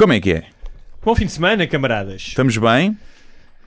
Como 0.00 0.14
é 0.14 0.18
que 0.18 0.32
é? 0.32 0.44
Bom 1.04 1.14
fim 1.14 1.26
de 1.26 1.32
semana, 1.32 1.66
camaradas. 1.66 2.22
Estamos 2.28 2.56
bem? 2.56 2.96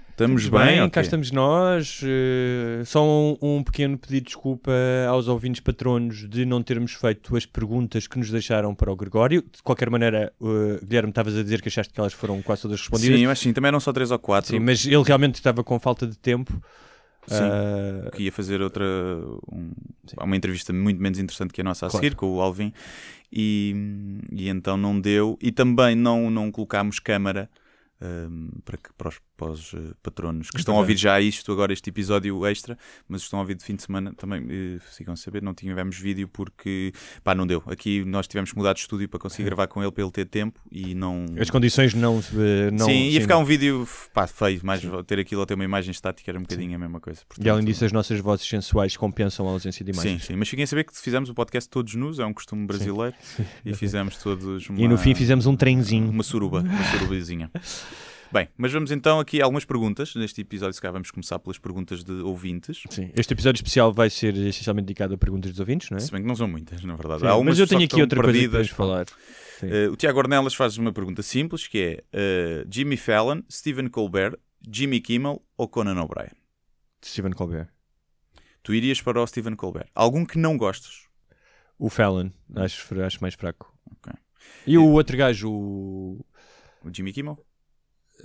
Estamos 0.09 0.49
bem? 0.49 0.77
cá 0.77 0.85
Ok. 0.85 1.01
estamos 1.03 1.29
nós. 1.29 2.01
eh, 2.03 2.81
só 2.85 3.07
um, 3.07 3.37
um 3.39 3.63
pequeno 3.63 3.99
pedido 3.99 4.23
de 4.23 4.25
desculpa 4.29 4.71
aos 5.07 5.27
ouvintes 5.27 5.61
patronos 5.61 6.27
de 6.27 6.43
não 6.43 6.63
termos 6.63 6.93
feito 6.93 7.37
as 7.37 7.45
perguntas 7.45 8.07
que 8.07 8.17
nos 8.17 8.31
deixaram 8.31 8.73
para 8.73 8.91
o 8.91 8.95
Gregório. 8.95 9.43
De 9.43 9.61
qualquer 9.61 9.91
maneira, 9.91 10.33
eh, 10.41 10.79
Guilherme, 10.83 11.09
estavas 11.09 11.37
a 11.37 11.43
dizer 11.43 11.61
que 11.61 11.67
achaste 11.67 11.93
que 11.93 11.99
elas 11.99 12.13
foram 12.13 12.41
quase 12.41 12.63
todas 12.63 12.79
respondidas. 12.79 13.19
Sim, 13.19 13.27
mas 13.27 13.37
sim, 13.37 13.53
também 13.53 13.67
eram 13.67 13.79
só 13.79 13.93
3 13.93 14.09
ou 14.09 14.17
4. 14.17 14.53
Sim, 14.53 14.59
mas 14.59 14.87
ele 14.87 15.03
realmente 15.03 15.35
estava 15.35 15.63
com 15.63 15.79
falta 15.79 16.07
de 16.07 16.17
tempo. 16.17 16.59
Sim. 17.27 17.35
Ah, 17.41 18.11
que 18.11 18.23
ia 18.23 18.31
fazer 18.31 18.61
outra 18.61 18.83
um- 19.51 19.71
uma 20.21 20.35
entrevista 20.35 20.73
muito 20.73 21.01
menos 21.01 21.19
interessante 21.19 21.53
que 21.53 21.61
a 21.61 21.63
nossa 21.63 21.85
a 21.85 21.89
Claro. 21.89 22.03
seguir 22.03 22.15
com 22.15 22.27
o 22.35 22.41
Alvin 22.41 22.73
e, 23.31 23.73
e 24.31 24.49
então 24.49 24.75
não 24.77 24.99
deu 24.99 25.37
e 25.41 25.51
também 25.51 25.95
não, 25.95 26.29
não 26.29 26.51
colocámos 26.51 26.99
câmara 26.99 27.49
hum, 28.01 28.49
para, 28.65 28.77
que, 28.77 28.91
para 28.97 29.07
os, 29.09 29.19
para 29.43 29.51
os, 29.51 29.73
eh, 29.73 29.93
patronos 30.01 30.49
que 30.49 30.57
estão 30.57 30.75
a 30.75 30.79
ouvir 30.79 30.97
já 30.97 31.19
isto 31.19 31.51
agora 31.51 31.73
este 31.73 31.89
episódio 31.89 32.45
extra 32.45 32.77
mas 33.07 33.21
estão 33.21 33.39
a 33.39 33.41
ouvir 33.41 33.55
de 33.55 33.63
fim 33.63 33.75
de 33.75 33.83
semana 33.83 34.13
também 34.15 34.45
eh, 34.49 34.79
ficam 34.95 35.13
a 35.13 35.17
saber, 35.17 35.41
não 35.41 35.53
tivemos 35.53 35.97
vídeo 35.97 36.27
porque 36.27 36.91
pá, 37.23 37.35
não 37.35 37.45
deu, 37.45 37.63
aqui 37.67 38.03
nós 38.05 38.27
tivemos 38.27 38.51
que 38.51 38.57
mudar 38.57 38.73
de 38.73 38.79
estúdio 38.79 39.07
para 39.09 39.19
conseguir 39.19 39.43
gravar 39.45 39.67
com 39.67 39.81
ele 39.81 39.91
para 39.91 40.03
ele 40.03 40.11
ter 40.11 40.25
tempo 40.25 40.59
e 40.71 40.95
não... 40.95 41.25
as 41.39 41.49
condições 41.49 41.93
não. 41.93 42.23
eh, 42.33 42.71
não 42.71 42.85
sim, 42.85 43.09
ia 43.09 43.21
ficar 43.21 43.37
um 43.37 43.45
vídeo 43.45 43.87
pá, 44.13 44.27
feio, 44.27 44.61
mais 44.63 44.81
ter 45.05 45.19
aquilo 45.19 45.41
ou 45.41 45.45
ter 45.45 45.55
uma 45.55 45.65
imagem 45.65 45.91
estática 45.91 46.31
era 46.31 46.39
um 46.39 46.43
bocadinho 46.43 46.75
a 46.75 46.79
mesma 46.79 46.99
coisa. 46.99 47.21
E 47.39 47.49
além 47.49 47.63
Portanto, 47.63 47.65
disso, 47.65 47.85
as 47.85 47.91
nossas 47.91 48.19
vozes 48.19 48.47
sensuais 48.47 48.95
compensam 48.97 49.47
a 49.47 49.51
ausência 49.51 49.83
de 49.83 49.91
imagens. 49.91 50.21
Sim, 50.21 50.33
sim, 50.33 50.35
mas 50.35 50.47
fiquem 50.47 50.63
a 50.63 50.67
saber 50.67 50.83
que 50.83 50.97
fizemos 50.97 51.29
o 51.29 51.33
podcast 51.33 51.69
todos 51.69 51.93
nus, 51.95 52.19
é 52.19 52.25
um 52.25 52.33
costume 52.33 52.65
brasileiro, 52.65 53.15
e 53.65 53.73
fizemos 53.73 54.17
todos 54.17 54.69
uma, 54.69 54.79
E 54.79 54.87
no 54.87 54.97
fim 54.97 55.13
fizemos 55.13 55.45
um 55.45 55.55
trenzinho. 55.55 56.09
uma 56.09 56.23
suruba, 56.23 56.61
uma 56.61 56.83
surubazinha. 56.91 57.51
Bem, 58.31 58.49
mas 58.57 58.71
vamos 58.71 58.91
então 58.91 59.19
aqui 59.19 59.41
a 59.41 59.45
algumas 59.45 59.63
perguntas. 59.65 60.15
Neste 60.15 60.41
episódio, 60.41 60.73
se 60.73 60.81
calhar, 60.81 60.93
vamos 60.93 61.11
começar 61.11 61.37
pelas 61.39 61.57
perguntas 61.59 62.03
de 62.03 62.11
ouvintes. 62.13 62.83
Sim. 62.89 63.11
Este 63.15 63.33
episódio 63.33 63.59
especial 63.59 63.93
vai 63.93 64.09
ser 64.09 64.35
essencialmente 64.35 64.85
dedicado 64.87 65.13
a 65.13 65.17
perguntas 65.17 65.51
dos 65.51 65.59
ouvintes, 65.59 65.89
não 65.89 65.97
é? 65.97 66.01
Se 66.01 66.11
bem 66.11 66.21
que 66.21 66.27
não 66.27 66.35
são 66.35 66.47
muitas, 66.47 66.83
na 66.83 66.95
verdade. 66.95 67.21
Sim, 67.21 67.27
Há 67.27 67.43
mas 67.43 67.59
eu 67.59 67.67
tenho 67.67 67.83
aqui 67.83 68.01
outra 68.01 68.21
coisa 68.21 68.33
para 68.39 68.49
perdidas. 68.49 68.69
falar. 68.69 69.05
Eh, 69.61 69.87
o 69.89 69.95
Tiago 69.95 70.19
Ornelas 70.19 70.53
faz 70.55 70.77
uma 70.77 70.91
pergunta 70.91 71.21
simples, 71.21 71.67
que 71.67 71.77
é 71.79 72.03
eh, 72.11 72.65
Jimmy 72.69 72.97
Fallon, 72.97 73.41
Stephen 73.51 73.87
Colbert, 73.87 74.35
Jimmy 74.71 74.99
Kimmel 74.99 75.41
ou 75.57 75.67
Conan 75.67 76.01
O'Brien? 76.01 76.31
Stephen 77.05 77.31
Colbert. 77.33 77.67
Tu 78.63 78.73
irias 78.73 79.01
para 79.01 79.21
o 79.21 79.27
Stephen 79.27 79.55
Colbert. 79.55 79.87
Algum 79.93 80.25
que 80.25 80.37
não 80.39 80.57
gostes? 80.57 81.07
O 81.77 81.89
Fallon, 81.89 82.29
acho, 82.55 83.01
acho 83.01 83.17
mais 83.21 83.33
fraco. 83.33 83.73
Ok. 83.91 84.13
E 84.65 84.77
o 84.77 84.85
outro 84.89 85.17
gajo, 85.17 85.51
o. 85.51 86.25
O 86.83 86.89
Jimmy 86.93 87.11
Kimmel? 87.13 87.37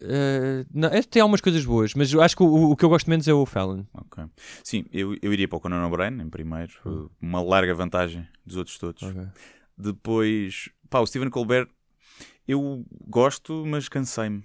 Eh, 0.01 0.65
não, 0.73 0.89
este 0.93 1.09
tem 1.09 1.23
algumas 1.23 1.41
coisas 1.41 1.65
boas, 1.65 1.95
mas 1.95 2.13
eu 2.13 2.21
acho 2.23 2.37
que 2.37 2.43
o, 2.43 2.71
o 2.71 2.77
que 2.77 2.85
eu 2.85 2.89
gosto 2.89 3.09
menos 3.11 3.27
é 3.27 3.33
o 3.33 3.45
Fallon. 3.45 3.85
Ok. 3.95 4.25
Sim, 4.63 4.85
eu, 4.93 5.17
eu 5.21 5.33
iria 5.33 5.49
para 5.49 5.57
o 5.57 5.61
Conan 5.61 5.87
O'Brien 5.87 6.21
em 6.21 6.29
primeiro, 6.29 7.11
uma 7.21 7.43
larga 7.43 7.75
vantagem 7.75 8.27
dos 8.45 8.57
outros 8.57 8.79
todos. 8.79 9.03
Depois, 9.77 10.69
pá, 10.89 11.01
o 11.01 11.07
Stephen 11.07 11.31
Colbert, 11.31 11.69
eu 12.47 12.85
gosto, 13.07 13.65
mas 13.67 13.89
cansei-me. 13.89 14.43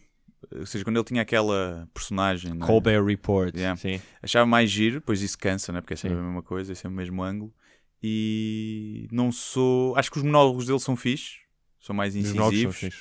Ou 0.52 0.66
seja, 0.66 0.84
quando 0.84 0.98
ele 0.98 1.06
tinha 1.06 1.22
aquela 1.22 1.88
personagem, 1.94 2.54
não 2.54 2.66
é? 2.66 2.68
Colbert 2.68 3.04
Report. 3.04 3.56
Yeah. 3.56 3.78
Sim. 3.78 4.02
achava 4.22 4.46
mais 4.46 4.70
giro, 4.70 4.96
depois 4.96 5.22
isso 5.22 5.38
cansa, 5.38 5.72
né? 5.72 5.80
porque 5.82 5.94
é 5.94 5.98
sempre 5.98 6.18
Sim. 6.18 6.24
a 6.24 6.26
mesma 6.26 6.44
coisa, 6.44 6.72
é 6.74 6.76
sempre 6.76 6.90
o 6.90 6.98
mesmo 6.98 7.24
ângulo. 7.24 7.54
E 8.02 9.08
não 9.12 9.32
sou. 9.32 9.96
Acho 9.96 10.12
que 10.12 10.18
os 10.18 10.24
monólogos 10.24 10.66
dele 10.66 10.80
são 10.80 10.96
fixes, 10.98 11.38
são 11.80 11.96
mais 11.96 12.16
incisivos. 12.16 12.92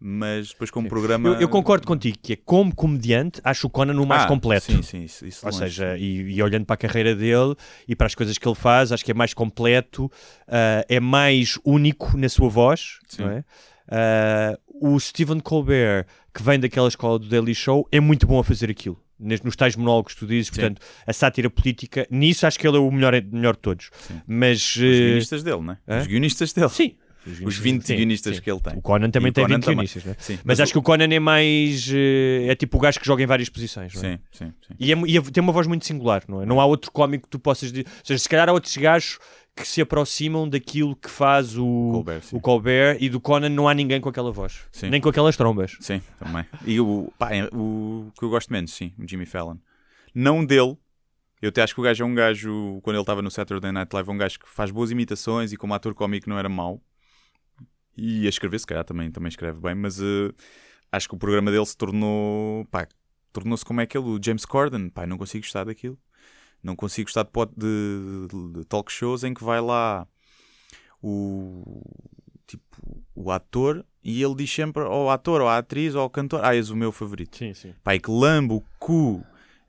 Mas 0.00 0.48
depois 0.48 0.70
como 0.70 0.86
Sim. 0.86 0.90
programa. 0.90 1.28
Eu, 1.30 1.40
eu 1.40 1.48
concordo 1.48 1.86
contigo 1.86 2.18
que 2.22 2.34
é 2.34 2.36
como 2.36 2.74
comediante, 2.74 3.40
acho 3.44 3.66
o 3.66 3.70
Conan 3.70 4.00
o 4.00 4.06
mais 4.06 4.24
Ah, 4.24 4.26
completo. 4.26 4.66
Sim, 4.66 4.82
sim, 4.82 5.02
isso, 5.04 5.26
isso 5.26 5.46
Ou 5.46 5.52
longe. 5.52 5.64
seja, 5.64 5.96
e, 5.96 6.32
e 6.34 6.42
olhando 6.42 6.64
para 6.66 6.74
a 6.74 6.76
carreira 6.78 7.14
dele 7.14 7.54
e 7.88 7.94
para 7.96 8.06
as 8.06 8.14
coisas 8.14 8.36
que 8.38 8.46
ele 8.46 8.54
faz, 8.54 8.92
acho 8.92 9.04
que 9.04 9.10
é 9.10 9.14
mais 9.14 9.32
completo, 9.34 10.10
ah, 10.48 10.84
é 10.88 11.00
mais 11.00 11.58
único 11.64 12.16
na 12.16 12.28
sua 12.28 12.48
voz. 12.48 12.98
Sim. 13.08 13.22
Não 13.22 13.30
é? 13.30 13.44
Ah, 13.88 14.58
o 14.68 14.98
Stephen 14.98 15.40
Colbert, 15.40 16.06
que 16.34 16.42
vem 16.42 16.58
daquela 16.58 16.88
escola 16.88 17.18
do 17.18 17.28
Daily 17.28 17.54
Show, 17.54 17.86
é 17.92 18.00
muito 18.00 18.26
bom 18.26 18.38
a 18.38 18.44
fazer 18.44 18.70
aquilo. 18.70 19.00
Nes- 19.18 19.40
Nos 19.42 19.54
tais 19.54 19.76
monólogos 19.76 20.12
que 20.14 20.18
tu 20.20 20.26
dizes, 20.26 20.50
portanto, 20.50 20.82
a 21.06 21.12
sátira 21.12 21.48
política, 21.48 22.06
nisso 22.10 22.46
acho 22.46 22.58
que 22.58 22.66
ele 22.66 22.76
é 22.76 22.80
o 22.80 22.90
melhor, 22.90 23.12
melhor 23.30 23.54
de 23.54 23.60
todos. 23.62 23.90
Sim. 24.00 24.20
Mas. 24.26 24.74
Os 24.76 24.82
eh, 24.82 24.98
guionistas 25.06 25.42
dele, 25.44 25.60
né? 25.62 25.78
hã? 25.86 26.00
Os 26.00 26.06
guionistas 26.08 26.52
dele. 26.52 26.68
sim. 26.68 26.96
Os 27.44 27.56
20 27.56 27.82
Sim, 27.86 27.96
guionistas 27.96 28.36
sim. 28.36 28.42
que 28.42 28.50
ele 28.50 28.60
tem. 28.60 28.76
O 28.76 28.82
Conan 28.82 29.10
também 29.10 29.30
o 29.30 29.32
tem 29.32 29.44
Conan 29.44 29.56
20 29.56 29.64
também. 29.64 29.76
guionistas, 29.76 30.04
não 30.04 30.12
é? 30.12 30.16
Sim, 30.18 30.38
Mas, 30.44 30.60
acho 30.60 30.72
que 30.72 30.78
o 30.78 30.82
Conan 30.82 31.04
é 31.12 31.18
mais. 31.18 31.88
eh, 31.92 32.46
é 32.48 32.54
tipo 32.54 32.76
o 32.76 32.80
gajo 32.80 33.00
que 33.00 33.06
joga 33.06 33.22
em 33.22 33.26
várias 33.26 33.48
posições, 33.48 33.94
não 33.94 34.02
é? 34.02 34.12
Sim, 34.16 34.18
sim, 34.32 34.52
sim. 34.66 34.74
E, 34.78 34.92
é 34.92 34.96
e 35.06 35.16
é- 35.16 35.20
tem 35.22 35.42
uma 35.42 35.52
voz 35.52 35.66
muito 35.66 35.84
singular, 35.86 36.22
não 36.28 36.42
é? 36.42 36.46
Não 36.46 36.60
há 36.60 36.66
outro 36.66 36.90
cómico 36.92 37.24
que 37.24 37.30
tu 37.30 37.38
possas 37.38 37.70
dizer. 37.72 37.86
Ou 37.86 38.04
seja, 38.04 38.18
se 38.18 38.28
calhar 38.28 38.48
há 38.48 38.52
outros 38.52 38.76
gajos 38.76 39.18
que 39.56 39.66
se 39.66 39.80
aproximam 39.80 40.48
daquilo 40.48 40.96
que 40.96 41.08
faz 41.08 41.56
o 41.56 41.90
Colbert, 41.92 42.22
o 42.32 42.40
Colbert 42.40 42.96
e 43.00 43.08
do 43.08 43.20
Conan 43.20 43.48
não 43.48 43.68
há 43.68 43.74
ninguém 43.74 44.00
com 44.00 44.08
aquela 44.08 44.32
voz. 44.32 44.60
Sim. 44.72 44.90
Nem 44.90 45.00
com 45.00 45.08
aquelas 45.08 45.36
trombas. 45.36 45.76
Sim, 45.80 46.00
também. 46.18 46.44
E 46.66 46.80
o, 46.80 47.12
pá, 47.18 47.32
é- 47.34 47.48
o 47.52 48.10
que 48.18 48.24
eu 48.24 48.30
gosto 48.30 48.52
menos, 48.52 48.72
sim, 48.72 48.92
o 48.98 49.08
Jimmy 49.08 49.26
Fallon. 49.26 49.56
Não 50.14 50.44
dele. 50.44 50.76
Eu 51.40 51.50
até 51.50 51.62
acho 51.62 51.74
que 51.74 51.80
o 51.80 51.84
gajo 51.84 52.02
é 52.02 52.06
um 52.06 52.14
gajo, 52.14 52.80
quando 52.82 52.96
ele 52.96 53.02
estava 53.02 53.20
no 53.20 53.30
Saturday 53.30 53.70
Night 53.70 53.92
Live, 53.94 54.08
é 54.08 54.12
um 54.12 54.16
gajo 54.16 54.38
que 54.40 54.48
faz 54.48 54.70
boas 54.70 54.90
imitações 54.90 55.52
e 55.52 55.56
como 55.56 55.74
ator 55.74 55.94
cómico 55.94 56.28
não 56.28 56.38
era 56.38 56.48
mau. 56.48 56.80
E 57.96 58.26
a 58.26 58.28
escrever, 58.28 58.58
se 58.58 58.66
calhar, 58.66 58.84
também, 58.84 59.10
também 59.10 59.28
escreve 59.28 59.60
bem, 59.60 59.74
mas 59.74 60.00
eh, 60.00 60.32
acho 60.90 61.08
que 61.08 61.14
o 61.14 61.18
programa 61.18 61.50
dele 61.50 61.66
se 61.66 61.76
tornou, 61.76 62.64
pá, 62.66 62.86
tornou-se 63.32 63.64
como 63.64 63.80
é 63.80 63.84
aquele, 63.84 64.04
o 64.04 64.18
James 64.22 64.44
Corden. 64.44 64.88
Pá, 64.90 65.06
não 65.06 65.16
consigo 65.18 65.44
gostar 65.44 65.64
daquilo. 65.64 65.98
Não 66.62 66.74
consigo 66.74 67.06
gostar 67.08 67.24
de, 67.24 67.30
de- 67.56 68.28
de- 68.28 68.52
de 68.60 68.64
talk 68.64 68.90
shows 68.90 69.22
em 69.22 69.34
que 69.34 69.44
vai 69.44 69.60
lá 69.60 70.06
o 71.02 71.82
tipo 72.46 73.04
o 73.14 73.30
ator 73.30 73.84
e 74.02 74.22
ele 74.22 74.34
diz 74.34 74.50
sempre 74.52 74.82
ao 74.82 75.10
ator 75.10 75.40
ou 75.40 75.48
à 75.48 75.58
atriz 75.58 75.94
ou 75.94 76.00
ao 76.02 76.10
cantor 76.10 76.40
ah, 76.44 76.54
és 76.54 76.70
o 76.70 76.76
meu 76.76 76.90
favorito 76.92 77.36
Sim, 77.36 77.54
sim. 77.54 77.74
pai 77.82 77.98
que 77.98 78.10
lambe 78.10 78.54
o 78.54 78.62
cu 78.78 79.24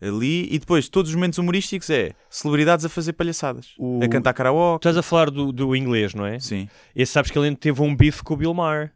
ali 0.08 0.48
e 0.54 0.60
depois 0.60 0.88
todos 0.90 1.10
os 1.12 1.16
momentos 1.16 1.40
humorísticos 1.40 1.90
é 1.90 2.12
celebridades 2.30 2.86
a 2.86 2.90
fazer 2.90 3.14
palhaçadas 3.14 3.74
O- 3.78 4.00
a 4.04 4.08
cantar 4.08 4.34
karaoke 4.34 4.80
Estás 4.80 4.98
a 4.98 5.02
falar 5.04 5.30
do, 5.30 5.52
do 5.52 5.76
inglês, 5.76 6.14
não 6.14 6.26
é? 6.26 6.40
sim, 6.40 6.68
Esse 6.96 7.12
sabes 7.12 7.32
que 7.32 7.38
ele 7.40 7.56
teve 7.56 7.82
um 7.82 7.96
bife 7.96 8.24
com 8.24 8.34
o 8.34 8.38
Bill 8.38 8.54
Maher 8.54 8.92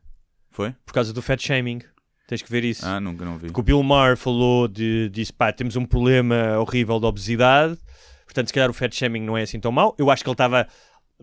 foi? 0.51 0.73
por 0.85 0.93
causa 0.93 1.11
do 1.13 1.21
fat 1.21 1.41
shaming. 1.41 1.81
Tens 2.27 2.41
que 2.43 2.51
ver 2.51 2.63
isso. 2.63 2.85
ah, 2.85 2.99
nunca 2.99 3.25
não 3.25 3.37
vi 3.37 3.47
Porque 3.47 3.59
o 3.59 3.63
Bill 3.63 3.81
Maher 3.81 4.15
falou 4.15 4.67
de 4.67 5.09
disse 5.09 5.33
pá, 5.33 5.51
temos 5.51 5.75
um 5.75 5.85
problema 5.85 6.59
horrível 6.59 6.99
de 6.99 7.05
obesidade. 7.07 7.75
Portanto, 8.25 8.47
se 8.47 8.53
calhar 8.53 8.69
o 8.69 8.73
fat 8.73 8.93
shaming 8.93 9.21
não 9.21 9.35
é 9.35 9.41
assim 9.41 9.59
tão 9.59 9.71
mau. 9.71 9.95
Eu 9.97 10.11
acho 10.11 10.23
que 10.23 10.29
ele 10.29 10.33
estava 10.35 10.67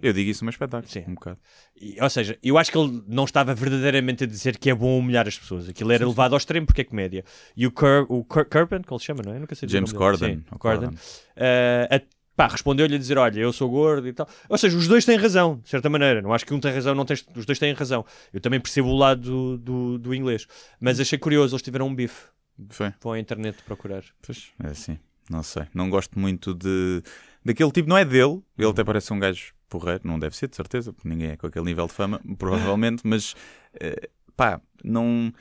eu 0.03 0.12
digo 0.12 0.31
isso 0.31 0.43
no 0.43 0.47
meu 0.47 0.51
espetáculo 0.51 0.91
Sim. 0.93 1.05
um 1.09 1.15
bocado 1.15 1.39
E, 1.81 1.97
Ou 2.01 2.11
seja, 2.11 2.39
eu 2.43 2.59
acho 2.59 2.71
que 2.71 2.79
ele 2.79 3.03
não 3.09 3.25
estava 3.25 3.55
verdadeiramente 3.55 4.25
a 4.25 4.27
dizer 4.27 4.59
que 4.59 4.69
é 4.71 4.75
bom 4.75 4.99
humilhar 4.99 5.27
as 5.27 5.39
pessoas. 5.39 5.69
Aquilo 5.69 5.93
era 5.93 6.07
levado 6.07 6.33
ao 6.33 6.39
extremo 6.39 6.67
porque 6.67 6.83
é 6.83 6.84
comédia. 6.84 7.25
E 7.57 7.67
o, 7.67 7.71
Cur 7.71 8.07
o 8.09 8.25
Cur 8.25 8.45
Curban, 8.45 8.83
que 8.83 8.93
ele 8.93 9.01
se 9.01 9.07
chama, 9.07 9.23
não 9.25 9.33
é? 9.33 9.37
Eu 9.37 9.41
Nunca 9.41 9.55
sei 9.55 9.69
James. 9.69 9.93
Corden 9.93 10.37
Sim, 10.37 10.41
Corden. 10.59 10.89
Corden. 10.91 10.99
Eh, 11.37 11.89
a- 11.91 12.17
pá, 12.37 12.49
respondeu-lhe 12.49 12.95
a 12.95 12.99
dizer: 12.99 13.17
Olha, 13.17 13.41
eu 13.41 13.53
sou 13.53 13.69
gordo 13.71 14.07
e 14.07 14.12
tal. 14.12 14.29
Ou 14.49 14.59
seja, 14.59 14.77
os 14.77 14.87
dois 14.87 15.05
têm 15.05 15.17
razão, 15.17 15.59
de 15.62 15.69
certa 15.71 15.89
maneira. 15.89 16.21
Não 16.21 16.33
acho 16.34 16.45
que 16.45 16.53
um 16.53 16.61
tem 16.61 16.73
razão, 16.73 16.95
não 16.95 17.05
tens, 17.05 17.27
os 17.34 17.47
dois 17.47 17.59
têm 17.59 17.73
razão. 17.73 18.05
Eu 18.33 18.41
também 18.41 18.61
percebo 18.61 18.89
o 18.89 18.97
lado 18.97 19.23
do, 19.23 19.59
do, 19.59 19.99
do 19.99 20.15
inglês. 20.15 20.47
Mas 20.78 21.01
achei 21.01 21.19
curioso, 21.19 21.55
eles 21.55 21.63
tiveram 21.63 21.87
um 21.87 21.95
bife. 21.95 22.25
foi 22.69 22.93
Vão 23.03 23.13
à 23.13 23.19
internet 23.19 23.57
procurar. 23.65 24.03
Pois, 24.25 24.49
é 24.63 24.69
assim, 24.69 24.99
não 25.31 25.43
sei. 25.43 25.65
Não 25.73 25.89
gosto 25.89 26.19
muito 26.19 26.53
de 26.55 27.03
daquele 27.45 27.71
tipo, 27.71 27.89
não 27.89 27.97
é 27.97 28.05
dele. 28.05 28.43
Ele 28.59 28.69
até 28.69 28.84
parece 28.84 29.13
um 29.13 29.19
gajo 29.19 29.55
porreiro, 29.69 30.03
não 30.04 30.19
deve 30.19 30.37
ser, 30.37 30.49
de 30.49 30.56
certeza, 30.56 30.93
porque 30.93 31.09
ninguém 31.09 31.31
é 31.31 31.37
com 31.37 31.47
aquele 31.47 31.65
nível 31.65 31.87
de 31.87 31.93
fama, 31.93 32.21
provavelmente, 32.38 33.03
mas 33.04 33.34
eh, 33.81 34.09
pá, 34.37 34.60
não. 34.84 35.32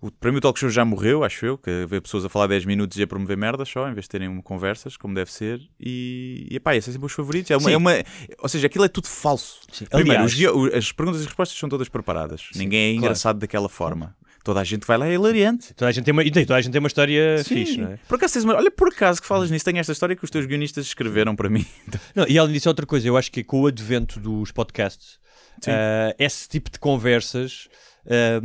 O, 0.00 0.12
para 0.12 0.30
mim 0.30 0.38
o 0.38 0.40
talk 0.40 0.56
show 0.56 0.68
já 0.70 0.84
morreu, 0.84 1.24
acho 1.24 1.44
eu, 1.44 1.58
que 1.58 1.84
ver 1.86 2.00
pessoas 2.00 2.24
a 2.24 2.28
falar 2.28 2.46
10 2.46 2.64
minutos 2.66 2.96
e 2.98 3.02
a 3.02 3.06
promover 3.06 3.36
merdas 3.36 3.68
só, 3.68 3.88
em 3.88 3.94
vez 3.94 4.04
de 4.04 4.10
terem 4.10 4.40
conversas, 4.42 4.96
como 4.96 5.12
deve 5.12 5.32
ser, 5.32 5.60
e, 5.80 6.46
e 6.48 6.60
pá, 6.60 6.76
esses 6.76 6.84
são 6.84 6.92
sempre 6.92 7.06
os 7.06 7.12
favoritos. 7.12 7.50
É 7.50 7.56
uma, 7.56 7.68
Sim. 7.68 7.72
é 7.72 7.76
uma, 7.76 7.92
ou 8.38 8.48
seja, 8.48 8.68
aquilo 8.68 8.84
é 8.84 8.88
tudo 8.88 9.08
falso. 9.08 9.58
Sim. 9.72 9.86
Primeiro, 9.86 10.22
Aliás- 10.22 10.54
os 10.54 10.74
as 10.74 10.92
perguntas 10.92 11.22
e 11.22 11.24
respostas 11.24 11.58
são 11.58 11.68
todas 11.68 11.88
preparadas. 11.88 12.48
Ninguém 12.54 12.80
é 12.80 12.92
claro. 12.92 12.98
engraçado 13.06 13.38
daquela 13.40 13.68
forma. 13.68 14.16
Toda 14.48 14.60
a 14.60 14.64
gente 14.64 14.86
vai 14.86 14.96
lá 14.96 15.06
é 15.06 15.12
hilariante. 15.12 15.74
Toda 15.74 15.90
a 15.90 15.92
gente 15.92 16.04
tem 16.06 16.12
uma, 16.12 16.24
e 16.24 16.30
toda 16.30 16.56
a 16.56 16.60
gente 16.62 16.72
tem 16.72 16.78
uma 16.78 16.86
história 16.88 17.44
Sim. 17.44 17.54
fixe, 17.54 17.76
não 17.76 17.90
é? 17.90 17.98
Por 18.08 18.14
acaso, 18.14 18.40
uma- 18.40 18.54
olha, 18.56 18.70
por 18.70 18.88
acaso 18.88 19.20
que 19.20 19.28
falas 19.28 19.50
nisso, 19.50 19.62
tenho 19.62 19.76
esta 19.76 19.92
história 19.92 20.16
que 20.16 20.24
os 20.24 20.30
teus 20.30 20.46
guionistas 20.46 20.86
escreveram 20.86 21.36
para 21.36 21.50
mim. 21.50 21.66
Não, 22.16 22.26
e 22.26 22.38
além 22.38 22.54
disso, 22.54 22.66
outra 22.66 22.86
coisa, 22.86 23.06
eu 23.06 23.14
acho 23.18 23.30
que 23.30 23.44
com 23.44 23.60
o 23.60 23.66
advento 23.66 24.18
dos 24.18 24.50
podcasts, 24.50 25.18
ah, 25.66 26.14
esse 26.18 26.48
tipo 26.48 26.70
de 26.70 26.78
conversas, 26.78 27.68
ah, 28.06 28.40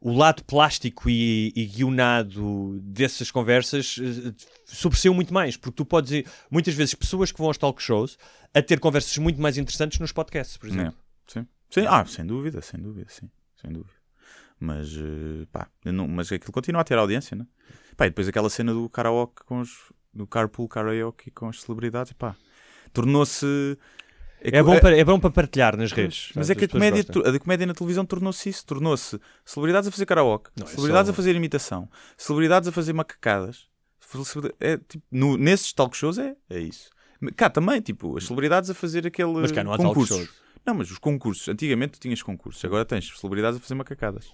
o 0.00 0.12
lado 0.12 0.42
plástico 0.42 1.08
e, 1.08 1.52
e 1.54 1.64
guionado 1.64 2.80
dessas 2.82 3.30
conversas 3.30 4.00
eh, 4.02 4.32
sobressaiu 4.64 5.14
muito 5.14 5.32
mais, 5.32 5.56
porque 5.56 5.76
tu 5.76 5.84
podes 5.84 6.10
ir, 6.10 6.26
muitas 6.50 6.74
vezes, 6.74 6.92
pessoas 6.94 7.30
que 7.30 7.38
vão 7.38 7.46
aos 7.46 7.56
talk 7.56 7.80
shows 7.80 8.18
a 8.52 8.60
ter 8.60 8.80
conversas 8.80 9.16
muito 9.18 9.40
mais 9.40 9.56
interessantes 9.58 10.00
nos 10.00 10.10
podcasts, 10.10 10.56
por 10.56 10.68
exemplo. 10.68 10.96
É, 11.28 11.32
sim. 11.32 11.46
Sim, 11.70 11.86
ah, 11.88 12.04
sem 12.04 12.26
dúvida, 12.26 12.60
sem 12.62 12.80
dúvida, 12.80 13.06
sim, 13.08 13.30
sem 13.62 13.70
dúvida. 13.72 13.97
Mas, 14.60 14.88
eh, 14.96 15.46
pá, 15.52 15.68
não- 15.84 16.08
mas 16.08 16.32
aquilo 16.32 16.52
continua 16.52 16.80
a 16.80 16.84
ter 16.84 16.98
audiência, 16.98 17.36
né? 17.36 17.46
Pá, 17.96 18.06
e 18.06 18.10
depois 18.10 18.26
aquela 18.28 18.50
cena 18.50 18.72
do 18.72 18.88
karaoke 18.88 19.44
com 19.44 19.60
os. 19.60 19.92
do 20.12 20.26
carpool 20.26 20.66
karaoke 20.68 21.30
com 21.30 21.48
as 21.48 21.60
celebridades, 21.60 22.12
pá, 22.12 22.34
tornou-se. 22.92 23.78
É 24.40 24.62
bom, 24.62 24.78
para, 24.80 24.96
é 24.96 25.04
bom 25.04 25.18
para 25.18 25.30
partilhar 25.30 25.76
nas 25.76 25.90
redes. 25.92 26.30
Mas 26.34 26.48
é 26.48 26.54
que 26.54 26.64
a 26.64 26.68
comédia, 26.68 27.02
gostam. 27.04 27.34
a 27.34 27.38
comédia 27.38 27.66
na 27.66 27.74
televisão 27.74 28.04
tornou-se 28.04 28.48
isso. 28.48 28.64
Tornou-se 28.64 29.20
celebridades 29.44 29.88
a 29.88 29.90
fazer 29.90 30.06
karaoke, 30.06 30.50
Não, 30.56 30.64
é 30.66 30.70
celebridades 30.70 31.06
só- 31.08 31.12
a 31.12 31.14
fazer 31.14 31.34
imitação, 31.36 31.88
celebridades 32.16 32.68
a 32.68 32.72
fazer 32.72 32.92
macacadas. 32.92 33.66
É, 34.60 34.76
tipo, 34.78 35.04
no- 35.10 35.36
nesses 35.36 35.72
talk 35.72 35.96
shows 35.96 36.18
é, 36.18 36.34
é 36.48 36.58
isso. 36.60 36.88
Cá 37.36 37.50
também, 37.50 37.80
tipo, 37.80 38.16
as 38.16 38.24
celebridades 38.24 38.70
a 38.70 38.74
fazer 38.74 39.06
aquele 39.06 39.32
Mas 39.34 39.52
cá 39.52 39.62
não 39.62 39.72
há 39.72 39.76
talk 39.76 39.88
concursos. 39.88 40.16
shows. 40.16 40.30
Não, 40.64 40.74
mas 40.74 40.90
os 40.90 40.98
concursos. 40.98 41.48
Antigamente 41.48 41.92
tu 41.92 42.00
tinhas 42.00 42.22
concursos, 42.22 42.64
agora 42.64 42.84
tens 42.84 43.12
celebridades 43.18 43.58
a 43.58 43.60
fazer 43.60 43.74
macacadas. 43.74 44.32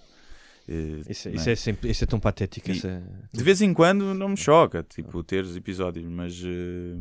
Eh, 0.67 1.01
Isso, 1.09 1.29
não 1.29 1.35
isso, 1.35 1.49
é 1.49 1.55
sempre, 1.55 1.91
isso 1.91 2.03
é 2.03 2.07
tão 2.07 2.19
patético. 2.19 2.71
Essa- 2.71 3.03
De 3.31 3.43
vez 3.43 3.61
em 3.61 3.73
quando 3.73 4.13
não 4.13 4.29
me 4.29 4.37
choca, 4.37 4.83
tipo, 4.83 5.23
teres 5.23 5.55
episódios, 5.55 6.05
mas 6.07 6.41
eh, 6.43 6.95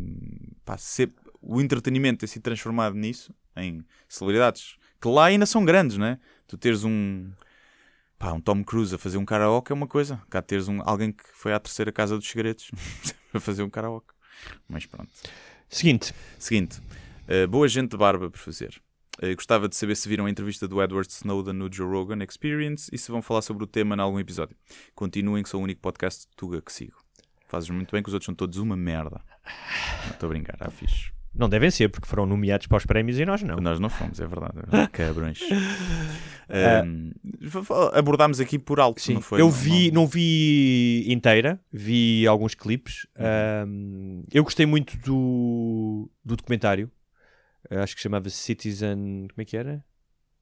pá, 0.65 0.77
o 1.41 1.61
entretenimento 1.61 2.21
ter 2.21 2.27
sido 2.27 2.43
transformado 2.43 2.95
nisso, 2.95 3.35
em 3.57 3.85
celebridades, 4.09 4.77
que 5.01 5.09
lá 5.09 5.27
ainda 5.27 5.47
são 5.47 5.65
grandes, 5.65 5.97
né? 5.99 6.19
Tu 6.47 6.57
teres 6.59 6.85
um, 6.85 7.31
pá, 8.19 8.33
um 8.33 8.41
Tom 8.41 8.63
Cruise 8.65 8.95
a 8.95 8.99
fazer 8.99 9.17
um 9.19 9.25
karaoke 9.25 9.73
é 9.73 9.75
uma 9.75 9.87
coisa, 9.87 10.21
cá 10.31 10.43
teres 10.43 10.69
um, 10.69 10.81
alguém 10.85 11.13
que 11.13 11.25
foi 11.33 11.53
à 11.53 11.59
terceira 11.61 11.91
casa 11.93 12.17
dos 12.19 12.29
segredos 12.29 12.71
a 13.33 13.41
fazer 13.41 13.63
um 13.63 13.71
karaoke. 13.71 14.13
Mas 14.69 14.85
pronto. 14.87 15.11
Seguinte, 15.69 16.13
Seguinte, 16.39 16.81
eh, 17.27 17.47
boa 17.47 17.67
gente 17.69 17.91
de 17.93 17.97
barba 17.97 18.31
por 18.31 18.39
fazer. 18.39 18.81
Eh, 19.23 19.35
gostava 19.35 19.69
de 19.69 19.77
saber 19.77 19.95
se 19.95 20.09
viram 20.09 20.27
a 20.27 20.31
entrevista 20.31 20.67
do 20.67 20.83
Edward 20.83 21.09
Snowden 21.11 21.55
no 21.55 21.73
Joe 21.73 21.87
Rogan 21.89 22.19
Experience 22.29 22.91
e 22.93 22.99
se 22.99 23.11
vão 23.11 23.23
falar 23.23 23.43
sobre 23.43 23.63
o 23.65 23.67
tema 23.67 23.95
em 23.95 24.01
algum 24.01 24.19
episódio. 24.19 24.57
Continuem 24.95 25.43
que 25.43 25.49
sou 25.49 25.61
o 25.61 25.65
único 25.65 25.81
podcast 25.81 26.23
de 26.23 26.37
Tuga 26.37 26.61
que 26.61 26.73
sigo. 26.73 26.97
Fazes 27.49 27.71
muito 27.71 27.93
bem 27.93 28.03
que 28.03 28.09
os 28.09 28.15
outros 28.15 28.27
são 28.27 28.35
todos 28.35 28.59
uma 28.59 28.77
merda. 28.77 29.21
Estou 30.11 30.27
a 30.27 30.31
brincar, 30.31 30.57
ah, 30.59 30.71
fixe. 30.71 31.13
não 31.33 31.49
devem 31.49 31.71
ser, 31.71 31.89
porque 31.91 32.09
foram 32.09 32.27
nomeados 32.27 32.67
para 32.67 32.79
os 32.79 32.87
prémios 32.87 33.19
e 33.19 33.25
nós 33.25 33.43
não. 33.43 33.57
Nós 33.57 33.79
não 33.79 33.89
fomos, 33.89 34.19
é 34.19 34.27
verdade. 34.27 34.55
é 34.59 34.63
verdade. 34.63 34.91
Cabrões. 34.93 35.41
Ahm, 36.49 37.13
abordámos 37.93 38.41
aqui 38.41 38.59
por 38.59 38.81
alto, 38.81 39.01
Sim, 39.01 39.15
não 39.15 39.21
foi? 39.21 39.41
eu 39.41 39.49
vi, 39.51 39.91
não- 39.93 40.03
não 40.03 40.07
vi 40.09 41.05
inteira, 41.09 41.61
vi 41.73 42.27
alguns 42.27 42.55
clipes. 42.55 43.07
Ahm, 43.17 44.23
eu 44.33 44.43
gostei 44.43 44.67
muito 44.67 44.97
do, 44.99 46.11
do 46.25 46.37
documentário. 46.37 46.91
Acho 47.71 47.95
que 47.97 48.03
chamava-se 48.03 48.37
Citizen. 48.37 49.27
Como 49.29 49.41
é 49.41 49.45
que 49.45 49.57
era? 49.57 49.85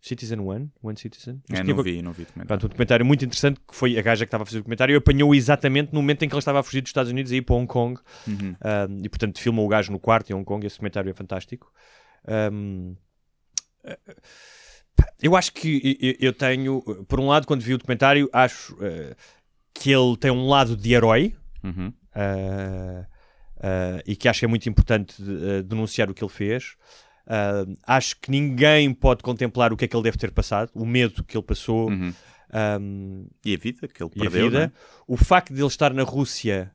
Citizen 0.01 0.41
One? 0.41 0.69
One 0.83 0.99
Citizen? 0.99 1.41
Mas 1.49 1.61
É, 1.61 1.63
tinha 1.63 1.69
não 1.73 1.77
qualquer- 1.77 1.93
vi, 1.93 2.03
não 2.03 2.13
vi. 2.13 2.25
documentário. 2.25 2.49
Pronto, 2.49 2.67
um 2.67 2.69
documentário 2.69 3.07
muito 3.07 3.25
interessante 3.25 3.61
que 3.61 3.75
foi 3.77 3.97
a 3.97 4.03
gaja 4.03 4.25
que 4.25 4.29
estava 4.29 4.43
a 4.43 4.47
fazer 4.47 4.59
o 4.59 4.61
documentário 4.63 4.93
e 4.95 4.97
apanhou 4.97 5.33
exatamente 5.35 5.93
no 5.93 6.01
momento 6.01 6.25
em 6.25 6.29
que 6.29 6.35
ele 6.35 6.41
estava 6.41 6.59
a 6.59 6.63
fugir 6.65 6.81
dos 6.81 6.89
Estados 6.89 7.13
Unidos 7.13 7.31
e 7.31 7.37
ir 7.37 7.43
para 7.43 7.55
Hong 7.55 7.67
Kong. 7.69 8.01
Uhum. 8.27 8.35
Um, 8.35 8.99
e 9.05 9.09
portanto 9.09 9.39
filma 9.41 9.63
o 9.63 9.69
gajo 9.69 9.93
no 9.93 10.01
quarto 10.01 10.31
em 10.31 10.35
Hong 10.35 10.45
Kong. 10.45 10.67
Esse 10.67 10.77
documentário 10.77 11.09
é 11.11 11.15
fantástico. 11.15 11.73
Um, 12.29 12.97
eu 15.21 15.37
acho 15.37 15.53
que 15.53 16.17
eu- 16.21 16.33
tenho, 16.33 16.83
por 17.09 17.21
um 17.21 17.29
lado, 17.29 17.47
quando 17.47 17.61
vi 17.63 17.75
o 17.75 17.79
documentário, 17.79 18.29
acho 18.33 18.77
eh, 18.81 19.15
que 19.73 19.91
ele 19.93 20.17
tem 20.17 20.31
um 20.31 20.49
lado 20.49 20.77
de 20.77 20.93
herói. 20.93 21.35
Uhum. 21.63 21.93
Uh, 22.15 23.03
uh, 23.59 24.03
e 24.05 24.17
que 24.17 24.29
acho 24.29 24.41
que 24.41 24.45
é 24.45 24.49
muito 24.49 24.69
importante 24.69 25.15
uh, 25.23 25.63
denunciar 25.63 26.11
o 26.11 26.15
que 26.15 26.23
ele 26.25 26.31
fez. 26.31 26.75
Uh, 27.27 27.77
acho 27.87 28.17
que 28.21 28.31
ninguém 28.31 28.93
pode 28.93 29.23
contemplar 29.23 29.73
o 29.73 29.77
que 29.77 29.85
é 29.85 29.89
que 29.89 29.95
ele 29.97 30.03
deve 30.03 30.19
ter 30.19 30.31
passado, 30.33 30.71
o 30.75 30.85
medo 30.85 31.23
que 31.23 31.37
ele 31.37 31.45
passou 31.45 31.89
Uhum. 31.89 32.13
um, 32.81 33.27
E 33.45 33.55
a 33.55 33.59
vida 33.59 33.87
que 33.89 34.03
ele 34.03 34.11
perdeu, 34.11 34.51
né? 34.51 34.73
O 35.07 35.17
facto 35.17 35.55
de 35.55 35.61
ele 35.61 35.69
estar 35.69 35.95
na 35.95 36.03
Rússia 36.03 36.73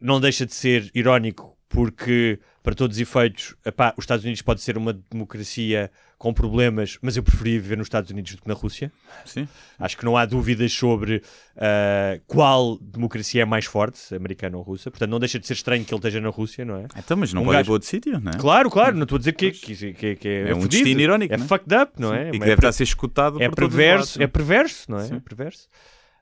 não 0.00 0.20
deixa 0.20 0.46
de 0.46 0.54
ser 0.54 0.90
irónico, 0.94 1.56
porque, 1.72 2.40
para 2.64 2.74
todos 2.74 2.96
os 2.96 3.00
efeitos, 3.00 3.54
epá, 3.64 3.94
os 3.96 4.02
Estados 4.02 4.24
Unidos 4.24 4.42
pode 4.42 4.60
ser 4.60 4.76
uma 4.76 4.92
democracia 4.92 5.88
com 6.18 6.34
problemas, 6.34 6.98
mas 7.00 7.16
eu 7.16 7.22
preferia 7.22 7.60
viver 7.60 7.78
nos 7.78 7.86
Estados 7.86 8.10
Unidos 8.10 8.34
do 8.34 8.42
que 8.42 8.48
na 8.48 8.54
Rússia. 8.54 8.90
Sim. 9.24 9.46
Acho 9.78 9.96
que 9.96 10.04
não 10.04 10.16
há 10.16 10.26
dúvidas 10.26 10.72
sobre 10.72 11.22
ah, 11.56 12.18
qual 12.26 12.76
democracia 12.78 13.42
é 13.42 13.44
mais 13.44 13.66
forte, 13.66 14.12
americana 14.14 14.56
ou 14.58 14.64
russa. 14.64 14.90
Portanto, 14.90 15.10
não 15.10 15.20
deixa 15.20 15.38
de 15.38 15.46
ser 15.46 15.52
estranho 15.54 15.84
que 15.84 15.94
ele 15.94 15.98
esteja 16.00 16.20
na 16.20 16.28
Rússia, 16.28 16.64
não 16.64 16.76
é? 16.76 16.86
Então, 16.96 17.16
mas 17.16 17.32
não 17.32 17.42
Um 17.42 17.44
pode 17.46 17.54
ir 17.54 17.58
gajo- 17.60 17.66
para 17.66 17.72
outro 17.74 17.88
sítio, 17.88 18.20
não 18.20 18.32
é? 18.32 18.36
Claro, 18.36 18.68
claro, 18.68 18.96
não 18.96 19.04
estou 19.04 19.14
a 19.14 19.18
dizer 19.20 19.32
que, 19.34 19.52
que, 19.52 19.94
que, 19.94 20.16
que 20.16 20.28
é, 20.28 20.50
É 20.50 20.54
um 20.54 20.62
fodido. 20.62 20.68
destino 20.82 21.00
irónico, 21.00 21.32
É 21.32 21.36
não 21.36 21.44
é? 21.44 21.48
fucked 21.48 21.74
up, 21.76 21.92
não 21.98 22.12
é? 22.12 22.28
E 22.28 22.32
que 22.32 22.36
É 22.38 22.40
deve 22.40 22.54
estar 22.54 22.68
a 22.68 22.72
ser 22.72 22.82
escutado 22.82 23.40
é 23.40 23.48
por 23.48 23.54
todos 23.54 23.72
os 23.72 23.76
perverso, 23.78 24.18
lados, 24.18 24.20
é 24.20 24.26
perverso, 24.26 24.90
não 24.90 24.98
é? 24.98 25.04
Sim. 25.06 25.14
É 25.14 25.20
perverso. 25.20 25.68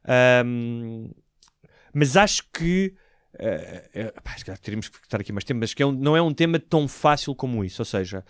Ahm, 0.06 1.11
mas 1.94 2.17
acho 2.17 2.43
que 2.53 2.94
pá, 4.23 4.35
calhar 4.45 4.59
teríamos 4.59 4.89
que 4.89 4.99
estar 4.99 5.21
aqui 5.21 5.33
mais 5.33 5.45
tempo, 5.45 5.61
mas 5.61 5.75
que 5.75 5.83
é 5.83 5.87
um- 5.87 5.93
não 5.93 6.17
é 6.17 6.23
um 6.23 6.33
tema 6.33 6.59
tão 6.59 6.89
fácil 6.89 7.35
como 7.35 7.65
isso. 7.65 7.81
Ou 7.83 7.87
seja, 7.87 8.25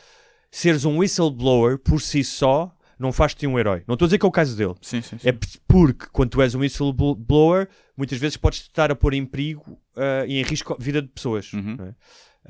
seres 0.50 0.84
um 0.84 0.98
whistleblower 0.98 1.78
por 1.78 2.00
si 2.00 2.24
só 2.24 2.74
não 2.98 3.12
faz-te 3.12 3.46
um 3.46 3.58
herói. 3.58 3.84
Não 3.86 3.94
estou 3.94 4.06
a 4.06 4.08
dizer 4.08 4.18
que 4.18 4.26
é 4.26 4.28
o 4.28 4.32
caso 4.32 4.56
dele. 4.56 4.74
Sim, 4.82 5.00
sim, 5.00 5.18
sim. 5.18 5.28
É 5.28 5.32
porque 5.68 6.06
quando 6.12 6.30
tu 6.30 6.42
és 6.42 6.54
um 6.54 6.60
whistleblower, 6.60 7.68
muitas 7.96 8.18
vezes 8.18 8.36
podes 8.36 8.60
estar 8.60 8.90
a 8.90 8.96
pôr 8.96 9.14
em 9.14 9.24
perigo 9.24 9.80
ah, 9.96 10.24
e 10.26 10.38
em 10.38 10.42
risco 10.42 10.74
a 10.74 10.76
vida 10.82 11.00
de 11.00 11.08
pessoas. 11.08 11.52
Uhum. 11.52 11.76
não 11.76 11.84
é? 11.86 11.94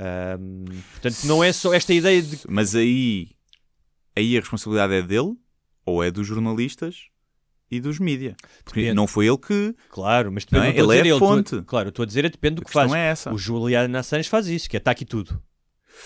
Ahm, 0.01 0.65
portanto, 0.93 1.25
não 1.25 1.43
é 1.43 1.53
só 1.53 1.75
esta 1.75 1.93
ideia 1.93 2.23
de 2.23 2.39
Mas 2.49 2.75
aí, 2.75 3.31
aí 4.17 4.37
a 4.37 4.41
responsabilidade 4.41 4.95
é 4.95 5.03
dele 5.03 5.35
ou 5.85 6.05
é 6.05 6.11
dos 6.11 6.27
jornalistas 6.27 7.09
e 7.71 7.81
dos 7.81 7.99
mídia? 7.99 8.35
Porque 8.65 8.81
Depende. 8.81 8.95
não 8.97 9.07
foi 9.07 9.27
ele 9.27 9.39
que. 9.39 9.75
Claro, 9.91 10.31
mas 10.33 10.45
Não 10.51 10.61
depende 10.61 10.79
é? 10.81 10.83
do 10.85 10.93
Ele 10.93 10.99
é 11.09 11.13
a 11.13 11.15
estou- 11.15 11.29
fonte. 11.29 11.63
claro, 11.67 11.89
eu 11.89 11.91
estou 11.91 12.03
a 12.03 12.07
dizer 12.07 12.25
é 12.25 12.29
depende 12.31 12.57
do 12.57 12.65
que 12.65 12.71
faz. 12.71 12.93
é 12.93 12.99
essa. 13.09 13.33
O 13.33 13.39
Julian 13.39 13.91
Assange 13.99 14.29
faz 14.29 14.47
isso, 14.47 14.69
que 14.69 14.77
é 14.77 14.79
está 14.79 14.91
aqui 14.91 15.05
tudo. 15.05 15.41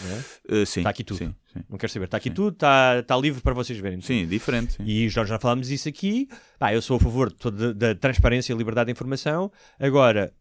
não 0.00 0.11
é? 0.11 0.62
Uh, 0.62 0.67
sim. 0.67 0.81
Está 0.81 0.91
aqui 0.91 1.05
tudo. 1.05 1.19
Sim, 1.19 1.35
sim. 1.53 1.61
Não 1.69 1.76
quero 1.79 1.93
saber, 1.93 2.06
está 2.06 2.17
aqui 2.17 2.31
Sim. 2.31 2.35
tudo, 2.35 2.55
está, 2.55 2.99
está 3.00 3.17
livre 3.17 3.41
para 3.43 3.53
vocês 3.55 3.79
verem. 3.79 4.00
Sim, 4.00 4.26
diferente. 4.26 4.76
E 4.85 5.09
nós 5.14 5.29
já 5.29 5.38
falámos 5.38 5.69
disso 5.69 5.88
aqui. 5.88 6.29
Pá, 6.59 6.73
eu 6.73 6.81
sou 6.81 6.97
a 6.97 7.00
favor 7.00 7.31
da 7.75 7.94
transparência 7.94 8.53
e 8.53 8.56
liberdade 8.56 8.87
de 8.87 8.93
informação. 8.93 9.53
Agora, 9.79 10.32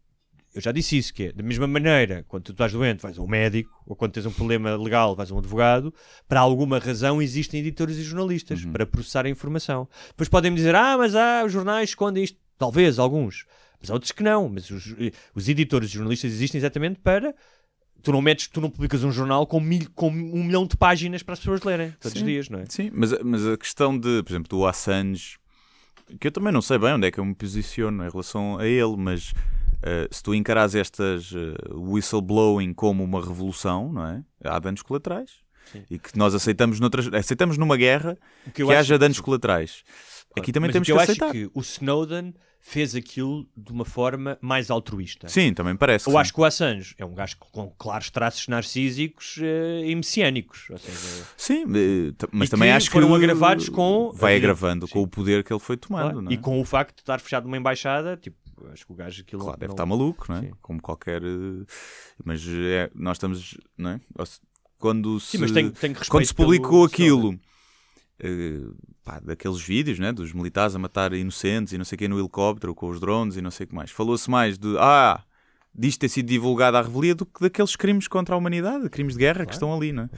eu 0.54 0.60
já 0.60 0.70
disse 0.72 0.98
isso, 0.98 1.14
que 1.14 1.24
é 1.24 1.32
da 1.32 1.42
mesma 1.42 1.66
maneira, 1.66 2.24
quando 2.28 2.44
tu 2.44 2.52
estás 2.52 2.72
doente, 2.72 3.00
vais 3.00 3.18
a 3.18 3.22
um 3.22 3.26
médico, 3.26 3.70
ou 3.86 3.96
quando 3.96 4.12
tens 4.12 4.26
um 4.26 4.30
problema 4.32 4.76
legal, 4.76 5.16
vais 5.16 5.30
a 5.30 5.34
um 5.34 5.38
advogado, 5.38 5.92
para 6.28 6.40
alguma 6.40 6.78
razão 6.78 7.22
existem 7.22 7.60
editores 7.60 7.96
e 7.96 8.02
jornalistas 8.02 8.62
Uhum. 8.64 8.72
para 8.72 8.84
processar 8.86 9.24
a 9.26 9.30
informação. 9.30 9.88
Depois 10.08 10.28
podem-me 10.28 10.56
dizer, 10.56 10.74
ah, 10.74 10.96
mas 10.98 11.14
ah, 11.14 11.42
os 11.44 11.52
jornais 11.52 11.90
escondem 11.90 12.24
isto. 12.24 12.38
Talvez, 12.58 12.98
alguns. 12.98 13.46
Mas 13.80 13.90
há 13.90 13.94
outros 13.94 14.12
que 14.12 14.22
não. 14.22 14.48
Mas 14.48 14.70
os, 14.70 14.94
os 15.34 15.48
editores 15.48 15.88
e 15.90 15.92
jornalistas 15.94 16.30
existem 16.32 16.58
exatamente 16.58 17.00
para... 17.00 17.34
Tu 18.02 18.10
não 18.10 18.20
metes, 18.20 18.48
tu 18.48 18.60
não 18.60 18.68
publicas 18.68 19.04
um 19.04 19.12
jornal 19.12 19.46
com, 19.46 19.60
mil, 19.60 19.88
com 19.94 20.08
um 20.08 20.42
milhão 20.44 20.66
de 20.66 20.76
páginas 20.76 21.22
para 21.22 21.34
as 21.34 21.38
pessoas 21.38 21.62
lerem 21.62 21.94
todos 22.00 22.16
os 22.18 22.24
dias, 22.24 22.48
não 22.48 22.58
é? 22.58 22.64
Sim, 22.68 22.90
mas, 22.92 23.12
mas 23.22 23.46
a 23.46 23.56
questão 23.56 23.96
de, 23.96 24.24
por 24.24 24.32
exemplo, 24.32 24.48
do 24.48 24.66
Assange, 24.66 25.36
que 26.18 26.26
eu 26.26 26.32
também 26.32 26.52
não 26.52 26.60
sei 26.60 26.78
bem 26.78 26.94
onde 26.94 27.06
é 27.06 27.12
que 27.12 27.20
eu 27.20 27.24
me 27.24 27.32
posiciono 27.32 28.04
em 28.04 28.10
relação 28.10 28.58
a 28.58 28.66
ele, 28.66 28.96
mas 28.96 29.32
eh, 29.82 30.08
se 30.10 30.22
tu 30.22 30.34
encaras 30.34 30.74
estas 30.74 31.32
eh, 31.34 31.54
whistleblowing 31.74 32.72
como 32.74 33.02
uma 33.04 33.20
revolução, 33.20 33.92
não 33.92 34.06
é? 34.06 34.22
Há 34.44 34.58
danos 34.58 34.82
colaterais. 34.82 35.30
Sim. 35.70 35.84
E 35.90 35.98
que 35.98 36.18
nós 36.18 36.34
aceitamos, 36.34 36.80
noutras, 36.80 37.08
aceitamos 37.12 37.56
numa 37.56 37.76
guerra 37.76 38.18
que, 38.52 38.62
acho- 38.62 38.72
haja 38.72 38.98
danos 38.98 39.20
colaterais. 39.20 39.82
Aqui 40.36 40.50
também 40.52 40.68
Mas 40.68 40.72
temos 40.72 40.86
que 40.86 40.92
que 40.92 40.98
eu 40.98 41.02
aceitar. 41.02 41.26
acho 41.26 41.32
que 41.34 41.50
o 41.54 41.60
Snowden 41.60 42.34
fez 42.64 42.94
aquilo 42.94 43.46
de 43.56 43.72
uma 43.72 43.84
forma 43.84 44.38
mais 44.40 44.70
altruísta. 44.70 45.28
Sim, 45.28 45.52
também 45.52 45.74
parece. 45.76 46.08
Eu 46.08 46.12
que 46.12 46.18
acho 46.18 46.32
que 46.32 46.40
o 46.40 46.44
Assange 46.44 46.94
é 46.96 47.04
um 47.04 47.12
gajo 47.12 47.36
com 47.38 47.68
claros 47.76 48.08
traços 48.08 48.46
narcísicos 48.48 49.38
eh, 49.42 49.82
e 49.84 49.94
messiânicos. 49.94 50.68
Seja, 50.78 51.26
sim. 51.36 51.64
Mas 52.30 52.48
também 52.48 52.68
que 52.70 52.76
acho 52.76 52.86
que 52.86 52.92
foram 52.92 53.14
agravados 53.14 53.68
com 53.68 54.12
vai 54.14 54.36
agravando 54.36 54.86
Sim. 54.86 54.92
com 54.94 55.02
o 55.02 55.08
poder 55.08 55.42
que 55.44 55.52
ele 55.52 55.60
foi 55.60 55.76
tomando, 55.76 56.12
claro, 56.12 56.30
é? 56.30 56.32
e 56.32 56.36
com 56.38 56.60
o 56.60 56.64
facto 56.64 56.94
de 56.96 57.02
estar 57.02 57.20
fechado 57.20 57.44
numa 57.44 57.56
embaixada, 57.56 58.16
tipo, 58.16 58.36
acho 58.72 58.86
que 58.86 58.92
o 58.92 58.94
gajo 58.94 59.22
aquilo 59.22 59.42
Claro, 59.42 59.58
deve 59.58 59.68
não- 59.68 59.74
estar 59.74 59.86
maluco, 59.86 60.26
não 60.28 60.36
é? 60.36 60.40
Sim. 60.42 60.50
Como 60.60 60.80
qualquer. 60.82 61.22
eh, 61.22 61.64
Mas 62.24 62.46
é, 62.46 62.90
nós 62.94 63.16
estamos. 63.16 63.56
Não 63.76 63.90
é? 63.90 64.00
Quando 64.78 65.18
se, 65.20 65.38
Sim, 65.38 65.72
quando 66.08 66.24
se 66.26 66.34
publicou 66.34 66.84
aquilo, 66.84 67.38
eh, 68.18 68.60
pá, 69.04 69.20
daqueles 69.20 69.60
vídeos, 69.60 69.98
né? 69.98 70.12
Dos 70.12 70.32
militares 70.32 70.74
a 70.74 70.78
matar 70.78 71.12
inocentes 71.12 71.72
e 71.72 71.78
não 71.78 71.84
sei 71.84 71.96
o 71.96 71.98
que 71.98 72.08
no 72.08 72.18
helicóptero 72.18 72.74
com 72.74 72.88
os 72.88 72.98
drones 73.00 73.36
e 73.36 73.40
não 73.42 73.50
sei 73.50 73.64
o 73.64 73.68
que 73.68 73.74
mais, 73.74 73.90
falou-se 73.90 74.28
mais 74.30 74.58
de. 74.58 74.76
Ah! 74.78 75.22
Disto 75.74 76.00
ter 76.00 76.08
sido 76.10 76.26
divulgado 76.26 76.76
à 76.76 76.82
revelia 76.82 77.14
do 77.14 77.24
que 77.24 77.40
daqueles 77.40 77.74
crimes 77.76 78.06
contra 78.06 78.34
a 78.34 78.38
humanidade, 78.38 78.90
crimes 78.90 79.14
de 79.14 79.20
guerra 79.20 79.46
que 79.46 79.52
Claro. 79.52 79.54
estão 79.54 79.74
ali, 79.74 79.90
não 79.90 80.02
é? 80.02 80.10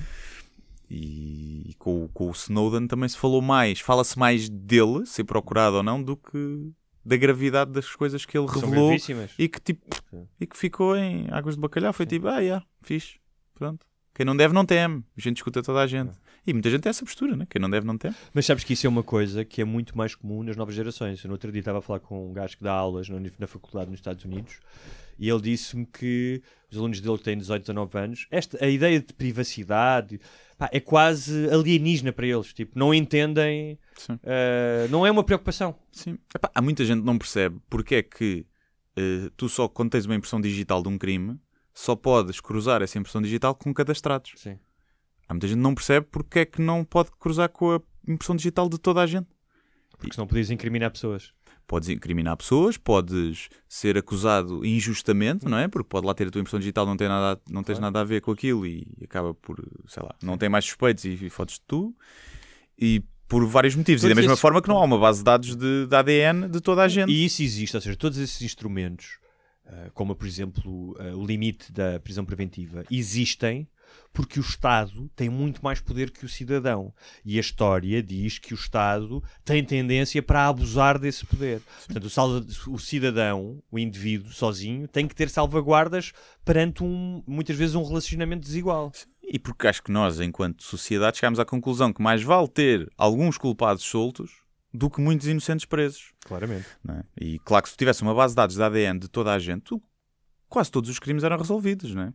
E, 0.91 1.71
e 1.71 1.75
com, 1.75 2.09
com 2.13 2.29
o 2.29 2.33
Snowden 2.33 2.87
também 2.87 3.09
se 3.09 3.17
falou 3.17 3.41
mais, 3.41 3.81
fala-se 3.81 4.19
mais 4.19 4.49
dele, 4.49 5.07
ser 5.07 5.25
procurado 5.25 5.77
ou 5.77 5.83
não, 5.83 6.03
do 6.03 6.17
que 6.17 6.73
da 7.05 7.17
gravidade 7.17 7.71
das 7.71 7.95
coisas 7.95 8.25
que 8.25 8.37
ele 8.37 8.49
São 8.49 8.61
revelou 8.61 8.97
e 9.39 9.49
que 9.49 9.61
tipo 9.61 9.85
Sim. 10.11 10.27
e 10.41 10.47
que 10.47 10.57
ficou 10.57 10.97
em 10.97 11.27
águas 11.31 11.55
de 11.55 11.61
bacalhau 11.61 11.93
foi 11.93 12.07
tipo 12.07 12.27
ah 12.29 12.39
yeah, 12.39 12.65
fixe 12.83 13.19
pronto 13.55 13.87
quem 14.15 14.25
não 14.25 14.37
deve 14.37 14.55
não 14.55 14.65
teme 14.65 15.05
a 15.17 15.21
gente 15.21 15.39
escuta 15.39 15.63
toda 15.63 15.81
a 15.81 15.87
gente 15.87 16.13
E 16.47 16.53
muita 16.53 16.69
gente 16.71 16.83
tem 16.83 16.91
essa 16.91 17.05
postura, 17.05 17.35
né? 17.35 17.47
Quem 17.49 17.61
não 17.61 17.71
deve, 17.71 17.87
não 17.87 17.97
tem. 17.97 18.15
Mas 18.35 18.45
sabes 18.45 18.65
que 18.65 18.75
isso 18.75 18.87
é 18.87 18.91
uma 18.91 19.03
coisa 19.03 19.47
que 19.47 19.63
é 19.63 19.65
muito 19.65 19.97
mais 19.97 20.15
comum 20.15 20.43
nas 20.43 20.57
novas 20.57 20.75
gerações. 20.75 21.25
Eu 21.25 21.29
no 21.29 21.35
outro 21.35 21.51
dia 21.51 21.61
estava 21.61 21.79
a 21.79 21.83
falar 21.83 22.01
com 22.01 22.29
um 22.29 22.35
gajo 22.35 22.59
que 22.59 22.63
dá 22.63 22.73
aulas 22.73 23.09
na 23.09 23.47
faculdade 23.47 23.91
nos 23.91 23.99
Estados 23.99 24.25
Unidos 24.27 24.61
e 25.19 25.29
ele 25.29 25.41
disse-me 25.41 25.87
que 25.87 26.43
os 26.71 26.77
alunos 26.77 27.01
dele 27.01 27.19
que 27.19 27.25
têm 27.25 27.39
18, 27.39 27.63
19 27.63 27.99
anos, 27.99 28.27
esta, 28.31 28.65
a 28.65 28.69
ideia 28.69 29.01
de 29.01 29.13
privacidade 29.13 30.21
pá, 30.59 30.69
é 30.73 30.81
quase 30.81 31.49
alienígena 31.51 32.13
para 32.13 32.27
eles. 32.27 32.53
Tipo, 32.53 32.79
não 32.79 32.93
entendem, 32.93 33.79
uh, 34.11 34.89
não 34.91 35.07
é 35.07 35.11
uma 35.11 35.25
preocupação. 35.25 35.75
Sim. 35.93 36.19
Epá, 36.35 36.51
há 36.55 36.61
muita 36.61 36.85
gente 36.85 37.01
que 37.01 37.07
não 37.07 37.19
percebe 37.19 37.61
porque 37.71 37.97
é 37.97 38.03
que 38.03 38.47
uh, 38.99 39.31
tu 39.37 39.49
só, 39.49 39.69
quando 39.69 39.91
tens 39.91 40.07
uma 40.07 40.15
impressão 40.15 40.41
digital 40.41 40.83
de 40.83 40.89
um 40.89 40.99
crime, 40.99 41.39
só 41.73 41.97
podes 41.97 42.41
cruzar 42.41 42.83
essa 42.83 42.99
impressão 42.99 43.23
digital 43.23 43.55
com 43.55 43.73
cadastrados. 43.73 44.33
Sim. 44.37 44.59
Há 45.29 45.35
muita 45.35 45.49
gente 45.49 45.57
que 45.57 45.63
não 45.63 45.75
percebe 45.75 46.07
porque 46.11 46.41
é 46.41 46.45
que 46.45 46.61
não 46.61 46.85
pode 46.85 47.11
cruzar 47.19 47.49
com 47.49 47.73
a 47.73 47.81
impressão 48.07 48.37
digital 48.37 48.69
de 48.69 48.79
toda 48.79 49.01
a 49.01 49.07
gente. 49.07 49.29
Porque 49.97 50.15
senão 50.15 50.27
podias 50.27 50.51
incriminar 50.51 50.91
pessoas. 50.91 51.33
Podes 51.67 51.89
incriminar 51.89 52.37
pessoas, 52.37 52.77
podes 52.77 53.49
ser 53.69 53.97
acusado 53.97 54.65
injustamente, 54.65 55.47
não 55.47 55.59
é? 55.59 55.67
Porque 55.67 55.89
pode 55.89 56.07
lá 56.07 56.15
ter 56.15 56.29
a 56.29 56.31
tua 56.31 56.41
impressão 56.41 56.61
digital, 56.61 56.85
não, 56.85 56.97
tem 56.97 57.09
nada, 57.09 57.41
não 57.49 57.63
tens 57.63 57.79
claro. 57.79 57.93
nada 57.93 58.01
a 58.01 58.05
ver 58.05 58.21
com 58.21 58.31
aquilo 58.31 58.67
e 58.67 58.87
acaba 59.03 59.33
por, 59.33 59.57
sei 59.89 60.03
lá, 60.03 60.15
não 60.23 60.37
tem 60.37 60.49
mais 60.49 60.65
suspeitos 60.65 61.05
e, 61.05 61.27
e 61.27 61.31
fodes 61.31 61.55
de 61.55 61.63
tu. 61.63 61.95
E 62.79 63.03
por 63.29 63.47
vários 63.47 63.75
motivos. 63.75 64.03
Todos 64.03 64.11
e 64.11 64.15
da 64.15 64.21
mesma 64.21 64.33
esses... 64.33 64.41
forma 64.41 64.61
que 64.61 64.69
não 64.69 64.79
há 64.79 64.85
uma 64.85 64.99
base 64.99 65.19
de 65.19 65.25
dados 65.25 65.57
de, 65.57 65.87
de, 65.87 65.97
ADN 65.97 66.49
de 66.49 66.61
toda 66.61 66.83
a 66.83 66.89
gente. 66.89 67.11
E 67.11 67.25
isso 67.25 67.43
existe, 67.43 67.77
ou 67.77 67.81
seja, 67.81 67.97
todos 67.97 68.19
esses 68.19 68.41
instrumentos, 68.43 69.19
uh, 69.67 69.91
como 69.93 70.15
por 70.15 70.27
exemplo 70.27 70.93
uh, 70.93 71.17
o 71.17 71.27
limite 71.27 71.73
da 71.73 71.99
prisão 72.01 72.25
preventiva, 72.25 72.85
existem 72.91 73.67
porque 74.13 74.39
o 74.39 74.43
Estado 74.43 75.11
tem 75.17 75.29
muito 75.29 75.63
mais 75.63 75.81
poder 75.81 76.11
que 76.11 76.25
o 76.25 76.29
cidadão. 76.29 76.95
E 77.25 77.37
a 77.37 77.41
história 77.41 78.03
diz 78.03 78.39
que 78.39 78.55
o 78.55 78.57
Estado 78.57 79.23
tem 79.45 79.65
tendência 79.65 80.23
para 80.23 80.47
abusar 80.47 80.99
desse 80.99 81.27
poder. 81.27 81.61
Portanto, 81.87 82.45
o, 82.69 82.79
cidadão, 82.79 83.63
o 83.71 83.79
indivíduo 83.79 84.33
sozinho, 84.33 84.87
tem 84.87 85.09
que 85.09 85.15
ter 85.15 85.29
salvaguardas 85.29 86.13
perante 86.45 86.85
um, 86.85 87.23
muitas 87.27 87.57
vezes 87.57 87.75
um 87.75 87.85
relacionamento 87.85 88.43
desigual. 88.43 88.93
E 89.23 89.39
porque 89.39 89.67
acho 89.67 89.83
que 89.83 89.91
nós, 89.91 90.21
enquanto 90.21 90.63
sociedade, 90.63 91.19
chegámos 91.19 91.41
à 91.41 91.45
conclusão 91.45 91.93
que 91.93 92.03
mais 92.03 92.23
vale 92.23 92.47
ter 92.47 92.91
alguns 92.97 93.39
culpados 93.39 93.83
soltos 93.85 94.45
do 94.73 94.91
que 94.91 95.01
muitos 95.01 95.27
inocentes 95.27 95.65
presos. 95.65 96.13
Claramente. 96.25 96.67
É? 96.89 97.05
E 97.21 97.39
claro 97.39 97.63
que 97.63 97.71
se 97.71 97.77
tivesse 97.77 98.03
uma 98.03 98.15
base 98.15 98.33
de 98.33 98.37
dados 98.37 98.57
de 98.57 98.63
ADN 98.63 98.99
de 98.99 99.09
toda 99.09 99.33
a 99.33 99.39
gente, 99.39 99.81
quase 100.49 100.71
todos 100.71 100.91
os 100.91 100.99
crimes 100.99 101.25
eram 101.25 101.39
resolvidos, 101.39 101.95
não 101.95 102.03
é? 102.03 102.13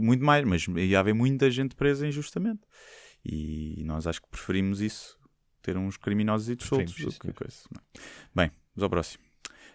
Muito 0.00 0.24
mais, 0.24 0.44
mas 0.44 0.66
ia 0.66 1.00
haver 1.00 1.14
muita 1.14 1.50
gente 1.50 1.74
presa 1.74 2.06
injustamente. 2.06 2.60
E 3.24 3.82
nós 3.84 4.06
acho 4.06 4.22
que 4.22 4.28
preferimos 4.28 4.80
isso, 4.80 5.18
ter 5.62 5.76
uns 5.76 5.96
criminosos 5.96 6.48
e 6.48 6.56
soltos. 6.64 6.98
Isso, 6.98 7.20
que 7.20 7.32
coisa. 7.32 7.56
É? 7.74 8.00
Bem, 8.34 8.50
vamos 8.74 8.82
ao 8.82 8.90
próximo. 8.90 9.28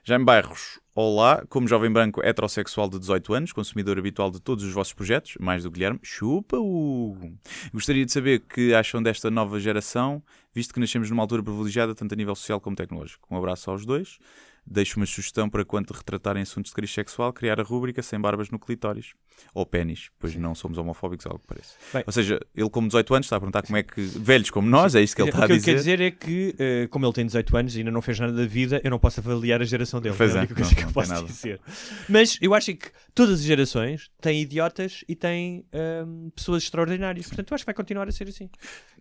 Jaime 0.06 0.26
Bairros, 0.26 0.82
olá, 0.94 1.46
como 1.48 1.66
jovem 1.66 1.90
branco 1.90 2.22
heterossexual 2.22 2.90
de 2.90 3.00
18 3.00 3.34
anos, 3.34 3.54
consumidor 3.54 3.98
habitual 3.98 4.30
de 4.30 4.42
todos 4.42 4.66
os 4.66 4.74
vossos 4.74 4.92
projetos, 4.92 5.36
mais 5.40 5.64
do 5.64 5.72
Guilherme, 5.72 5.98
chupa 6.04 6.58
o. 6.60 7.16
Gostaria 7.74 8.06
de 8.06 8.12
saber 8.12 8.40
o 8.40 8.42
que 8.42 8.74
acham 8.74 9.02
desta 9.02 9.32
nova 9.32 9.62
geração, 9.62 10.22
visto 10.54 10.74
que 10.74 10.80
nascemos 10.82 11.10
numa 11.10 11.24
altura 11.24 11.42
privilegiada, 11.42 11.96
tanto 11.96 12.12
a 12.12 12.18
nível 12.18 12.36
social 12.36 12.60
como 12.60 12.76
tecnológico. 12.76 13.26
Um 13.32 13.38
abraço 13.38 13.72
aos 13.72 13.86
dois. 13.86 14.20
Deixo 14.66 14.98
uma 14.98 15.06
sugestão 15.06 15.50
para 15.50 15.66
quando 15.66 15.92
retratarem 15.92 16.42
assuntos 16.42 16.70
de 16.70 16.76
cariz 16.76 16.92
sexual, 16.92 17.34
criar 17.34 17.60
a 17.60 17.64
rúbrica 17.64 18.02
sem 18.02 18.20
barbas 18.20 18.50
no 18.50 18.58
clitóris. 18.58 19.14
Ou 19.54 19.66
pênis, 19.66 20.10
pois 20.18 20.36
não 20.36 20.56
somos 20.56 20.78
homofóbicos, 20.78 21.26
algo 21.26 21.40
que 21.40 21.48
parece. 21.48 21.74
Bem, 21.94 22.04
Ou 22.06 22.14
seja, 22.14 22.40
ele 22.56 22.70
com 22.70 22.86
18 22.86 23.14
anos 23.14 23.26
está 23.26 23.36
a 23.36 23.40
perguntar 23.40 23.64
como 23.64 23.78
é 23.78 23.84
que, 23.84 24.02
velhos 24.02 24.50
como 24.50 24.70
nós, 24.70 24.96
é 24.96 25.02
isto 25.02 25.16
que 25.16 25.22
ele 25.22 25.30
está 25.30 25.44
a 25.44 25.48
dizer. 25.48 25.60
O 25.60 25.64
que 25.64 25.70
eu 25.70 25.74
quero 25.74 25.78
dizer 25.78 26.02
é 26.02 26.12
que, 26.12 26.56
uh, 26.86 26.90
como 26.90 27.06
ele 27.06 27.14
tem 27.14 27.26
18 27.26 27.58
anos 27.58 27.76
e 27.76 27.80
ainda 27.80 27.92
não 27.92 28.02
fez 28.02 28.20
nada 28.20 28.32
da 28.32 28.46
vida, 28.46 28.80
eu 28.84 28.90
não 28.90 29.00
posso 29.00 29.20
avaliar 29.20 29.62
a 29.62 29.66
geração 29.66 30.00
dele. 30.00 30.16
Pois 30.18 30.34
é, 30.34 30.38
a 30.38 30.40
única 30.40 30.56
coisa 30.56 30.74
que 30.74 30.84
eu 30.84 30.92
posso 30.92 31.26
dizer. 31.26 31.60
Mas 32.08 32.38
eu 32.42 32.54
acho 32.54 32.74
que 32.74 32.90
todas 33.14 33.40
as 33.40 33.46
gerações 33.46 34.10
têm 34.22 34.42
idiotas 34.42 35.04
e 35.10 35.16
têm 35.16 35.66
um, 36.06 36.30
pessoas 36.30 36.64
extraordinárias. 36.64 37.28
Portanto, 37.28 37.52
eu 37.52 37.56
acho 37.56 37.64
que 37.64 37.68
vai 37.68 37.76
continuar 37.76 38.08
a 38.08 38.12
ser 38.12 38.28
assim. 38.30 38.50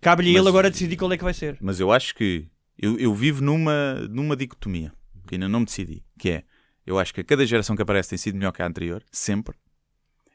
Cabe-lhe 0.01 0.37
ele 0.37 0.49
agora 0.49 0.71
decidir 0.71 0.97
qual 0.97 1.13
é 1.13 1.17
que 1.17 1.25
vai 1.25 1.35
ser. 1.35 1.57
Mas 1.61 1.79
eu 1.79 1.93
acho 1.93 2.15
que 2.15 2.47
eu, 2.79 2.99
eu 2.99 3.15
vivo 3.15 3.43
numa, 3.43 3.95
numa 4.11 4.35
dicotomia 4.35 4.93
que 5.33 5.37
ainda 5.37 5.49
não 5.49 5.61
me 5.61 5.65
decidi, 5.65 6.05
que 6.19 6.29
é, 6.29 6.43
eu 6.85 6.99
acho 6.99 7.15
que 7.15 7.23
a 7.23 7.25
cada 7.25 7.47
geração 7.47 7.75
que 7.75 7.81
aparece 7.81 8.11
tem 8.11 8.19
sido 8.19 8.37
melhor 8.37 8.53
que 8.53 8.61
a 8.61 8.67
anterior, 8.67 9.03
sempre, 9.11 9.57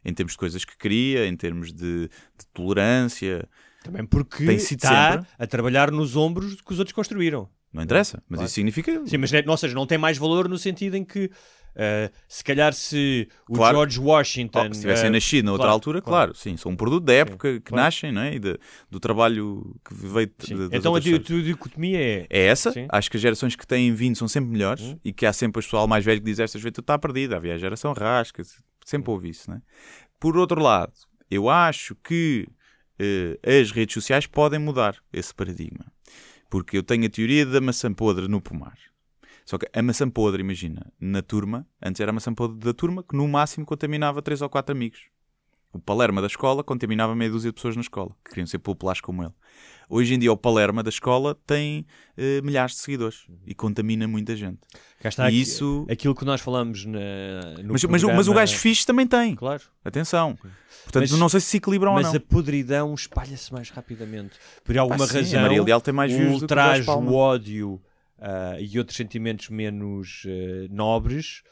em 0.03 0.11
termos 0.11 0.33
de 0.33 0.39
coisas 0.39 0.65
que 0.65 0.75
cria, 0.75 1.27
em 1.27 1.35
termos 1.35 1.71
de, 1.71 2.07
de 2.07 2.47
tolerância. 2.51 3.47
Também 3.83 4.03
porque 4.03 4.43
tem 4.43 4.57
sido 4.57 4.79
está 4.79 5.11
sempre. 5.11 5.27
a 5.37 5.45
trabalhar 5.45 5.91
nos 5.91 6.15
ombros 6.15 6.59
que 6.61 6.73
os 6.73 6.79
outros 6.79 6.95
construíram. 6.95 7.47
Não 7.71 7.83
interessa, 7.83 8.23
mas 8.27 8.37
claro. 8.37 8.45
isso 8.47 8.55
significa. 8.55 9.05
Sim, 9.05 9.17
mas 9.17 9.31
não, 9.31 9.51
ou 9.51 9.57
seja, 9.57 9.75
não 9.75 9.85
tem 9.85 9.99
mais 9.99 10.17
valor 10.17 10.49
no 10.49 10.57
sentido 10.57 10.95
em 10.95 11.05
que 11.05 11.29
Uh, 11.77 12.11
se 12.27 12.43
calhar 12.43 12.73
se 12.73 13.29
o 13.47 13.53
claro. 13.53 13.77
George 13.77 13.99
Washington... 13.99 14.67
Oh, 14.71 14.73
se 14.73 14.81
tivessem 14.81 15.09
uh, 15.09 15.13
nascido 15.13 15.45
noutra 15.45 15.65
claro, 15.65 15.73
altura, 15.73 16.01
claro, 16.01 16.33
claro, 16.33 16.35
sim, 16.35 16.57
são 16.57 16.71
um 16.71 16.75
produto 16.75 17.03
da 17.03 17.13
época 17.13 17.53
sim, 17.53 17.61
que 17.61 17.71
nascem, 17.71 18.11
não 18.11 18.23
é? 18.23 18.33
E 18.33 18.39
de, 18.39 18.57
do 18.89 18.99
trabalho 18.99 19.75
que 19.87 19.93
veio 19.93 20.27
de, 20.27 20.75
Então 20.75 20.95
a 20.95 21.01
tua 21.01 21.19
dicotomia 21.19 21.99
é... 21.99 22.27
É 22.31 22.45
essa, 22.47 22.71
sim. 22.71 22.87
acho 22.89 23.11
que 23.11 23.17
as 23.17 23.21
gerações 23.21 23.55
que 23.55 23.67
têm 23.67 23.93
vindo 23.93 24.17
são 24.17 24.27
sempre 24.27 24.49
melhores 24.49 24.81
hum. 24.81 24.99
e 25.05 25.13
que 25.13 25.23
há 25.23 25.31
sempre 25.31 25.59
o 25.59 25.63
pessoal 25.63 25.87
mais 25.87 26.03
velho 26.03 26.19
que 26.19 26.25
diz 26.25 26.39
esta 26.39 26.57
juventude 26.57 26.83
está 26.83 26.97
perdida, 26.97 27.37
havia 27.37 27.53
a 27.53 27.57
geração 27.59 27.93
rasca, 27.93 28.41
sempre 28.83 29.11
houve 29.11 29.29
isso, 29.29 29.51
não 29.51 29.57
é? 29.57 29.61
Por 30.19 30.35
outro 30.35 30.59
lado, 30.59 30.93
eu 31.29 31.47
acho 31.47 31.93
que 31.95 32.47
uh, 32.99 33.61
as 33.61 33.69
redes 33.69 33.93
sociais 33.93 34.25
podem 34.25 34.59
mudar 34.59 34.97
esse 35.13 35.33
paradigma. 35.33 35.85
Porque 36.49 36.77
eu 36.77 36.83
tenho 36.83 37.05
a 37.05 37.09
teoria 37.09 37.45
da 37.45 37.61
maçã 37.61 37.93
podre 37.93 38.27
no 38.27 38.41
pomar. 38.41 38.77
Só 39.47 39.57
que 39.57 39.65
a 39.71 39.81
maçã 39.81 40.09
podre, 40.09 40.41
imagina, 40.41 40.91
na 40.99 41.21
turma, 41.21 41.65
antes 41.81 42.01
era 42.01 42.11
a 42.11 42.13
maçã 42.13 42.33
podre 42.33 42.59
da 42.59 42.73
turma, 42.73 43.01
que 43.01 43.15
no 43.15 43.25
máximo 43.29 43.65
contaminava 43.65 44.21
três 44.21 44.41
ou 44.41 44.49
quatro 44.49 44.75
amigos. 44.75 45.03
O 45.71 45.79
Palerma 45.79 46.19
da 46.19 46.27
escola 46.27 46.65
contaminava 46.65 47.15
meia 47.15 47.31
dúzia 47.31 47.49
de 47.49 47.55
pessoas 47.55 47.77
na 47.77 47.81
escola, 47.81 48.11
que 48.25 48.31
queriam 48.31 48.45
ser 48.45 48.59
populares 48.59 48.99
como 48.99 49.23
ele. 49.23 49.31
Hoje 49.89 50.15
em 50.15 50.19
dia, 50.19 50.33
o 50.33 50.35
Palerma 50.35 50.83
da 50.83 50.89
escola 50.89 51.33
tem 51.47 51.85
uh, 52.17 52.43
milhares 52.45 52.73
de 52.73 52.81
seguidores 52.81 53.25
e 53.45 53.55
contamina 53.55 54.05
muita 54.05 54.35
gente. 54.35 54.59
Cá 54.99 55.07
está 55.07 55.23
e 55.23 55.27
aqui, 55.27 55.41
isso... 55.41 55.87
aquilo 55.89 56.13
que 56.13 56.25
nós 56.25 56.41
falamos 56.41 56.83
na, 56.83 56.99
no 57.63 57.71
mas, 57.71 57.81
programa... 57.83 58.15
mas, 58.15 58.17
mas 58.17 58.27
o 58.27 58.33
gajo 58.33 58.57
fixe 58.57 58.85
também 58.85 59.07
tem. 59.07 59.33
Claro. 59.33 59.63
Atenção. 59.85 60.35
Portanto, 60.83 61.09
mas, 61.09 61.11
não 61.11 61.29
sei 61.29 61.39
se 61.39 61.45
se 61.45 61.57
equilibram 61.57 61.93
ou 61.93 62.01
não. 62.01 62.03
Mas 62.03 62.15
a 62.15 62.19
podridão 62.19 62.93
espalha-se 62.93 63.53
mais 63.53 63.69
rapidamente. 63.69 64.37
Por 64.65 64.77
alguma 64.77 65.05
ah, 65.05 65.07
sim, 65.07 65.19
razão, 65.19 65.39
a 65.39 65.43
Maria 65.43 65.63
Leal 65.63 65.79
tem 65.79 65.93
mais 65.93 66.13
o 66.13 66.33
ultraje, 66.33 66.89
o 66.89 67.13
ódio 67.13 67.81
uh, 68.19 68.59
e 68.59 68.77
outros 68.77 68.97
sentimentos 68.97 69.49
menos 69.49 70.23
uh, 70.25 70.73
nobres 70.73 71.43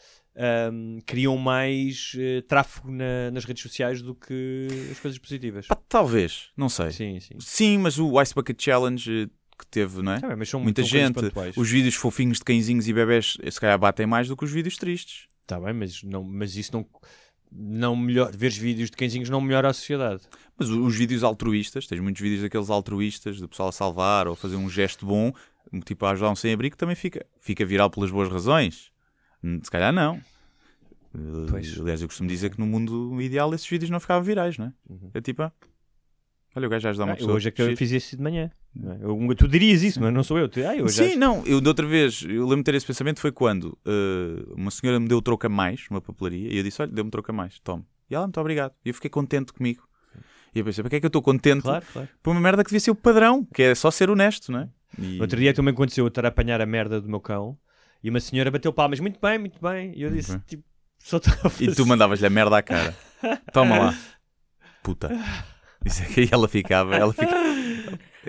um, 0.71 0.99
criam 1.05 1.37
mais 1.37 2.13
uh, 2.15 2.41
tráfego 2.43 2.91
na, 2.91 3.31
nas 3.31 3.45
redes 3.45 3.63
sociais 3.63 4.01
do 4.01 4.13
que 4.13 4.67
as 4.91 4.99
coisas 4.99 5.17
positivas. 5.17 5.67
Talvez, 5.87 6.49
não 6.57 6.69
sei. 6.69 6.91
Sim, 6.91 7.19
sim. 7.19 7.35
Sim, 7.39 7.77
mas 7.77 7.97
o 7.97 8.21
Ice 8.21 8.33
Bucket 8.33 8.61
Challenge 8.61 9.29
que 9.57 9.65
teve, 9.67 10.01
não 10.01 10.11
é? 10.11 10.19
Tá 10.19 10.35
bem, 10.35 10.45
são, 10.45 10.59
Muita 10.59 10.81
são 10.81 10.89
gente. 10.89 11.19
Os 11.55 11.69
vídeos 11.69 11.95
fofinhos 11.95 12.39
de 12.39 12.43
cãezinhos 12.43 12.89
e 12.89 12.93
bebés 12.93 13.37
se 13.49 13.59
calhar 13.59 13.79
batem 13.79 14.05
mais 14.05 14.27
do 14.27 14.35
que 14.35 14.43
os 14.43 14.51
vídeos 14.51 14.75
tristes. 14.75 15.27
Está 15.41 15.59
bem, 15.59 15.73
mas, 15.73 16.03
não, 16.03 16.23
mas 16.23 16.57
isso 16.57 16.73
não 16.73 16.85
não 17.57 17.95
melhor, 17.95 18.35
ver 18.35 18.51
vídeos 18.51 18.89
de 18.89 18.97
cãezinhos 18.97 19.29
não 19.29 19.39
melhora 19.39 19.69
a 19.69 19.73
sociedade. 19.73 20.23
Mas 20.57 20.69
os 20.69 20.95
vídeos 20.95 21.23
altruístas, 21.23 21.87
tens 21.87 22.01
muitos 22.01 22.21
vídeos 22.21 22.41
daqueles 22.41 22.69
altruístas, 22.69 23.39
do 23.39 23.47
pessoal 23.47 23.69
a 23.69 23.71
salvar 23.71 24.27
ou 24.27 24.35
fazer 24.35 24.57
um 24.57 24.69
gesto 24.69 25.05
bom, 25.05 25.31
tipo 25.85 26.05
a 26.05 26.11
ajudar 26.11 26.31
um 26.31 26.35
sem-abrigo, 26.35 26.75
também 26.77 26.95
fica, 26.95 27.25
fica 27.39 27.65
viral 27.65 27.89
pelas 27.89 28.11
boas 28.11 28.29
razões. 28.29 28.91
Hum, 29.43 29.59
se 29.63 29.69
calhar 29.69 29.93
não. 29.93 30.19
Pois. 31.49 31.79
Aliás, 31.79 32.01
eu 32.01 32.07
costumo 32.07 32.27
dizer 32.27 32.49
que 32.49 32.59
no 32.59 32.65
mundo 32.65 33.21
ideal 33.21 33.53
esses 33.53 33.67
vídeos 33.67 33.89
não 33.89 33.99
ficavam 33.99 34.23
virais, 34.23 34.57
não 34.57 34.67
é? 34.67 34.73
Uhum. 34.89 35.11
É 35.13 35.21
tipo, 35.21 35.43
ah, 35.43 35.51
olha, 36.55 36.67
o 36.67 36.69
gajo 36.69 36.83
já 36.83 36.89
ajudar 36.89 37.05
uma 37.05 37.13
ah, 37.13 37.15
pessoa. 37.15 37.35
Hoje 37.35 37.47
é 37.49 37.51
que 37.51 37.61
eu 37.61 37.77
fiz 37.77 37.91
isso 37.91 38.17
de 38.17 38.21
manhã. 38.21 38.51
É? 38.83 38.97
Eu, 39.01 39.35
tu 39.35 39.47
dirias 39.47 39.81
isso, 39.83 40.01
mas 40.01 40.13
não 40.13 40.23
sou 40.23 40.37
eu. 40.37 40.49
Ah, 40.67 40.75
eu 40.75 40.89
Sim, 40.89 41.15
não, 41.15 41.43
eu 41.45 41.61
de 41.61 41.67
outra 41.67 41.87
vez, 41.87 42.23
eu 42.27 42.43
lembro 42.43 42.57
de 42.57 42.63
ter 42.63 42.75
esse 42.75 42.85
pensamento, 42.85 43.21
foi 43.21 43.31
quando 43.31 43.77
uh, 43.85 44.53
uma 44.55 44.69
senhora 44.71 44.99
me 44.99 45.07
deu 45.07 45.21
troca 45.21 45.47
mais, 45.47 45.85
uma 45.89 46.01
papelaria, 46.01 46.51
e 46.51 46.57
eu 46.57 46.63
disse, 46.63 46.81
olha, 46.81 46.91
deu-me 46.91 47.09
troca 47.09 47.31
mais, 47.31 47.59
tome. 47.59 47.85
E 48.09 48.15
ela, 48.15 48.25
muito 48.25 48.39
obrigado. 48.39 48.73
E 48.83 48.89
eu 48.89 48.93
fiquei 48.93 49.09
contente 49.09 49.53
comigo. 49.53 49.87
E 50.53 50.59
eu 50.59 50.65
pensei, 50.65 50.83
para 50.83 50.89
que 50.89 50.95
é 50.97 50.99
que 50.99 51.05
eu 51.05 51.09
estou 51.09 51.21
contente 51.21 51.63
claro, 51.63 51.85
claro. 51.91 52.09
por 52.21 52.31
uma 52.31 52.39
merda 52.39 52.63
que 52.63 52.69
devia 52.69 52.79
ser 52.79 52.91
o 52.91 52.95
padrão, 52.95 53.45
que 53.53 53.61
é 53.61 53.75
só 53.75 53.91
ser 53.91 54.09
honesto, 54.09 54.51
não 54.51 54.59
é? 54.59 54.69
E... 54.97 55.19
Outro 55.21 55.39
dia 55.39 55.53
também 55.53 55.73
aconteceu 55.73 56.05
eu 56.05 56.09
estar 56.09 56.25
a 56.25 56.29
apanhar 56.29 56.61
a 56.61 56.65
merda 56.65 57.01
do 57.01 57.09
meu 57.09 57.19
cão 57.19 57.57
e 58.03 58.09
uma 58.09 58.19
senhora 58.19 58.51
bateu 58.51 58.71
palmas, 58.71 58.99
muito 58.99 59.19
bem, 59.19 59.39
muito 59.39 59.59
bem. 59.61 59.91
E 59.95 60.03
eu 60.03 60.11
disse, 60.11 60.33
uhum. 60.33 60.41
tipo, 60.45 60.63
só 60.99 61.17
estava 61.17 61.51
E 61.59 61.73
tu 61.73 61.85
mandavas-lhe 61.85 62.25
a 62.25 62.29
merda 62.29 62.57
à 62.57 62.61
cara. 62.61 62.95
Toma 63.51 63.77
lá. 63.77 63.97
Puta. 64.83 65.07
É 65.07 66.21
e 66.21 66.29
ela 66.31 66.47
ficava, 66.47 66.95
ela 66.95 67.13
ficava. 67.13 67.45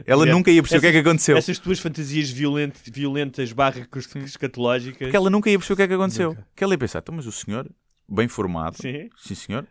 Ela 0.05 0.27
nunca 0.27 0.51
ia 0.51 0.63
perceber 0.63 0.79
essas, 0.79 0.79
o 0.79 0.81
que 0.81 0.87
é 0.87 0.93
que 1.03 1.09
aconteceu. 1.09 1.37
Essas 1.39 1.59
tuas 1.59 1.79
fantasias 1.79 2.31
violentas, 2.31 2.83
violentas 2.87 3.51
barra 3.53 3.87
escatológicas. 4.25 4.99
Porque 4.99 5.17
ela 5.17 5.31
nunca 5.31 5.49
ia 5.49 5.59
perceber 5.59 5.73
o 5.73 5.77
que 5.77 5.83
é 5.83 5.89
que 5.89 5.95
aconteceu. 5.95 6.29
Nunca. 6.31 6.47
Que 6.55 6.65
ela 6.65 6.75
ia 6.75 6.79
pensar, 6.79 6.99
então, 6.99 7.15
mas 7.15 7.27
o 7.27 7.33
senhor, 7.33 7.67
bem 8.07 8.29
formado, 8.29 8.77
sim, 8.77 9.09
sim 9.17 9.35
senhor, 9.35 9.67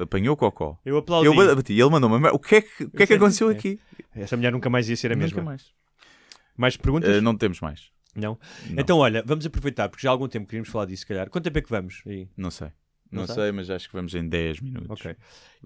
apanhou 0.00 0.36
cocó. 0.36 0.78
Eu 0.84 0.98
aplaudi. 0.98 1.28
Eu 1.28 1.56
bati, 1.56 1.72
ele 1.72 1.90
mandou-me. 1.90 2.28
O 2.30 2.38
que 2.40 2.56
é 2.56 2.62
que, 2.62 2.84
o 2.84 2.90
que, 2.90 3.02
é 3.04 3.06
que 3.06 3.14
aconteceu 3.14 3.50
é. 3.50 3.52
aqui? 3.52 3.78
Essa 4.16 4.36
mulher 4.36 4.50
nunca 4.50 4.68
mais 4.68 4.88
ia 4.88 4.96
ser 4.96 5.12
a 5.12 5.14
Nunca 5.14 5.26
mesma. 5.26 5.42
mais. 5.42 5.77
Mais 6.58 6.76
perguntas? 6.76 7.08
Eh, 7.16 7.20
não 7.22 7.34
temos 7.34 7.60
mais. 7.60 7.90
Não? 8.14 8.38
Não. 8.68 8.78
Então, 8.80 8.98
olha, 8.98 9.22
vamos 9.24 9.46
aproveitar, 9.46 9.88
porque 9.88 10.02
já 10.02 10.10
há 10.10 10.12
algum 10.12 10.28
tempo 10.28 10.46
queríamos 10.46 10.68
falar 10.68 10.84
disso, 10.86 11.00
se 11.02 11.06
calhar. 11.06 11.30
Quanto 11.30 11.44
tempo 11.44 11.58
é 11.58 11.62
que 11.62 11.70
vamos? 11.70 12.02
Aí? 12.06 12.28
Não 12.36 12.50
sei. 12.50 12.68
Não 13.10 13.20
Não, 13.20 13.26
sabe? 13.26 13.40
sei, 13.40 13.52
mas 13.52 13.70
acho 13.70 13.88
que 13.88 13.94
vamos 13.94 14.12
em 14.14 14.28
10 14.28 14.60
minutos. 14.60 14.90
Ok. 14.90 15.14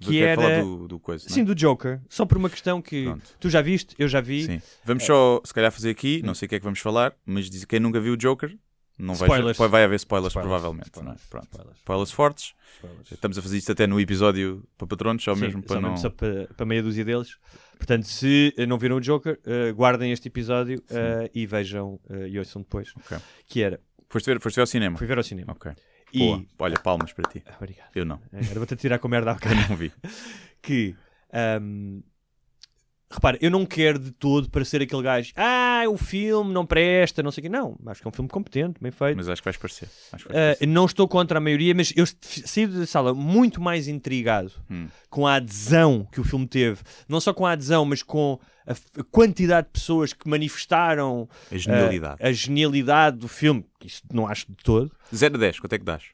Que 0.00 0.06
Que 0.06 0.18
quer 0.20 0.36
falar 0.36 0.50
era- 0.50 0.62
do, 0.62 0.86
do 0.86 1.00
coisa, 1.00 1.26
é? 1.26 1.32
Sim, 1.32 1.42
do 1.42 1.56
Joker. 1.56 2.00
Só 2.08 2.24
por 2.24 2.36
uma 2.38 2.48
questão 2.48 2.80
que 2.80 3.02
Pronto. 3.04 3.24
tu 3.40 3.50
já 3.50 3.60
viste, 3.60 3.96
eu 3.98 4.06
já 4.06 4.20
vi. 4.20 4.44
Sim. 4.44 4.62
Vamos 4.84 5.02
só, 5.04 5.40
se 5.44 5.52
calhar, 5.52 5.72
fazer 5.72 5.90
aqui, 5.90 6.22
não 6.22 6.34
sei 6.36 6.46
o 6.46 6.48
que 6.48 6.54
é 6.54 6.58
que 6.60 6.64
vamos 6.64 6.78
falar, 6.78 7.16
mas 7.26 7.50
diz 7.50 7.64
quem 7.64 7.80
nunca 7.80 7.98
viu 8.00 8.12
o 8.12 8.16
Joker, 8.16 8.56
não 8.96 9.14
vai, 9.14 9.26
Spoilers. 9.28 9.58
vai 9.58 9.82
haver 9.84 9.96
spoilers, 9.96 10.30
Spoilers, 10.30 10.32
provavelmente. 10.34 10.86
spoilers, 10.86 11.20
é? 11.20 11.28
Pronto. 11.30 11.44
spoilers, 11.50 11.78
Spoilers 11.78 12.12
fortes. 12.12 12.54
spoilers. 12.76 13.10
Estamos 13.12 13.38
a 13.38 13.42
fazer 13.42 13.56
isto 13.58 13.72
até 13.72 13.86
no 13.88 13.98
episódio 13.98 14.62
para 14.78 14.86
patronos, 14.86 15.24
só 15.24 15.34
Sim, 15.34 15.40
mesmo 15.40 15.62
para 15.64 15.74
só 15.76 15.80
não. 15.80 15.88
mesmo 15.90 16.02
só 16.02 16.10
para, 16.10 16.46
para 16.56 16.66
meia 16.66 16.82
dúzia 16.82 17.04
deles. 17.04 17.38
Portanto, 17.82 18.04
se 18.06 18.54
eh, 18.56 18.64
não 18.64 18.78
viram 18.78 18.96
o 18.96 19.00
Joker, 19.00 19.40
eh, 19.44 19.72
guardem 19.72 20.12
este 20.12 20.28
episódio 20.28 20.80
eh, 20.88 21.28
e 21.34 21.46
vejam 21.46 21.98
eh, 22.08 22.28
e 22.28 22.38
ouçam 22.38 22.62
depois. 22.62 22.92
Ok. 22.96 23.18
Que 23.48 23.60
era, 23.62 23.80
Foste 24.08 24.26
ver, 24.30 24.40
foste 24.40 24.54
ver 24.56 24.60
ao 24.62 24.66
cinema. 24.68 24.96
fui 24.96 25.06
ver 25.06 25.18
ao 25.18 25.24
cinema. 25.24 25.52
Ok. 25.52 25.72
E. 26.12 26.18
Boa. 26.20 26.44
Olha, 26.60 26.78
palmas 26.78 27.12
para 27.12 27.28
ti. 27.28 27.42
Obrigado. 27.58 27.90
Eu 27.94 28.04
não. 28.04 28.20
Agora 28.32 28.54
vou-te 28.54 28.76
tirar 28.76 28.98
com 29.00 29.08
merda 29.08 29.32
à 29.32 29.34
Eu 29.34 29.40
cara. 29.40 29.56
não 29.68 29.76
vi. 29.76 29.90
que 30.62 30.94
ahm, 31.32 32.00
repara, 33.12 33.38
eu 33.40 33.50
não 33.50 33.64
quero 33.66 33.98
de 33.98 34.10
todo 34.10 34.48
parecer 34.50 34.82
aquele 34.82 35.02
gajo, 35.02 35.32
ah, 35.36 35.84
o 35.88 35.96
filme 35.96 36.52
não 36.52 36.64
presta, 36.66 37.22
não 37.22 37.30
sei 37.30 37.40
o 37.40 37.42
quê. 37.42 37.48
Não, 37.48 37.76
acho 37.86 38.00
que 38.00 38.06
é 38.06 38.10
um 38.10 38.12
filme 38.12 38.28
competente, 38.28 38.80
bem 38.80 38.90
feito. 38.90 39.16
Mas 39.16 39.28
acho 39.28 39.42
que 39.42 39.46
vais 39.46 39.56
parecer. 39.56 39.88
Acho 40.12 40.26
que 40.26 40.32
vais 40.32 40.42
Ah, 40.44 40.46
parecer. 40.56 40.66
não 40.66 40.84
estou 40.86 41.06
contra 41.08 41.38
a 41.38 41.40
maioria, 41.40 41.74
mas 41.74 41.92
eu 41.96 42.04
saí 42.20 42.66
da 42.66 42.86
sala 42.86 43.14
muito 43.14 43.60
mais 43.60 43.88
intrigado 43.88 44.52
Hum. 44.70 44.86
com 45.10 45.26
a 45.26 45.34
adesão 45.34 46.06
que 46.10 46.20
o 46.20 46.24
filme 46.24 46.46
teve. 46.46 46.80
Não 47.08 47.20
só 47.20 47.32
com 47.34 47.44
a 47.46 47.52
adesão, 47.52 47.84
mas 47.84 48.02
com 48.02 48.38
a, 48.66 48.74
quantidade 49.10 49.66
de 49.66 49.72
pessoas 49.72 50.12
que 50.12 50.28
manifestaram 50.28 51.28
A 51.50 51.56
genialidade. 51.56 52.16
ah, 52.22 52.28
a 52.28 52.32
genialidade 52.32 53.16
do 53.18 53.28
filme. 53.28 53.64
Isso 53.84 54.02
não 54.12 54.26
acho 54.26 54.46
de 54.48 54.56
todo. 54.62 54.90
0 55.14 55.34
a 55.34 55.38
10, 55.38 55.60
quanto 55.60 55.72
é 55.72 55.78
que 55.78 55.84
dás? 55.84 56.04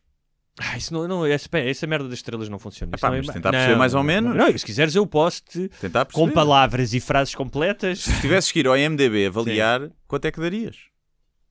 Ah, 0.59 0.77
isso 0.77 0.93
não, 0.93 1.07
não, 1.07 1.25
essa, 1.25 1.49
essa 1.59 1.87
merda 1.87 2.09
das 2.09 2.19
estrelas 2.19 2.49
não 2.49 2.59
funciona. 2.59 2.93
Epá, 2.97 3.09
não 3.11 3.17
é- 3.17 3.23
mas 3.23 3.35
tentar 3.35 3.51
perceber 3.53 3.77
mais 3.77 3.95
ou 3.95 4.01
não, 4.01 4.05
menos. 4.05 4.35
Não, 4.37 4.59
se 4.59 4.65
quiseres, 4.65 4.95
eu 4.95 5.07
posso 5.07 5.43
te, 5.45 5.69
Tentar 5.81 6.05
com 6.07 6.29
palavras 6.31 6.93
e 6.95 7.01
frases 7.01 7.35
completas. 7.35 8.01
Se 8.01 8.21
tivesses 8.21 8.51
que 8.51 8.59
ir 8.61 8.67
ao 8.67 8.77
IMDB 8.77 9.27
avaliar, 9.27 9.91
quanto 10.07 10.25
é 10.25 10.33
que 10.33 10.41
darias? 10.41 10.77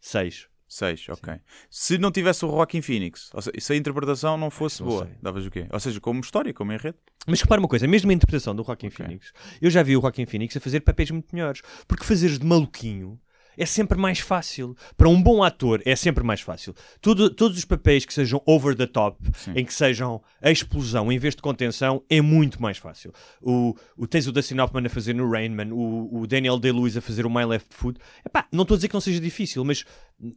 Seis. 0.02 0.48
6, 0.70 1.08
ok. 1.08 1.34
Se 1.70 1.98
não 1.98 2.12
tivesse 2.12 2.44
o 2.46 2.50
Joaquin 2.50 2.82
Phoenix, 2.82 3.30
ou 3.34 3.42
seja, 3.42 3.56
se 3.58 3.72
a 3.72 3.76
interpretação 3.78 4.38
não 4.38 4.50
fosse 4.52 4.82
Não 4.82 4.90
boa, 4.90 5.06
sei. 5.06 5.16
davas 5.22 5.46
o 5.46 5.50
quê? 5.50 5.66
Ou 5.72 5.80
seja, 5.80 6.02
como 6.02 6.20
história, 6.20 6.54
como 6.54 6.74
enredo? 6.74 6.98
Mas 7.26 7.40
repara 7.42 7.62
uma 7.62 7.70
coisa, 7.70 7.88
mesmo 7.88 8.12
a 8.12 8.14
interpretação 8.14 8.54
do 8.54 8.66
Joaquin 8.66 8.88
Ok. 8.88 8.98
Phoenix, 9.06 9.32
eu 9.62 9.70
já 9.70 9.82
vi 9.82 9.96
o 9.96 10.02
Joaquin 10.02 10.26
Phoenix 10.26 10.58
a 10.58 10.60
fazer 10.60 10.82
papéis 10.82 11.10
muito 11.10 11.34
melhores. 11.34 11.62
Porque 11.88 12.04
fazeres 12.04 12.38
de 12.38 12.46
maluquinho 12.46 13.18
é 13.58 13.66
sempre 13.66 13.98
mais 13.98 14.20
fácil. 14.20 14.76
Para 14.96 15.10
um 15.10 15.22
bom 15.22 15.44
ator 15.44 15.82
é 15.86 15.96
sempre 15.96 16.24
mais 16.24 16.42
fácil. 16.42 16.74
Tudo- 17.02 17.30
todos 17.30 17.58
os 17.58 17.66
papéis 17.66 18.06
que 18.06 18.14
sejam 18.14 18.42
over 18.46 18.76
the 18.76 18.86
top, 18.88 19.18
Sim. 19.38 19.54
em 19.56 19.66
que 19.66 19.74
sejam 19.74 20.22
a 20.42 20.52
explosão 20.52 21.12
em 21.12 21.18
vez 21.18 21.36
de 21.36 21.42
contenção, 21.42 22.04
é 22.10 22.22
muito 22.22 22.62
mais 22.62 22.78
fácil. 22.78 23.12
O, 23.42 23.76
o 23.98 24.06
tens 24.08 24.28
o 24.28 24.32
Dustin 24.32 24.60
Hoffman 24.60 24.86
a 24.86 24.90
fazer 24.90 25.14
no 25.16 25.30
Rainman, 25.30 25.72
o, 25.72 26.20
o 26.22 26.28
Daniel 26.28 26.60
Day-Lewis 26.60 26.96
a 26.96 27.02
fazer 27.02 27.26
o 27.26 27.30
My 27.30 27.44
Left 27.46 27.74
Foot. 27.74 28.00
Epá, 28.26 28.48
não 28.52 28.62
estou 28.62 28.76
a 28.76 28.78
dizer 28.78 28.88
que 28.88 28.94
não 28.94 29.02
seja 29.02 29.20
difícil, 29.20 29.64
mas 29.66 29.84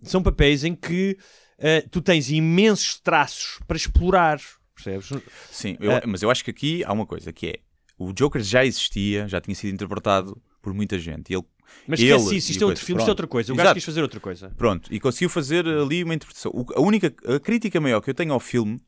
são 0.02 0.22
papéis 0.22 0.64
em 0.64 0.74
que 0.74 1.16
eh, 1.58 1.82
tu 1.90 2.00
tens 2.00 2.30
imensos 2.30 2.98
traços 3.00 3.58
para 3.68 3.76
explorar. 3.76 4.40
Percebes? 4.74 5.10
Sim, 5.50 5.76
eu- 5.78 5.92
Ah. 5.92 6.02
mas 6.06 6.22
eu 6.22 6.30
acho 6.30 6.42
que 6.42 6.50
aqui 6.50 6.82
há 6.84 6.92
uma 6.92 7.04
coisa, 7.04 7.30
que 7.34 7.46
é, 7.48 7.54
o 7.98 8.14
Joker 8.14 8.42
já 8.42 8.64
existia, 8.64 9.28
já 9.28 9.38
tinha 9.42 9.54
sido 9.54 9.74
interpretado 9.74 10.40
por 10.62 10.72
muita 10.72 10.98
gente. 10.98 11.30
E 11.30 11.34
ele, 11.36 11.44
Mas 11.86 12.00
Ele 12.00 12.12
esquece 12.12 12.36
isso, 12.36 12.50
isto 12.52 12.62
é 12.62 12.66
outro 12.66 12.84
filme, 12.84 13.00
isto 13.00 13.08
é 13.08 13.10
outra 13.12 13.26
coisa. 13.26 13.52
O 13.52 13.54
Exato. 13.54 13.64
gajo 13.64 13.74
quis 13.74 13.84
fazer 13.84 14.02
outra 14.02 14.20
coisa. 14.20 14.50
pronto, 14.56 14.92
e 14.92 15.00
conseguiu 15.00 15.28
fazer 15.28 15.66
ali 15.66 16.04
uma 16.04 16.14
interpretação. 16.14 16.52
A 16.74 16.80
única, 16.80 17.12
a 17.34 17.40
crítica 17.40 17.80
maior 17.80 18.00
que 18.00 18.10
eu 18.10 18.14
tenho 18.14 18.32
ao 18.32 18.40
filme 18.40 18.78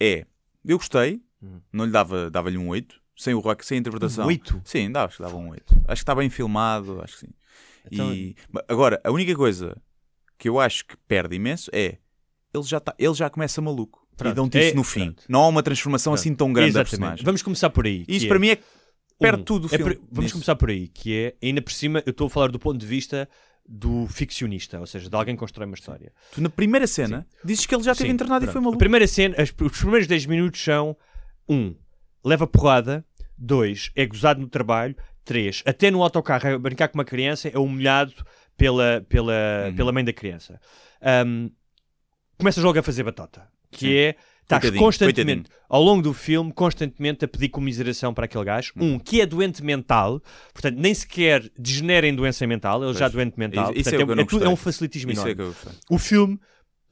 é, 0.00 0.26
eu 0.64 0.76
gostei, 0.78 1.20
Hum. 1.42 1.60
não 1.72 1.84
lhe 1.86 1.90
dava, 1.90 2.30
dava-lhe 2.30 2.58
um 2.58 2.68
8, 2.68 3.00
sem 3.16 3.34
o 3.34 3.38
rock, 3.40 3.64
sem 3.64 3.76
a 3.76 3.80
interpretação. 3.80 4.26
Oito. 4.26 4.60
Sim, 4.64 4.90
dá, 4.92 5.04
acho 5.04 5.16
que 5.16 5.22
dava 5.22 5.36
um 5.36 5.48
8. 5.50 5.74
Acho 5.74 5.84
que 5.86 5.92
está 6.02 6.14
bem 6.14 6.28
filmado, 6.30 7.00
acho 7.02 7.14
que 7.14 7.20
sim. 7.26 7.32
Então- 7.90 8.12
E, 8.14 8.34
agora, 8.68 9.00
a 9.02 9.10
única 9.10 9.34
coisa 9.34 9.76
que 10.38 10.48
eu 10.48 10.60
acho 10.60 10.84
que 10.86 10.96
perde 11.08 11.36
imenso 11.36 11.70
é 11.72 11.96
ele 12.52 12.64
já, 12.64 12.78
tá, 12.80 12.94
ele 12.98 13.14
já 13.14 13.28
começa 13.30 13.60
maluco. 13.60 14.06
Pronto. 14.16 14.32
E 14.32 14.36
dão-te 14.36 14.58
isso 14.58 14.72
É- 14.72 14.74
no 14.74 14.84
fim. 14.84 15.04
pronto. 15.12 15.22
Não 15.28 15.40
há 15.44 15.48
uma 15.48 15.62
transformação 15.62 16.12
Pronto. 16.12 16.20
assim 16.20 16.34
tão 16.34 16.52
grande 16.52 16.72
da 16.72 16.80
Exatamente. 16.80 16.90
personagem. 17.00 17.24
Vamos 17.24 17.42
começar 17.42 17.70
por 17.70 17.86
aí. 17.86 18.04
Isso 18.06 18.20
que 18.20 18.28
para 18.28 18.36
é, 18.36 18.40
mim 18.40 18.48
é 18.50 18.58
perde 19.20 19.42
um, 19.42 19.44
tudo 19.44 19.64
o 19.64 19.66
é 19.74 19.76
filme. 19.78 19.94
por- 19.94 20.02
Vamos 20.10 20.24
nisso. 20.24 20.34
começar 20.34 20.56
por 20.56 20.70
aí, 20.70 20.88
que 20.88 21.14
é, 21.16 21.34
ainda 21.46 21.62
por 21.62 21.72
cima, 21.72 22.02
eu 22.06 22.10
estou 22.10 22.26
a 22.26 22.30
falar 22.30 22.48
do 22.50 22.58
ponto 22.58 22.78
de 22.78 22.86
vista 22.86 23.28
do 23.68 24.06
ficcionista, 24.08 24.80
ou 24.80 24.86
seja, 24.86 25.08
de 25.08 25.14
alguém 25.16 25.34
que 25.36 25.38
constrói 25.40 25.66
uma 25.66 25.74
história. 25.76 26.12
Tu, 26.32 26.40
na 26.40 26.48
primeira 26.48 26.86
cena, 26.86 27.26
dizes 27.44 27.66
que 27.66 27.74
ele 27.74 27.84
já 27.84 27.92
esteve 27.92 28.08
Sim, 28.10 28.14
internado 28.14 28.44
e 28.44 28.46
pronto. 28.46 28.52
foi 28.52 28.58
A 28.60 28.62
maluco. 28.62 28.78
primeira 28.78 29.06
cena, 29.06 29.36
as- 29.38 29.54
os 29.60 29.78
primeiros 29.78 30.06
10 30.08 30.26
minutos 30.26 30.60
são: 30.60 30.96
1. 31.48 31.54
Um, 31.54 31.76
leva 32.24 32.46
porrada. 32.46 33.04
2. 33.38 33.90
É 33.96 34.04
gozado 34.06 34.40
no 34.40 34.48
trabalho. 34.48 34.94
3. 35.24 35.62
Até 35.64 35.90
no 35.90 36.02
autocarro 36.02 36.48
a 36.54 36.58
brincar 36.58 36.88
com 36.88 36.98
uma 36.98 37.04
criança 37.04 37.48
é 37.48 37.58
humilhado 37.58 38.12
pela, 38.56 39.04
pela, 39.08 39.32
Uhum. 39.68 39.74
pela 39.76 39.92
mãe 39.92 40.04
da 40.04 40.12
criança. 40.12 40.60
Um, 41.26 41.50
começa 42.36 42.60
logo 42.60 42.78
a 42.78 42.82
fazer 42.82 43.02
batota. 43.04 43.48
Que 43.70 43.78
Sim. 43.86 43.94
é. 43.94 44.16
Estás 44.50 44.62
Coitadinho, 44.62 44.84
constantemente, 44.84 45.42
coitadinho. 45.48 45.64
ao 45.68 45.82
longo 45.82 46.02
do 46.02 46.12
filme, 46.12 46.52
constantemente 46.52 47.24
a 47.24 47.28
pedir 47.28 47.48
comiseração 47.50 48.12
para 48.12 48.24
aquele 48.24 48.44
gajo. 48.44 48.72
Um, 48.76 48.98
que 48.98 49.20
é 49.20 49.26
doente 49.26 49.62
mental, 49.62 50.20
portanto, 50.52 50.76
nem 50.76 50.92
sequer 50.92 51.48
degenera 51.56 52.06
em 52.08 52.14
doença 52.14 52.44
mental, 52.46 52.82
ele 52.82 52.92
já 52.94 53.06
é 53.06 53.08
Pois. 53.08 53.12
doente 53.12 53.38
mental. 53.38 53.70
Isso- 53.70 53.80
isso 53.80 53.88
é 53.90 53.92
portanto, 53.92 54.02
o 54.02 54.06
que 54.06 54.12
eu 54.12 54.16
não 54.16 54.24
tudo- 54.26 54.42
é 54.42 54.46
gostei. 54.48 54.52
um 54.52 54.56
facilitismo 54.56 55.12
Isso 55.12 55.28
enorme. 55.28 55.54
é. 55.54 55.94
O 55.94 55.98
filme, 55.98 56.40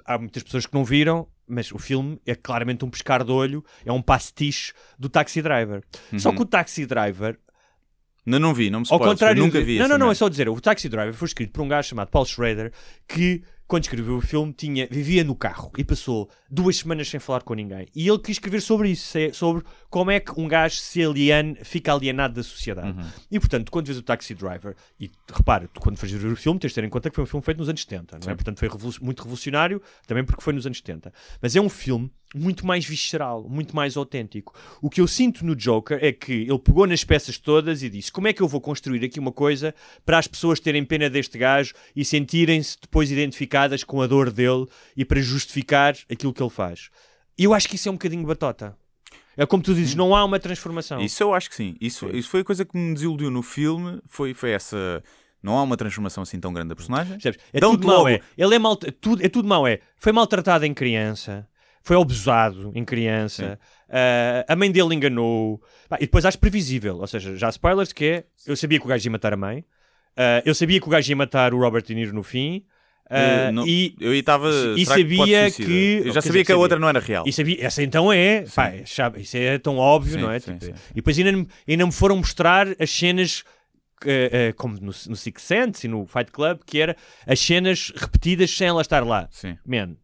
há 0.04 0.16
muitas 0.18 0.42
pessoas 0.44 0.66
que 0.66 0.74
não 0.74 0.84
viram, 0.84 1.26
mas 1.48 1.72
o 1.72 1.78
filme 1.78 2.20
é 2.24 2.34
claramente 2.36 2.84
um 2.84 2.90
pescar 2.90 3.24
de 3.24 3.32
olho, 3.32 3.64
é 3.84 3.90
um 3.90 4.00
pastiche 4.02 4.72
do 4.98 5.08
Taxi 5.08 5.42
Driver. 5.42 5.82
Só 6.16 6.28
Uhum. 6.28 6.36
que 6.36 6.42
o 6.42 6.46
Taxi 6.46 6.86
Driver, 6.86 7.38
Não, 8.24 8.38
não 8.38 8.54
vi, 8.54 8.70
não 8.70 8.80
me 8.80 8.82
ao 8.82 8.96
spoilers, 8.96 9.12
contrário. 9.14 9.40
eu 9.40 9.44
nunca 9.46 9.60
vi 9.62 9.78
não, 9.78 9.88
não, 9.88 9.98
não, 9.98 10.10
é 10.10 10.14
só 10.14 10.28
dizer, 10.28 10.48
o 10.48 10.60
Taxi 10.60 10.88
Driver 10.88 11.14
foi 11.14 11.26
escrito 11.26 11.50
por 11.52 11.62
um 11.62 11.68
gajo 11.68 11.88
chamado 11.88 12.08
Paul 12.10 12.24
Schrader 12.24 12.72
que. 13.08 13.42
Quando 13.68 13.82
escreveu 13.84 14.16
o 14.16 14.20
filme, 14.22 14.50
tinha, 14.52 14.88
vivia 14.90 15.22
no 15.22 15.36
carro 15.36 15.70
e 15.76 15.84
passou 15.84 16.28
duas 16.50 16.78
semanas 16.78 17.06
sem 17.08 17.20
falar 17.20 17.42
com 17.42 17.52
ninguém. 17.52 17.86
E 17.94 18.08
ele 18.08 18.18
quis 18.18 18.36
escrever 18.36 18.62
sobre 18.62 18.88
isso, 18.88 19.06
se- 19.12 19.32
sobre 19.34 19.62
como 19.90 20.10
é 20.10 20.18
que 20.18 20.32
um 20.40 20.48
gajo 20.48 20.76
se 20.76 21.04
aliena, 21.04 21.54
fica 21.64 21.92
alienado 21.92 22.34
da 22.34 22.42
sociedade. 22.42 22.98
Uhum. 22.98 23.06
E 23.30 23.38
portanto, 23.38 23.70
quando 23.70 23.84
vês 23.86 23.98
o 23.98 24.02
Taxi 24.02 24.34
Driver, 24.34 24.74
e 24.98 25.10
repara, 25.30 25.68
tu 25.68 25.80
quando 25.80 25.98
fazes 25.98 26.18
ver 26.20 26.32
o 26.32 26.36
filme, 26.36 26.58
tens 26.58 26.70
de 26.70 26.76
ter 26.76 26.84
em 26.84 26.88
conta 26.88 27.10
que 27.10 27.14
foi 27.16 27.24
um 27.24 27.26
filme 27.26 27.44
feito 27.44 27.58
nos 27.58 27.68
anos 27.68 27.82
70, 27.82 28.16
não 28.18 28.20
é? 28.20 28.30
Sim. 28.30 28.36
Portanto, 28.36 28.58
foi 28.58 28.68
muito 29.02 29.18
revolucionário, 29.22 29.82
também 30.06 30.24
porque 30.24 30.42
foi 30.42 30.54
nos 30.54 30.64
anos 30.64 30.78
70. 30.78 31.12
Mas 31.42 31.54
é 31.54 31.60
um 31.60 31.68
filme 31.68 32.10
muito 32.34 32.66
mais 32.66 32.84
visceral, 32.84 33.48
muito 33.48 33.74
mais 33.74 33.96
autêntico. 33.96 34.54
O 34.82 34.90
que 34.90 35.00
eu 35.00 35.06
sinto 35.06 35.44
no 35.44 35.56
Joker 35.56 35.98
é 36.02 36.12
que 36.12 36.32
ele 36.32 36.58
pegou 36.58 36.86
nas 36.86 37.04
peças 37.04 37.38
todas 37.38 37.82
e 37.82 37.88
disse: 37.88 38.12
como 38.12 38.28
é 38.28 38.32
que 38.32 38.42
eu 38.42 38.48
vou 38.48 38.60
construir 38.60 39.04
aqui 39.04 39.18
uma 39.18 39.32
coisa 39.32 39.74
para 40.04 40.18
as 40.18 40.26
pessoas 40.26 40.60
terem 40.60 40.84
pena 40.84 41.08
deste 41.08 41.38
gajo 41.38 41.74
e 41.94 42.04
sentirem-se 42.04 42.76
depois 42.80 43.10
identificadas 43.10 43.82
com 43.84 44.02
a 44.02 44.06
dor 44.06 44.30
dele 44.30 44.66
e 44.96 45.04
para 45.04 45.20
justificar 45.20 45.96
aquilo 46.10 46.32
que 46.32 46.42
ele 46.42 46.50
faz? 46.50 46.90
E 47.38 47.44
eu 47.44 47.54
acho 47.54 47.68
que 47.68 47.76
isso 47.76 47.88
é 47.88 47.92
um 47.92 47.94
bocadinho 47.94 48.26
batota. 48.26 48.76
É 49.36 49.46
como 49.46 49.62
tu 49.62 49.72
dizes, 49.72 49.94
não 49.94 50.16
há 50.16 50.24
uma 50.24 50.40
transformação. 50.40 51.00
Isso 51.00 51.22
eu 51.22 51.32
acho 51.32 51.48
que 51.48 51.54
sim. 51.54 51.76
Isso, 51.80 52.08
Sim. 52.08 52.16
isso 52.16 52.28
foi 52.28 52.40
a 52.40 52.44
coisa 52.44 52.64
que 52.64 52.76
me 52.76 52.92
desiludiu 52.92 53.30
no 53.30 53.40
filme. 53.40 54.00
Foi, 54.04 54.34
foi 54.34 54.50
essa. 54.50 55.00
Não 55.40 55.56
há 55.56 55.62
uma 55.62 55.76
transformação 55.76 56.24
assim 56.24 56.40
tão 56.40 56.52
grande 56.52 56.70
da 56.70 56.74
personagem. 56.74 57.12
Percebes? 57.12 57.40
É 57.52 57.60
tudo 57.60 57.86
mau, 57.86 58.08
é. 58.08 58.20
Ele 58.36 58.56
é 58.56 58.58
mal, 58.58 58.74
tudo, 58.76 59.24
é 59.24 59.28
tudo 59.28 59.46
mau, 59.46 59.64
é. 59.64 59.78
Foi 59.96 60.10
maltratado 60.10 60.66
em 60.66 60.74
criança, 60.74 61.46
foi 61.88 61.96
abusado 62.00 62.70
em 62.74 62.84
criança, 62.84 63.58
ah, 63.88 64.44
a 64.46 64.54
mãe 64.54 64.70
dele 64.70 64.94
enganou. 64.94 65.60
Pá, 65.88 65.96
e 65.96 66.00
depois 66.06 66.24
acho 66.26 66.38
previsível, 66.38 66.98
ou 66.98 67.06
seja, 67.06 67.36
já 67.36 67.48
spoilers 67.48 67.92
que 67.92 68.04
é, 68.04 68.24
eu 68.46 68.56
sabia 68.56 68.78
que 68.78 68.84
o 68.84 68.88
gajo 68.88 69.06
ia 69.06 69.10
matar 69.10 69.32
a 69.32 69.36
mãe, 69.36 69.64
ah, 70.16 70.42
eu 70.44 70.54
sabia 70.54 70.80
que 70.80 70.86
o 70.86 70.90
gajo 70.90 71.10
ia 71.10 71.16
matar 71.16 71.54
o 71.54 71.58
Robert 71.58 71.82
De 71.82 71.94
Niro 71.94 72.12
no 72.14 72.22
fim, 72.22 72.64
Eh, 73.10 73.50
não- 73.52 73.66
e, 73.66 73.96
Eu 73.98 74.12
estava. 74.12 74.50
e 74.76 74.80
que 74.80 74.84
sabia 74.84 75.44
suicida? 75.50 75.66
que- 75.66 75.96
Eu 76.08 76.12
já 76.12 76.20
dizer, 76.20 76.22
sabia 76.28 76.44
que 76.44 76.52
a 76.52 76.54
sabia. 76.54 76.62
outra 76.62 76.78
não 76.78 76.88
era 76.90 77.00
real. 77.00 77.24
e 77.26 77.32
sabia, 77.32 77.64
essa 77.64 77.82
então 77.82 78.12
é, 78.12 78.42
pá, 78.54 78.70
chave- 78.84 79.22
isso 79.22 79.34
é 79.34 79.58
tão 79.58 79.78
óbvio, 79.78 80.12
Sim, 80.12 80.20
não 80.20 80.30
é? 80.30 80.38
sim, 80.38 80.58
Tipo. 80.58 80.74
E 80.90 80.94
depois 80.96 81.16
ainda, 81.18 81.32
me- 81.32 81.48
ainda 81.66 81.86
me 81.86 81.92
foram 81.92 82.18
mostrar 82.18 82.66
as 82.78 82.90
cenas 82.90 83.44
eh, 84.04 84.28
eh, 84.30 84.52
como 84.52 84.74
no, 84.74 84.92
no 85.08 85.16
Six 85.16 85.40
Sense 85.42 85.86
e 85.86 85.88
no 85.90 86.04
Fight 86.06 86.30
Club, 86.30 86.60
que 86.66 86.78
era 86.82 86.94
as 87.26 87.40
cenas 87.40 87.90
repetidas 87.96 88.50
sem 88.54 88.68
ela 88.68 88.82
estar 88.82 89.02
lá. 89.06 89.26
Sim. 89.30 89.56
Man. 89.66 89.96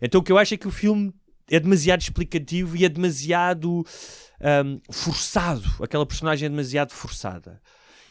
Então 0.00 0.20
o 0.20 0.24
que 0.24 0.32
eu 0.32 0.38
acho 0.38 0.54
é 0.54 0.56
que 0.56 0.68
o 0.68 0.70
filme 0.70 1.12
é 1.50 1.60
demasiado 1.60 2.00
explicativo 2.00 2.76
e 2.76 2.84
é 2.84 2.88
demasiado 2.88 3.84
ahm, 4.40 4.78
forçado. 4.90 5.62
Aquela 5.82 6.06
personagem 6.06 6.46
é 6.46 6.48
demasiado 6.48 6.92
forçada. 6.92 7.60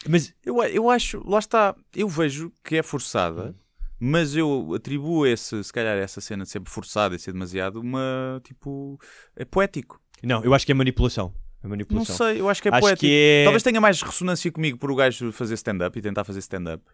Mas 0.08 0.34
Eu, 0.44 0.62
eu 0.64 0.90
acho, 0.90 1.22
lá 1.28 1.38
está, 1.38 1.74
eu 1.96 2.08
vejo 2.08 2.52
que 2.62 2.76
é 2.76 2.82
forçada, 2.82 3.50
Hum. 3.50 3.54
mas 3.98 4.36
eu 4.36 4.74
atribuo 4.74 5.26
esse, 5.26 5.62
se 5.64 5.72
calhar 5.72 5.96
essa 5.96 6.20
cena 6.20 6.44
de 6.44 6.50
ser 6.50 6.60
forçada 6.66 7.14
e 7.14 7.18
ser 7.18 7.32
demasiado, 7.32 7.80
uma 7.80 8.40
tipo. 8.44 8.98
é 9.34 9.44
poético. 9.44 10.00
Não, 10.22 10.44
eu 10.44 10.52
acho 10.54 10.64
que 10.66 10.72
é 10.72 10.74
manipulação. 10.74 11.32
É 11.60 11.64
Não 11.64 11.70
manipulação. 11.70 12.16
sei, 12.16 12.38
eu 12.40 12.48
acho 12.50 12.60
que 12.60 12.68
é 12.68 12.70
Acho 12.70 12.80
poético. 12.80 13.00
que 13.00 13.12
é- 13.40 13.44
Talvez 13.44 13.62
tenha 13.62 13.80
mais 13.80 14.00
ressonância 14.02 14.52
comigo 14.52 14.76
por 14.78 14.90
o 14.90 14.94
gajo 14.94 15.32
fazer 15.32 15.54
stand-up 15.54 15.98
e 15.98 16.02
tentar 16.02 16.22
fazer 16.24 16.40
stand-up. 16.40 16.84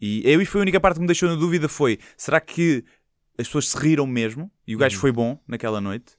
E 0.00 0.22
eu 0.24 0.40
e 0.42 0.44
foi 0.46 0.60
a 0.60 0.62
única 0.62 0.80
parte 0.80 0.96
que 0.96 1.00
me 1.00 1.06
deixou 1.06 1.28
na 1.28 1.34
dúvida 1.36 1.68
foi, 1.68 1.98
será 2.16 2.40
que 2.40 2.84
as 3.38 3.46
pessoas 3.46 3.68
se 3.68 3.78
riram 3.78 4.06
mesmo? 4.06 4.50
E 4.66 4.74
o 4.74 4.78
gajo 4.78 4.96
Uhum. 4.96 5.00
foi 5.00 5.12
bom 5.12 5.38
naquela 5.46 5.80
noite? 5.80 6.12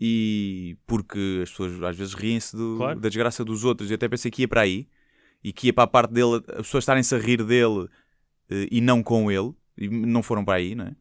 E 0.00 0.76
porque 0.86 1.40
as 1.42 1.50
pessoas 1.50 1.82
às 1.82 1.96
vezes 1.96 2.12
riem-se 2.14 2.54
do- 2.56 2.76
Claro. 2.76 3.00
da 3.00 3.08
desgraça 3.08 3.44
dos 3.44 3.64
outros. 3.64 3.90
Eu 3.90 3.94
até 3.94 4.08
pensei 4.08 4.30
que 4.30 4.42
ia 4.42 4.48
para 4.48 4.60
aí. 4.62 4.86
E 5.42 5.52
que 5.52 5.68
ia 5.68 5.72
para 5.72 5.84
a 5.84 5.86
parte 5.86 6.12
dele, 6.12 6.36
as 6.48 6.66
pessoas 6.66 6.82
estarem-se 6.82 7.14
a 7.14 7.18
rir 7.18 7.42
dele 7.44 7.88
eh, 8.50 8.68
e 8.70 8.80
não 8.80 9.02
com 9.02 9.30
ele. 9.30 9.52
E 9.78 9.88
não 9.88 10.22
foram 10.22 10.44
para 10.44 10.54
aí, 10.58 10.74
não 10.74 10.86
é? 10.86 10.96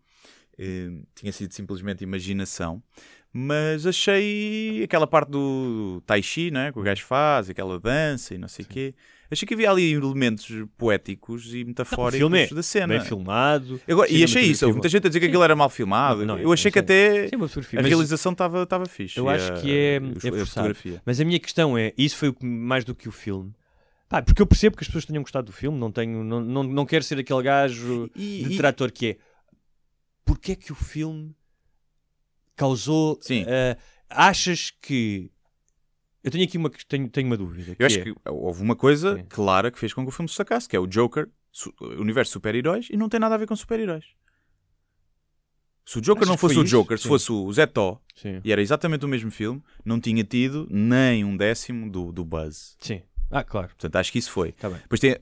Eh, 0.57 0.91
tinha 1.15 1.31
sido 1.31 1.53
simplesmente 1.53 2.03
imaginação. 2.03 2.81
Mas 3.33 3.85
achei 3.85 4.81
aquela 4.83 5.05
parte 5.07 5.29
do 5.31 6.01
Tai 6.05 6.21
Chi, 6.23 6.49
não 6.51 6.61
é? 6.61 6.71
Que 6.71 6.79
o 6.79 6.83
gajo 6.83 7.03
faz, 7.03 7.49
aquela 7.49 7.77
dança 7.79 8.33
e 8.33 8.37
não 8.37 8.47
sei 8.47 8.63
o 8.63 8.67
quê. 8.67 8.95
Achei 9.31 9.47
que 9.47 9.53
havia 9.53 9.71
ali 9.71 9.91
elementos 9.93 10.47
poéticos 10.77 11.53
e 11.53 11.63
metafóricos 11.63 12.33
é 12.33 12.47
da 12.53 12.61
cena. 12.63 12.87
Bem 12.97 13.01
filmado. 13.01 13.81
Agora, 13.87 14.09
e 14.11 14.23
achei 14.23 14.43
isso. 14.43 14.65
Houve 14.65 14.75
muita 14.75 14.87
gente 14.89 15.05
a 15.05 15.09
dizer 15.09 15.19
que 15.19 15.25
aquilo 15.25 15.43
era 15.43 15.55
mal 15.55 15.69
filmado. 15.69 16.19
Não, 16.25 16.35
não, 16.35 16.39
eu 16.39 16.51
achei 16.53 16.69
não 16.69 16.73
que 16.73 16.87
sei. 16.87 17.07
até 17.23 17.27
Sim, 17.29 17.37
fotografia. 17.39 17.79
a 17.79 17.83
realização 17.83 18.31
estava 18.33 18.85
fixe. 18.87 19.17
Eu 19.19 19.27
acho 19.27 19.51
a- 19.51 19.61
que 19.61 19.71
é- 19.71 19.95
é 19.95 19.97
a 19.97 20.01
forçado. 20.21 20.45
fotografia. 20.47 21.01
Mas 21.05 21.19
a 21.19 21.25
minha 21.25 21.39
questão 21.39 21.77
é, 21.77 21.91
isso 21.97 22.15
foi 22.17 22.35
mais 22.41 22.83
do 22.85 22.93
que 22.93 23.09
o 23.09 23.11
filme. 23.11 23.51
Pá, 24.07 24.21
porque 24.21 24.41
eu 24.41 24.45
percebo 24.45 24.77
que 24.77 24.83
as 24.83 24.87
pessoas 24.87 25.05
tenham 25.05 25.23
gostado 25.23 25.47
do 25.47 25.51
filme, 25.51 25.77
não 25.79 25.91
tenho, 25.91 26.23
não, 26.23 26.39
não, 26.39 26.63
não 26.63 26.85
quero 26.85 27.03
ser 27.03 27.17
aquele 27.17 27.41
gajo 27.41 28.09
E- 28.15 28.43
e- 28.43 28.47
detrator 28.49 28.91
que 28.91 29.07
é. 29.07 29.17
Porquê 30.23 30.51
é 30.51 30.55
que 30.55 30.71
o 30.71 30.75
filme 30.75 31.35
causou. 32.55 33.17
Sim. 33.21 33.43
eh, 33.47 33.75
achas 34.09 34.71
que. 34.81 35.31
Eu 36.25 36.31
tenho 36.31 36.43
aqui 36.43 36.57
uma, 36.57 36.69
tenho, 36.87 37.07
tenho 37.09 37.27
uma 37.27 37.37
dúvida. 37.37 37.75
Eu 37.77 37.85
acho 37.85 37.99
é- 37.99 38.03
que 38.03 38.15
houve 38.25 38.61
uma 38.63 38.75
coisa 38.75 39.15
Sim. 39.15 39.25
clara 39.29 39.69
que 39.71 39.77
fez 39.79 39.93
com 39.93 40.01
que 40.03 40.09
o 40.09 40.11
filme 40.11 40.27
se 40.27 40.35
sacasse, 40.35 40.67
que 40.67 40.75
é 40.75 40.79
o 40.79 40.87
Joker, 40.87 41.29
su- 41.51 41.73
universo 41.99 42.29
de 42.29 42.33
super-heróis, 42.33 42.87
e 42.89 42.97
não 42.97 43.07
tem 43.07 43.19
nada 43.19 43.35
a 43.35 43.37
ver 43.37 43.47
com 43.47 43.55
super-heróis. 43.55 44.05
Se 45.85 45.99
o 45.99 46.01
Joker 46.01 46.23
Achas 46.23 46.29
não 46.29 46.37
fosse 46.37 46.57
o 46.57 46.63
isso? 46.63 46.71
Joker, 46.71 46.97
se 46.97 47.03
Sim. 47.03 47.09
fosse 47.09 47.31
o 47.31 47.53
Zé 47.53 47.67
Tó, 47.67 48.01
Sim. 48.15 48.41
e 48.43 48.51
era 48.51 48.59
exatamente 48.61 49.05
o 49.05 49.07
mesmo 49.07 49.29
filme, 49.29 49.61
não 49.85 49.99
tinha 49.99 50.23
tido 50.23 50.67
nem 50.71 51.23
um 51.23 51.37
décimo 51.37 51.89
do, 51.91 52.11
do 52.11 52.25
buzz. 52.25 52.75
Sim. 52.79 53.03
Ah, 53.29 53.43
claro. 53.43 53.67
Portanto, 53.67 53.95
acho 53.97 54.11
que 54.11 54.17
isso 54.17 54.31
foi. 54.31 54.49
Está 54.49 54.67
bem. 54.67 54.79
Depois 54.79 54.99
tem, 54.99 55.15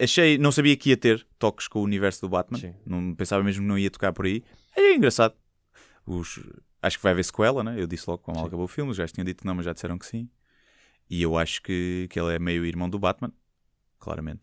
achei, 0.00 0.36
não 0.36 0.50
sabia 0.50 0.76
que 0.76 0.90
ia 0.90 0.96
ter 0.96 1.24
toques 1.38 1.68
com 1.68 1.78
o 1.78 1.82
universo 1.84 2.20
do 2.22 2.28
Batman. 2.28 2.58
Sim. 2.58 2.74
Não 2.84 3.14
pensava 3.14 3.44
mesmo 3.44 3.62
que 3.62 3.68
não 3.68 3.78
ia 3.78 3.90
tocar 3.90 4.12
por 4.12 4.26
aí. 4.26 4.42
É 4.76 4.94
engraçado. 4.94 5.34
Os, 6.04 6.40
acho 6.86 6.96
que 6.98 7.02
vai 7.02 7.12
haver 7.12 7.24
sequela, 7.24 7.62
né? 7.64 7.74
Eu 7.78 7.86
disse 7.86 8.04
logo 8.08 8.22
quando 8.22 8.38
Sim. 8.38 8.46
acabou 8.46 8.64
o 8.64 8.68
filme, 8.68 8.90
os 8.90 8.98
gajos 8.98 9.12
tinham 9.12 9.24
dito 9.24 9.46
não, 9.46 9.54
mas 9.54 9.64
já 9.64 9.72
disseram 9.72 9.98
que 9.98 10.06
sim. 10.06 10.28
E 11.08 11.22
eu 11.22 11.36
acho 11.36 11.62
que, 11.62 12.06
que 12.10 12.18
ele 12.18 12.34
é 12.34 12.38
meio 12.38 12.64
irmão 12.64 12.88
do 12.88 12.98
Batman, 12.98 13.32
claramente. 13.98 14.42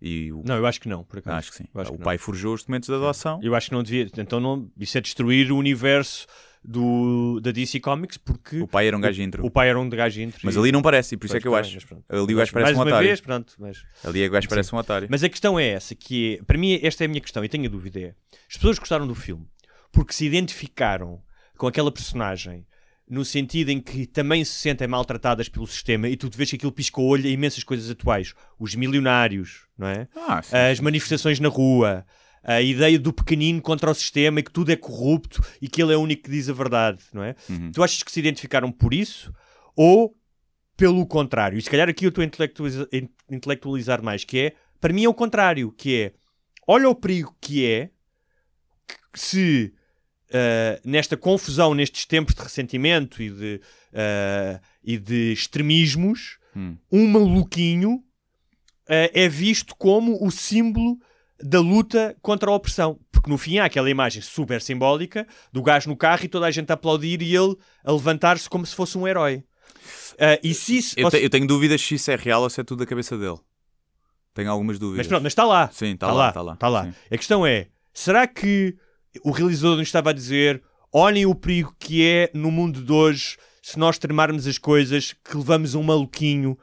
E 0.00 0.30
o, 0.32 0.42
Não, 0.46 0.56
eu 0.56 0.66
acho 0.66 0.80
que 0.80 0.88
não, 0.88 1.02
por 1.02 1.18
acaso. 1.18 1.36
acho 1.38 1.50
que 1.50 1.56
sim. 1.56 1.64
acho 1.74 1.90
o 1.90 1.92
que 1.94 1.98
não. 1.98 2.04
pai 2.04 2.18
forjou 2.18 2.54
os 2.54 2.60
documentos 2.62 2.88
de 2.88 2.94
adoção. 2.94 3.40
Eu 3.42 3.54
acho 3.54 3.68
que 3.68 3.74
não 3.74 3.82
devia. 3.82 4.08
Então, 4.16 4.38
não, 4.38 4.70
isso 4.78 4.96
é 4.96 5.00
destruir 5.00 5.50
o 5.50 5.56
universo 5.56 6.26
do, 6.62 7.40
da 7.40 7.50
DC 7.50 7.80
Comics 7.80 8.16
porque 8.16 8.60
O 8.60 8.68
pai 8.68 8.86
era 8.88 8.96
um 8.96 9.00
gajo 9.00 9.20
intro. 9.22 9.44
o 9.44 9.50
pai 9.50 9.68
era 9.70 9.78
um 9.80 9.88
gajo 9.88 10.20
intro. 10.20 10.40
Mas 10.44 10.54
e- 10.54 10.58
ali 10.58 10.70
não 10.70 10.82
parece, 10.82 11.14
e 11.14 11.18
por 11.18 11.26
isso 11.26 11.36
é 11.36 11.40
que 11.40 11.48
eu 11.48 11.52
tá 11.52 11.58
acho. 11.60 11.78
Ali 12.08 12.34
o 12.34 12.36
gajo 12.36 12.52
parece 12.52 12.54
mais 12.54 12.76
um 12.76 12.80
uma 12.80 12.86
otário. 12.86 13.08
vez, 13.08 13.20
pronto, 13.20 13.54
mas... 13.58 13.82
Ali 14.04 14.26
o 14.26 14.30
gajo 14.30 14.48
parece 14.48 14.74
um 14.74 14.78
otário. 14.78 15.08
mas 15.10 15.24
a 15.24 15.28
questão 15.28 15.58
é 15.58 15.66
essa, 15.68 15.94
que 15.94 16.38
é, 16.40 16.44
para 16.44 16.58
mim 16.58 16.78
esta 16.82 17.02
é 17.04 17.06
a 17.06 17.08
minha 17.08 17.20
questão, 17.20 17.44
e 17.44 17.48
tenho 17.48 17.64
a 17.66 17.68
dúvida, 17.68 17.98
é, 18.00 18.14
as 18.48 18.56
pessoas 18.56 18.78
gostaram 18.78 19.06
do 19.06 19.14
filme 19.14 19.46
porque 19.90 20.12
se 20.12 20.26
identificaram 20.26 21.20
com 21.58 21.66
aquela 21.66 21.92
personagem 21.92 22.66
no 23.10 23.24
sentido 23.24 23.70
em 23.70 23.80
que 23.80 24.06
também 24.06 24.44
se 24.44 24.52
sentem 24.52 24.86
maltratadas 24.86 25.48
pelo 25.48 25.66
sistema 25.66 26.08
e 26.08 26.16
tu 26.16 26.28
vês 26.30 26.50
que 26.50 26.56
aquilo 26.56 26.70
pisca 26.72 27.00
o 27.00 27.06
olho 27.06 27.26
a 27.26 27.30
imensas 27.30 27.64
coisas 27.64 27.90
atuais. 27.90 28.34
Os 28.58 28.74
milionários, 28.74 29.66
não 29.78 29.88
é? 29.88 30.06
Ah, 30.52 30.68
as 30.68 30.78
manifestações 30.78 31.40
na 31.40 31.48
rua, 31.48 32.04
a 32.44 32.60
ideia 32.60 32.98
do 32.98 33.10
pequenino 33.10 33.62
contra 33.62 33.90
o 33.90 33.94
sistema 33.94 34.40
e 34.40 34.42
que 34.42 34.52
tudo 34.52 34.70
é 34.70 34.76
corrupto 34.76 35.42
e 35.60 35.68
que 35.70 35.82
ele 35.82 35.94
é 35.94 35.96
o 35.96 36.02
único 36.02 36.24
que 36.24 36.30
diz 36.30 36.50
a 36.50 36.52
verdade, 36.52 37.02
não 37.14 37.22
é? 37.22 37.34
Uhum. 37.48 37.72
Tu 37.72 37.82
achas 37.82 38.02
que 38.02 38.12
se 38.12 38.20
identificaram 38.20 38.70
por 38.70 38.92
isso 38.92 39.32
ou 39.74 40.14
pelo 40.76 41.06
contrário? 41.06 41.58
E 41.58 41.62
se 41.62 41.70
calhar 41.70 41.88
aqui 41.88 42.04
eu 42.04 42.10
estou 42.10 42.20
a 42.20 42.26
intelectualiza- 42.26 42.88
in- 42.92 43.08
intelectualizar 43.30 44.02
mais, 44.02 44.22
que 44.22 44.38
é, 44.38 44.52
para 44.78 44.92
mim 44.92 45.04
é 45.04 45.08
o 45.08 45.14
contrário, 45.14 45.72
que 45.72 45.96
é, 46.02 46.12
olha 46.66 46.90
o 46.90 46.94
perigo 46.94 47.34
que 47.40 47.64
é 47.64 47.88
que 49.12 49.18
se 49.18 49.72
ah, 50.32 50.80
nesta 50.84 51.16
confusão, 51.16 51.74
nestes 51.74 52.04
tempos 52.06 52.34
de 52.34 52.42
ressentimento 52.42 53.22
e 53.22 53.30
de, 53.30 53.60
ah, 53.94 54.60
e 54.82 54.98
de 54.98 55.32
extremismos, 55.32 56.38
Hum. 56.56 56.76
um 56.90 57.06
maluquinho 57.06 58.02
ah, 58.88 59.10
é 59.12 59.28
visto 59.28 59.76
como 59.76 60.18
o 60.24 60.30
símbolo 60.30 60.98
da 61.40 61.60
luta 61.60 62.16
contra 62.22 62.50
a 62.50 62.54
opressão. 62.54 62.98
Porque 63.12 63.30
no 63.30 63.38
fim 63.38 63.58
há 63.58 63.66
aquela 63.66 63.88
imagem 63.90 64.22
super 64.22 64.60
simbólica 64.60 65.26
do 65.52 65.62
gajo 65.62 65.88
no 65.88 65.96
carro 65.96 66.24
e 66.24 66.28
toda 66.28 66.46
a 66.46 66.50
gente 66.50 66.70
a 66.70 66.74
aplaudir 66.74 67.20
e 67.22 67.34
ele 67.36 67.54
a 67.84 67.92
levantar-se 67.92 68.48
como 68.48 68.64
se 68.66 68.74
fosse 68.74 68.96
um 68.98 69.06
herói. 69.06 69.44
Ah, 70.18 70.38
e 70.42 70.52
se 70.54 70.78
isso. 70.78 70.94
Eu, 70.98 71.10
te- 71.10 71.22
eu 71.22 71.30
tenho 71.30 71.46
dúvidas 71.46 71.80
se 71.80 71.94
isso 71.94 72.10
é 72.10 72.16
real 72.16 72.42
ou 72.42 72.50
se 72.50 72.60
é 72.60 72.64
tudo 72.64 72.80
da 72.80 72.86
cabeça 72.86 73.16
dele. 73.16 73.38
Tenho 74.34 74.50
algumas 74.50 74.78
dúvidas. 74.78 74.98
Mas 74.98 75.06
pronto, 75.06 75.22
mas 75.22 75.32
está 75.32 75.44
lá. 75.44 75.68
Sim, 75.72 75.92
está 75.92 76.06
Está 76.06 76.12
lá, 76.12 76.28
está 76.28 76.42
lá. 76.42 76.52
está 76.54 76.68
lá. 76.68 76.84
Sim. 76.84 76.94
A 77.10 77.16
questão 77.16 77.46
é: 77.46 77.68
será 77.92 78.26
que 78.26 78.76
o 79.24 79.30
realizador 79.30 79.76
nos 79.76 79.88
estava 79.88 80.10
a 80.10 80.12
dizer 80.12 80.62
olhem 80.92 81.26
o 81.26 81.34
perigo 81.34 81.74
que 81.78 82.04
é 82.06 82.30
no 82.34 82.50
mundo 82.50 82.82
de 82.82 82.92
hoje 82.92 83.36
se 83.62 83.78
nós 83.78 83.98
tremarmos 83.98 84.46
as 84.46 84.56
coisas 84.58 85.12
que 85.12 85.36
levamos 85.36 85.74
um 85.74 85.82
maluquinho 85.82 86.56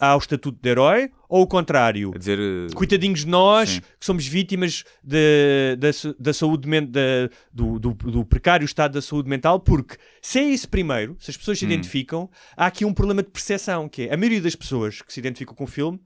ao 0.00 0.18
estatuto 0.18 0.58
de 0.62 0.68
herói? 0.68 1.10
Ou 1.28 1.42
o 1.42 1.46
contrário? 1.46 2.12
A 2.14 2.18
dizer. 2.18 2.38
eh, 2.38 2.72
Coitadinhos 2.74 3.20
de 3.20 3.26
nós 3.26 3.68
Sim. 3.70 3.80
que 3.80 4.06
somos 4.06 4.26
vítimas 4.26 4.84
de- 5.02 5.76
da, 5.76 5.88
da 6.18 6.32
saúde 6.32 6.68
da- 6.86 7.28
do, 7.52 7.78
do- 7.78 7.92
do 7.94 8.24
precário 8.24 8.64
estado 8.64 8.92
da 8.94 9.02
saúde 9.02 9.28
mental, 9.28 9.58
porque 9.60 9.96
se 10.22 10.38
é 10.38 10.44
isso 10.44 10.68
primeiro, 10.68 11.16
se 11.20 11.30
as 11.32 11.36
pessoas 11.36 11.58
se 11.58 11.66
Hum. 11.66 11.68
identificam, 11.70 12.30
há 12.56 12.66
aqui 12.66 12.84
um 12.84 12.94
problema 12.94 13.22
de 13.22 13.30
percepção, 13.30 13.88
que 13.88 14.02
é 14.02 14.14
a 14.14 14.16
maioria 14.16 14.40
das 14.40 14.54
pessoas 14.54 15.02
que 15.02 15.12
se 15.12 15.20
identificam 15.20 15.54
com 15.54 15.64
o 15.64 15.68
filme, 15.68 16.00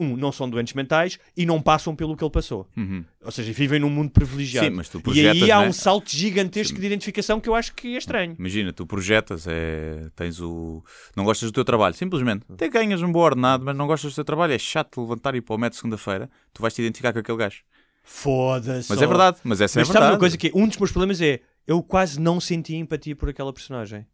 um, 0.00 0.16
não 0.16 0.32
são 0.32 0.48
doentes 0.48 0.72
mentais 0.74 1.18
e 1.36 1.44
não 1.46 1.60
passam 1.60 1.94
pelo 1.94 2.16
que 2.16 2.24
ele 2.24 2.30
passou. 2.30 2.66
uhum. 2.76 3.04
Ou 3.22 3.30
seja, 3.30 3.52
vivem 3.52 3.78
num 3.78 3.90
mundo 3.90 4.10
privilegiado. 4.10 4.66
Sim, 4.68 4.74
mas 4.74 4.88
tu 4.88 4.98
e 4.98 5.02
projetas, 5.02 5.42
aí 5.42 5.50
há 5.52 5.60
né? 5.60 5.68
um 5.68 5.72
salto 5.72 6.10
gigantesco 6.10 6.78
de 6.80 6.86
identificação 6.86 7.38
que 7.38 7.48
eu 7.48 7.54
acho 7.54 7.74
que 7.74 7.94
é 7.94 7.98
estranho. 7.98 8.34
Imagina, 8.38 8.72
tu 8.72 8.86
projetas, 8.86 9.46
é, 9.46 10.08
tens 10.16 10.40
o. 10.40 10.82
Não 11.14 11.24
gostas 11.24 11.50
do 11.50 11.54
teu 11.54 11.64
trabalho, 11.64 11.94
simplesmente. 11.94 12.44
Até 12.50 12.68
ganhas 12.68 13.02
um 13.02 13.12
bom 13.12 13.20
ordenado, 13.20 13.64
mas 13.64 13.76
não 13.76 13.86
gostas 13.86 14.12
do 14.12 14.14
teu 14.14 14.24
trabalho, 14.24 14.54
é 14.54 14.58
chato 14.58 15.02
levantar 15.02 15.34
e 15.34 15.38
ir 15.38 15.42
para 15.42 15.54
o 15.54 15.58
método 15.58 15.76
segunda-feira, 15.76 16.30
tu 16.54 16.62
vais 16.62 16.72
te 16.74 16.80
identificar 16.80 17.12
com 17.12 17.18
aquele 17.18 17.36
gajo. 17.38 17.62
Foda-se. 18.02 18.88
Mas 18.90 19.02
é 19.02 19.06
verdade, 19.06 19.36
mas 19.44 19.60
essa 19.60 19.78
Mas 19.78 19.88
é 19.88 19.92
sabe 19.92 19.98
verdade. 20.00 20.12
uma 20.14 20.18
coisa 20.18 20.36
que 20.36 20.48
é, 20.48 20.50
um 20.54 20.66
dos 20.66 20.76
meus 20.78 20.90
problemas 20.90 21.20
é 21.20 21.40
eu 21.66 21.82
quase 21.82 22.18
não 22.20 22.40
senti 22.40 22.74
empatia 22.74 23.14
por 23.14 23.28
aquela 23.28 23.52
personagem. 23.52 24.06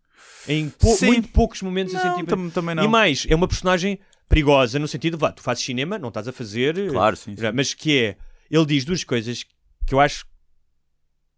Em 0.48 0.68
pou- 0.68 0.94
Sim. 0.96 1.06
muito 1.06 1.28
poucos 1.28 1.62
momentos 1.62 1.94
eu 1.94 1.98
Não, 2.00 2.06
senti 2.10 2.22
empatia. 2.22 2.36
tam- 2.44 2.50
também 2.50 2.74
não. 2.74 2.84
E 2.84 2.88
mais, 2.88 3.26
é 3.28 3.34
uma 3.34 3.48
personagem 3.48 3.98
perigosa 4.28 4.78
no 4.78 4.88
sentido, 4.88 5.16
vá, 5.16 5.32
tu 5.32 5.42
fazes 5.42 5.64
cinema, 5.64 5.98
não 5.98 6.08
estás 6.08 6.26
a 6.28 6.32
fazer, 6.32 6.90
Claro, 6.90 7.16
sim. 7.16 7.34
sim. 7.36 7.42
mas 7.54 7.74
que 7.74 7.98
é, 7.98 8.16
ele 8.50 8.66
diz 8.66 8.84
duas 8.84 9.04
coisas 9.04 9.44
que 9.86 9.94
eu 9.94 10.00
acho 10.00 10.26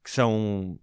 que 0.02 0.10
são 0.10 0.78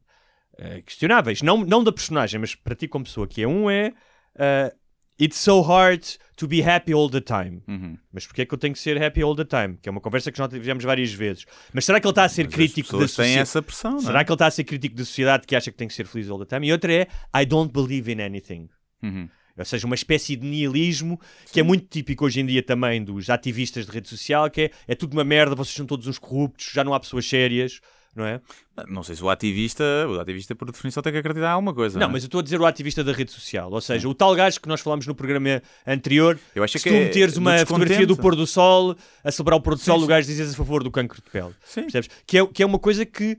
eh, 0.57 0.81
questionáveis, 0.81 1.41
não, 1.41 1.65
não 1.65 1.83
da 1.83 1.91
personagem, 1.91 2.39
mas 2.39 2.53
para 2.53 2.75
ti 2.75 2.87
como 2.87 3.05
pessoa, 3.05 3.27
que 3.27 3.41
é 3.41 3.47
um 3.47 3.69
é 3.69 3.91
eh, 4.37 4.73
It's 5.17 5.37
so 5.37 5.61
hard 5.61 6.03
to 6.35 6.45
be 6.45 6.61
happy 6.61 6.91
all 6.93 7.09
the 7.09 7.21
time. 7.21 7.63
Uhum. 7.69 7.97
Mas 8.11 8.27
porquê 8.27 8.41
é 8.41 8.45
que 8.45 8.53
eu 8.53 8.57
tenho 8.57 8.73
que 8.73 8.79
ser 8.81 9.01
happy 9.01 9.21
all 9.23 9.33
the 9.33 9.45
time? 9.45 9.77
Que 9.81 9.87
é 9.87 9.91
uma 9.91 10.01
conversa 10.01 10.29
que 10.29 10.37
nós 10.39 10.49
tivemos 10.49 10.83
várias 10.83 11.13
vezes. 11.13 11.45
Mas 11.73 11.85
será 11.85 12.01
que 12.01 12.05
ele 12.05 12.11
está 12.11 12.25
a 12.25 12.29
ser 12.29 12.45
Mas 12.47 12.53
crítico 12.53 12.97
da 12.99 13.07
sociedade? 13.07 13.39
essa 13.39 13.61
pressão, 13.61 13.95
é? 13.95 14.01
Será 14.01 14.25
que 14.25 14.29
ele 14.29 14.35
está 14.35 14.47
a 14.47 14.51
ser 14.51 14.65
crítico 14.65 14.93
da 14.93 15.05
sociedade 15.05 15.47
que 15.47 15.55
acha 15.55 15.71
que 15.71 15.77
tem 15.77 15.87
que 15.87 15.93
ser 15.93 16.05
feliz 16.05 16.29
all 16.29 16.37
the 16.37 16.45
time? 16.45 16.67
E 16.67 16.71
outra 16.73 16.91
é 16.91 17.07
I 17.33 17.45
don't 17.45 17.71
believe 17.71 18.11
in 18.11 18.21
anything. 18.21 18.67
Uhum. 19.01 19.29
Ou 19.57 19.63
seja, 19.65 19.85
uma 19.85 19.95
espécie 19.95 20.35
de 20.35 20.45
nihilismo 20.45 21.19
que 21.51 21.59
é 21.59 21.63
muito 21.63 21.87
típico 21.87 22.25
hoje 22.25 22.41
em 22.41 22.45
dia 22.45 22.61
também 22.61 23.03
dos 23.03 23.29
ativistas 23.29 23.85
de 23.85 23.91
rede 23.91 24.09
social, 24.09 24.49
que 24.49 24.61
é, 24.63 24.71
é 24.87 24.95
tudo 24.95 25.13
uma 25.13 25.23
merda, 25.23 25.55
vocês 25.55 25.75
são 25.75 25.85
todos 25.85 26.07
uns 26.07 26.19
corruptos, 26.19 26.71
já 26.73 26.83
não 26.83 26.93
há 26.93 26.99
pessoas 26.99 27.25
sérias, 27.25 27.79
não 28.13 28.25
é? 28.25 28.41
Não 28.87 29.01
sei 29.03 29.15
se 29.15 29.23
o 29.23 29.29
ativista, 29.29 29.83
o 30.09 30.19
ativista 30.19 30.53
por 30.55 30.69
definição 30.71 31.01
tem 31.01 31.11
que 31.13 31.19
acreditar 31.19 31.47
em 31.47 31.51
alguma 31.51 31.73
coisa. 31.73 31.97
Não, 31.99 32.07
é? 32.07 32.11
mas 32.11 32.23
eu 32.23 32.27
estou 32.27 32.39
a 32.39 32.43
dizer 32.43 32.59
o 32.59 32.65
ativista 32.65 33.01
da 33.03 33.13
rede 33.13 33.31
social, 33.31 33.71
ou 33.71 33.79
seja, 33.81 34.07
o 34.09 34.13
tal 34.13 34.35
gajo 34.35 34.59
que 34.59 34.67
nós 34.67 34.81
falámos 34.81 35.07
no 35.07 35.15
programa 35.15 35.61
anterior, 35.87 36.37
eu 36.53 36.61
acho 36.63 36.77
se 36.77 36.83
que 36.83 36.89
tu 36.89 36.95
é 36.95 36.99
meteres 37.05 37.37
uma 37.37 37.57
fotografia 37.65 38.05
do 38.07 38.17
pôr 38.17 38.35
do 38.35 38.45
sol, 38.45 38.95
a 39.23 39.31
celebrar 39.31 39.57
o 39.57 39.61
pôr 39.61 39.75
do 39.75 39.79
Sim, 39.79 39.85
sol, 39.85 39.97
o 39.99 40.01
sim. 40.01 40.07
gajo 40.07 40.27
dizes 40.27 40.53
a 40.53 40.57
favor 40.57 40.83
do 40.83 40.91
cancro 40.91 41.21
de 41.21 41.29
pele. 41.29 41.53
Sim. 41.63 41.81
Percebes? 41.83 42.09
Que 42.27 42.39
é, 42.39 42.45
que 42.47 42.61
é 42.63 42.65
uma 42.65 42.79
coisa 42.79 43.05
que 43.05 43.37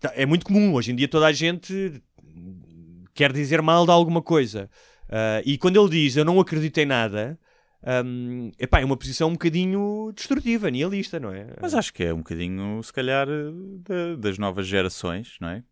tá- 0.00 0.12
é 0.14 0.24
muito 0.24 0.46
comum. 0.46 0.72
Hoje 0.74 0.92
em 0.92 0.96
dia 0.96 1.08
toda 1.08 1.26
a 1.26 1.32
gente 1.32 2.00
quer 3.14 3.32
dizer 3.32 3.60
mal 3.62 3.84
de 3.84 3.90
alguma 3.90 4.22
coisa. 4.22 4.70
Ah, 5.08 5.42
e 5.44 5.56
quando 5.58 5.80
ele 5.80 5.88
diz 5.90 6.16
eu 6.16 6.24
não 6.24 6.38
acredito 6.40 6.78
em 6.78 6.86
nada, 6.86 7.38
hum, 8.04 8.50
epá, 8.58 8.80
é 8.80 8.84
uma 8.84 8.96
posição 8.96 9.28
um 9.28 9.32
bocadinho 9.32 10.12
destrutiva, 10.14 10.70
nihilista, 10.70 11.18
não 11.20 11.32
é? 11.32 11.46
Mas 11.60 11.74
acho 11.74 11.92
que 11.92 12.04
é 12.04 12.12
um 12.12 12.18
bocadinho, 12.18 12.80
se 12.82 12.92
calhar, 12.92 13.26
da- 13.26 14.16
das 14.18 14.38
novas 14.38 14.66
gerações, 14.66 15.36
não 15.40 15.48
é? 15.48 15.62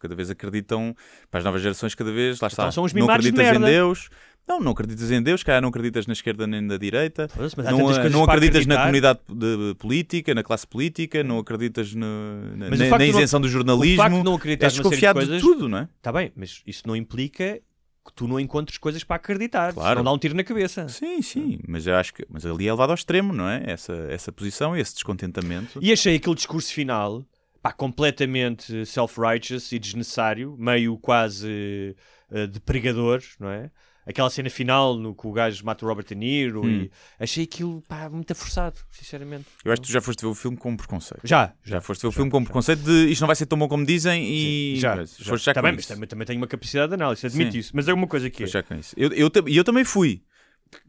Cada 0.00 0.16
vez 0.16 0.30
acreditam, 0.30 0.96
para 1.30 1.38
as 1.38 1.44
novas 1.44 1.62
gerações, 1.62 1.94
cada 1.94 2.10
vez, 2.12 2.40
lá 2.40 2.48
está. 2.48 2.64
Então 2.64 2.72
são 2.72 2.84
os 2.84 2.92
não 2.92 3.02
mimados 3.02 3.24
de 3.24 3.30
acreditas 3.30 3.56
em. 3.62 3.64
Deus. 3.72 4.08
Não, 4.48 4.60
não 4.60 4.72
acreditas 4.72 5.10
em 5.12 5.22
Deus, 5.22 5.42
cara, 5.44 5.60
não 5.60 5.68
acreditas 5.70 6.06
na 6.08 6.12
esquerda 6.12 6.44
nem 6.46 6.60
na 6.60 6.76
direita. 6.76 7.28
Há 7.34 7.70
Não, 7.70 7.78
não 8.10 8.24
acreditas 8.24 8.66
na 8.66 8.78
comunidade 8.78 9.20
de- 9.28 9.74
política, 9.78 10.34
na 10.34 10.42
classe 10.42 10.66
política, 10.66 11.22
não 11.24 11.38
acreditas 11.38 11.92
no- 11.94 12.56
na, 12.56 12.66
o 12.66 12.70
na- 12.70 12.76
de 12.76 12.88
não- 12.90 13.00
isenção 13.04 13.40
do 13.40 13.46
O 13.46 13.48
jornalismo. 13.48 13.96
facto 13.96 14.16
de 14.16 14.22
não 14.24 14.32
És 14.32 14.38
acreditar 14.40 14.70
série 14.70 14.82
de 14.82 14.88
desconfiado 14.88 15.20
de 15.20 15.26
coisas... 15.26 15.42
tudo, 15.42 15.68
não 15.68 15.78
é? 15.78 15.88
Está 15.96 16.12
bem, 16.12 16.32
mas 16.36 16.62
isso 16.66 16.82
não 16.86 16.94
implica 16.96 17.60
que 18.06 18.12
tu 18.12 18.26
não 18.26 18.40
encontres 18.40 18.78
coisas 18.78 19.04
para 19.04 19.16
acreditar. 19.16 19.74
Claro. 19.74 19.96
Não 19.96 20.04
dá 20.04 20.12
um 20.12 20.18
tiro 20.18 20.34
na 20.34 20.44
cabeça. 20.44 20.88
Sim, 20.88 21.20
sim, 21.20 21.58
mas 21.66 21.86
eu 21.86 21.94
acho 21.96 22.14
que 22.14 22.24
mas 22.28 22.46
ali 22.46 22.66
é 22.66 22.72
levado 22.72 22.90
ao 22.90 22.94
extremo, 22.94 23.32
não 23.32 23.48
é? 23.48 23.62
Essa, 23.66 23.92
essa 24.10 24.32
posição, 24.32 24.76
esse 24.76 24.94
descontentamento. 24.94 25.78
E 25.82 25.92
achei 25.92 26.16
aquele 26.16 26.34
discurso 26.34 26.72
final 26.72 27.24
pá, 27.66 27.72
completamente 27.72 28.86
self-righteous 28.86 29.72
e 29.72 29.78
desnecessário, 29.78 30.56
meio 30.58 30.96
quase 30.98 31.96
eh, 32.30 32.46
de 32.46 32.60
pregador, 32.60 33.20
não 33.40 33.50
é? 33.50 33.70
Aquela 34.08 34.30
cena 34.30 34.48
final 34.48 34.96
no 34.96 35.12
que 35.16 35.26
o 35.26 35.32
gajo 35.32 35.64
mata 35.64 35.84
o 35.84 35.88
Robert 35.88 36.06
De 36.06 36.14
Niro 36.14 36.64
Hum. 36.64 36.82
e 36.84 36.90
achei 37.18 37.42
aquilo 37.42 37.82
pá, 37.88 38.08
muito 38.08 38.32
forçado, 38.36 38.78
sinceramente. 38.92 39.46
Eu 39.64 39.72
acho 39.72 39.82
que 39.82 39.88
tu 39.88 39.92
já 39.92 40.00
foste 40.00 40.20
ver 40.20 40.28
o 40.28 40.34
filme 40.34 40.56
com 40.56 40.76
preconceito. 40.76 41.20
Já, 41.24 41.52
Já 41.64 41.80
foste 41.80 42.02
ver 42.02 42.08
o 42.08 42.12
filme 42.12 42.30
com 42.30 42.44
preconceito 42.44 42.82
de 42.84 43.10
isto 43.10 43.20
não 43.22 43.26
vai 43.26 43.34
ser 43.34 43.46
tão 43.46 43.58
bom 43.58 43.66
como 43.68 43.84
dizem 43.84 44.24
e. 44.24 44.76
já, 44.78 44.94
Mas 44.94 45.16
já. 45.18 45.36
já 45.36 45.54
com 45.54 45.62
bem, 45.62 45.72
mas 45.72 45.86
também, 45.86 46.06
também 46.08 46.24
tenho 46.26 46.38
uma 46.40 46.46
capacidade 46.46 46.88
de 46.90 46.94
análise, 46.94 47.26
admito 47.26 47.52
Sim. 47.52 47.58
isso. 47.58 47.72
Mas 47.74 47.88
é 47.88 47.92
uma 47.92 48.06
coisa 48.06 48.30
que 48.30 48.44
é. 48.44 48.46
Já 48.46 48.62
com 48.62 48.76
isso. 48.76 48.94
Eu, 48.96 49.10
eu, 49.12 49.28
tam- 49.28 49.48
e 49.48 49.56
eu 49.56 49.64
também 49.64 49.82
fui. 49.84 50.22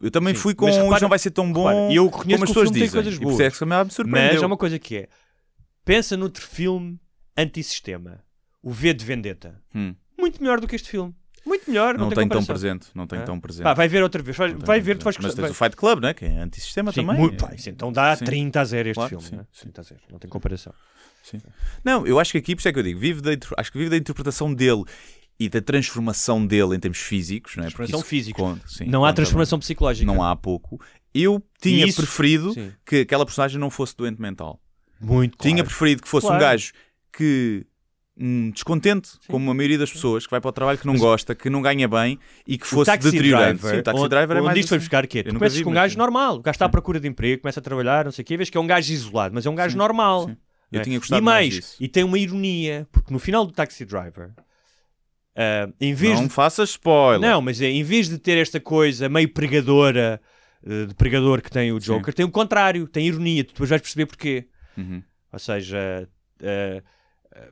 Eu 0.01 0.11
também 0.11 0.35
Sim, 0.35 0.41
fui 0.41 0.53
com 0.55 0.65
mas 0.65 0.75
repara- 0.75 0.93
isto 0.95 1.01
não 1.01 1.09
vai 1.09 1.19
ser 1.19 1.31
tão 1.31 1.51
bom 1.51 1.67
repara, 1.67 1.91
e 1.93 1.95
eu 1.95 2.05
reconheço 2.05 2.27
como 2.39 2.43
as 2.43 2.49
pessoas 2.51 2.71
dizem. 2.71 2.89
coisas 2.91 3.13
E 3.13 3.15
isso 3.17 3.23
boas. 3.23 3.39
é 3.39 3.49
que 3.51 3.59
também 3.59 3.77
me. 3.83 4.11
Mas 4.11 4.43
há 4.43 4.45
uma 4.45 4.57
coisa 4.57 4.77
que 4.77 4.95
é: 4.95 5.09
pensa 5.83 6.15
noutro 6.15 6.45
filme 6.45 6.99
antissistema, 7.35 8.23
o 8.61 8.71
V 8.71 8.93
de 8.93 9.03
Vendetta. 9.05 9.59
Hum. 9.73 9.95
Muito 10.17 10.41
melhor 10.41 10.59
do 10.59 10.67
que 10.67 10.75
este 10.75 10.89
filme. 10.89 11.15
Muito 11.47 11.69
melhor, 11.69 11.97
não, 11.97 12.09
Não 12.09 12.15
tem 12.15 12.27
tão 12.27 12.43
presente. 12.45 12.87
Não 12.93 13.07
tem 13.07 13.19
Ah. 13.19 13.23
tão 13.23 13.39
presente. 13.39 13.63
Pá, 13.63 13.73
vai 13.73 13.87
ver 13.87 14.03
outra 14.03 14.21
vez. 14.21 14.35
Vai, 14.35 14.53
vai 14.53 14.79
ver, 14.81 14.97
tu 14.97 15.03
vais. 15.05 15.17
Mas 15.17 15.33
tens 15.33 15.49
o 15.49 15.53
Fight 15.53 15.75
Club, 15.75 16.01
né? 16.01 16.13
que 16.13 16.25
é 16.25 16.37
antissistema 16.39 16.91
Sim, 16.91 17.01
também. 17.05 17.17
muito, 17.21 17.45
É- 17.45 17.47
pá, 17.47 17.55
isso 17.55 17.69
então 17.69 17.91
dá 17.91 18.15
Sim. 18.15 18.25
30 18.25 18.61
a 18.61 18.65
0 18.65 18.89
este 18.89 18.95
Claro, 18.95 19.09
filme. 19.09 19.25
sim, 19.25 19.35
né? 19.37 19.45
sim. 19.51 19.61
30 19.61 19.81
a 19.81 19.83
0, 19.83 20.01
não 20.11 20.19
tem 20.19 20.29
comparação. 20.29 20.73
Não, 21.83 22.07
eu 22.07 22.19
acho 22.19 22.31
que 22.31 22.37
aqui, 22.37 22.55
por 22.55 22.59
isso 22.61 22.67
é 22.69 22.73
que 22.73 22.79
eu 22.79 22.83
digo, 22.83 22.99
vive 22.99 23.21
da, 23.21 23.31
acho 23.57 23.71
que 23.71 23.77
vive 23.77 23.89
da 23.89 23.97
interpretação 23.97 24.53
dele 24.53 24.83
e 25.39 25.49
da 25.49 25.61
transformação 25.61 26.45
dele 26.45 26.75
em 26.75 26.79
termos 26.79 26.99
físicos. 26.99 27.55
Não 27.55 27.63
é? 27.63 27.67
Transformação 27.67 28.01
física. 28.01 28.41
conta, 28.41 28.65
sim, 28.67 28.85
não 28.85 29.03
há 29.05 29.11
transformação 29.13 29.59
psicológica. 29.59 30.05
Não 30.05 30.23
há 30.23 30.35
pouco. 30.35 30.81
Eu 31.13 31.43
tinha 31.61 31.85
Isso, 31.85 31.97
preferido 32.01 32.53
Sim. 32.53 32.71
que 32.85 33.01
aquela 33.01 33.25
personagem 33.25 33.59
não 33.59 33.69
fosse 33.69 33.95
doente 33.95 34.21
mental. 34.21 34.59
Muito 35.01 35.37
Tinha 35.37 35.55
claro. 35.57 35.67
preferido 35.67 36.01
que 36.01 36.07
fosse 36.07 36.25
um 36.25 36.29
Claro. 36.29 36.43
gajo 36.43 36.71
que. 37.15 37.66
Um 38.19 38.49
descontente, 38.49 39.11
como 39.27 39.51
a 39.51 39.53
maioria 39.53 39.77
das 39.77 39.91
pessoas, 39.91 40.25
que 40.25 40.31
vai 40.31 40.41
para 40.41 40.49
o 40.49 40.51
trabalho 40.51 40.79
que 40.79 40.87
não 40.87 40.97
gosta, 40.97 41.35
que 41.35 41.51
não 41.51 41.61
ganha 41.61 41.87
bem 41.87 42.17
e 42.47 42.57
que 42.57 42.65
fosse 42.65 42.89
deteriorante. 42.97 43.61
driver, 43.61 43.75
Sim, 43.75 43.79
o 43.79 43.83
taxi 43.83 43.99
onde, 43.99 44.09
driver 44.09 44.37
é 44.37 44.39
onde 44.39 44.45
mais 44.47 44.59
isto 44.59 44.69
foi 44.69 44.77
assim. 44.77 44.85
buscar 44.85 45.05
o 45.05 45.07
quê? 45.07 45.23
Tu 45.23 45.35
começas 45.35 45.57
vi, 45.57 45.63
com 45.63 45.69
um 45.69 45.73
gajo 45.73 45.93
sim. 45.93 45.97
normal. 45.99 46.35
O 46.37 46.41
gajo 46.41 46.55
está 46.55 46.65
à 46.65 46.69
procura 46.69 46.99
de 46.99 47.07
emprego, 47.07 47.41
começa 47.41 47.59
a 47.59 47.63
trabalhar, 47.63 48.05
não 48.05 48.11
sei 48.11 48.23
o 48.23 48.25
quê, 48.25 48.35
vês 48.35 48.49
que 48.49 48.57
é 48.57 48.61
um 48.61 48.65
gajo 48.65 48.91
isolado, 48.91 49.35
mas 49.35 49.45
é 49.45 49.49
um 49.49 49.55
gajo 49.55 49.73
Sim. 49.73 49.77
normal. 49.77 50.29
Sim. 50.29 50.37
Eu 50.71 50.81
é? 50.81 50.83
tinha 50.83 50.97
gostado 50.97 51.21
e 51.21 51.23
mais, 51.23 51.53
mais 51.53 51.53
disso. 51.53 51.77
e 51.79 51.87
tem 51.87 52.03
uma 52.03 52.17
ironia, 52.17 52.87
porque 52.91 53.13
no 53.13 53.19
final 53.19 53.45
do 53.45 53.53
Taxi 53.53 53.85
Driver, 53.85 54.31
ah, 55.37 55.69
em 55.79 55.93
vez 55.93 56.19
Não 56.19 56.27
de 56.27 56.33
faças 56.33 56.71
spoiler. 56.71 57.21
Não, 57.21 57.39
mas 57.39 57.61
é, 57.61 57.67
em 57.67 57.83
vez 57.83 58.09
de 58.09 58.17
ter 58.17 58.39
esta 58.39 58.59
coisa 58.59 59.07
meio 59.07 59.31
pregadora, 59.31 60.19
eh, 60.65 60.85
de 60.87 60.95
pregador 60.95 61.41
que 61.43 61.51
tem 61.51 61.71
o 61.71 61.79
Sim. 61.79 61.93
Joker, 61.93 62.11
tem 62.11 62.25
o 62.25 62.31
contrário, 62.31 62.87
tem 62.87 63.05
ironia. 63.05 63.43
Tu 63.43 63.49
depois 63.49 63.69
vais 63.69 63.81
perceber 63.81 64.07
porquê. 64.07 64.47
Uhum. 64.75 65.03
Ou 65.31 65.39
seja, 65.39 66.09
eh, 66.41 66.81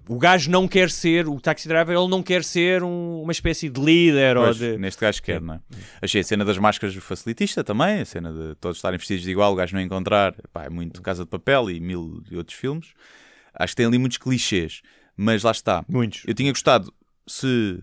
o 0.08 0.18
gajo 0.18 0.50
não 0.52 0.68
quer 0.68 0.90
ser, 0.90 1.28
o 1.28 1.40
taxi 1.40 1.68
driver, 1.68 1.96
ele 1.98 2.08
não 2.08 2.22
quer 2.24 2.44
ser 2.44 2.84
um- 2.84 3.22
uma 3.22 3.32
espécie 3.32 3.70
de 3.70 3.80
líder 3.82 4.38
ou 4.38 4.46
Pois, 4.46 4.58
de. 4.58 4.78
Neste 4.78 5.02
gajo 5.02 5.22
quer, 5.22 5.42
não 5.42 5.56
é? 5.56 5.60
Achei 6.02 6.22
a 6.22 6.24
cena 6.24 6.44
das 6.46 6.58
máscaras 6.58 6.96
facilitista 6.96 7.64
também, 7.64 8.02
a 8.02 8.06
cena 8.06 8.32
de 8.32 8.56
todos 8.56 8.78
estarem 8.78 8.98
vestidos 8.98 9.24
de 9.24 9.32
igual, 9.32 9.52
o 9.54 9.56
gajo 9.56 9.76
não 9.76 9.82
encontrar, 9.82 10.34
pá, 10.54 10.66
é 10.66 10.70
muito 10.70 11.02
Casa 11.02 11.24
de 11.24 11.30
Papel 11.30 11.70
e 11.72 11.80
mil 11.80 12.22
e 12.30 12.38
outros 12.38 12.58
filmes. 12.58 12.94
Acho 13.54 13.72
que 13.72 13.78
tem 13.78 13.86
ali 13.86 13.98
muitos 13.98 14.18
clichês, 14.18 14.82
mas 15.16 15.44
lá 15.44 15.52
está. 15.52 15.84
Muitos. 15.88 16.24
Eu 16.28 16.34
tinha 16.34 16.52
gostado 16.52 16.94
se. 17.28 17.82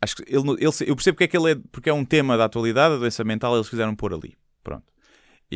Acho 0.00 0.16
que 0.16 0.22
ele, 0.28 0.50
ele, 0.50 0.66
eu 0.86 0.94
percebo 0.96 1.14
porque 1.16 1.24
é 1.24 1.28
que 1.28 1.36
ele 1.36 1.52
é, 1.52 1.54
porque 1.72 1.88
é 1.88 1.92
um 1.94 2.04
tema 2.04 2.36
da 2.36 2.44
atualidade, 2.44 2.94
a 2.94 2.98
doença 2.98 3.24
mental, 3.24 3.54
eles 3.54 3.68
quiseram 3.70 3.94
pôr 3.96 4.12
ali. 4.12 4.34
Pronto. 4.62 4.84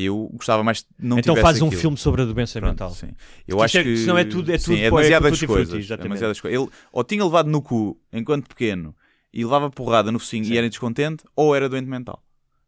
Eu 0.01 0.31
gostava 0.35 0.63
mais 0.63 0.87
não 0.99 1.19
Então 1.19 1.35
faz 1.37 1.61
um 1.63 1.67
aquilo. 1.67 1.81
filme 1.81 1.97
sobre 1.97 2.23
a 2.23 2.25
doença 2.25 2.59
Pronto, 2.61 2.71
mental. 2.73 2.91
sim. 2.91 3.09
Eu 3.47 3.57
Isto 3.57 3.63
acho 3.65 3.79
é- 3.79 3.83
que 3.85 3.97
senão 3.97 4.19
é 4.19 4.25
tudo- 4.25 4.53
é 4.53 4.59
sim, 4.59 4.65
tudo 4.67 4.75
é 4.77 4.91
pô- 4.91 4.99
é 4.99 5.03
demasiadas 5.03 5.39
frutti, 5.39 5.47
coisas. 5.47 5.91
é 5.91 5.97
demasiadas 5.97 6.41
coisas. 6.41 6.61
Ele 6.61 6.71
ou 6.93 7.05
tinha 7.05 7.25
levado 7.25 7.49
no 7.51 7.61
cu 7.63 8.01
enquanto 8.13 8.47
pequeno 8.49 8.95
e 9.33 9.45
levava 9.45 9.71
porrada 9.71 10.11
no 10.13 10.19
focinho 10.19 10.45
Sim. 10.45 10.53
e 10.53 10.59
era 10.59 10.69
descontente, 10.69 11.25
ou 11.35 11.55
era 11.55 11.69
doente 11.69 11.89
mental. 11.89 12.23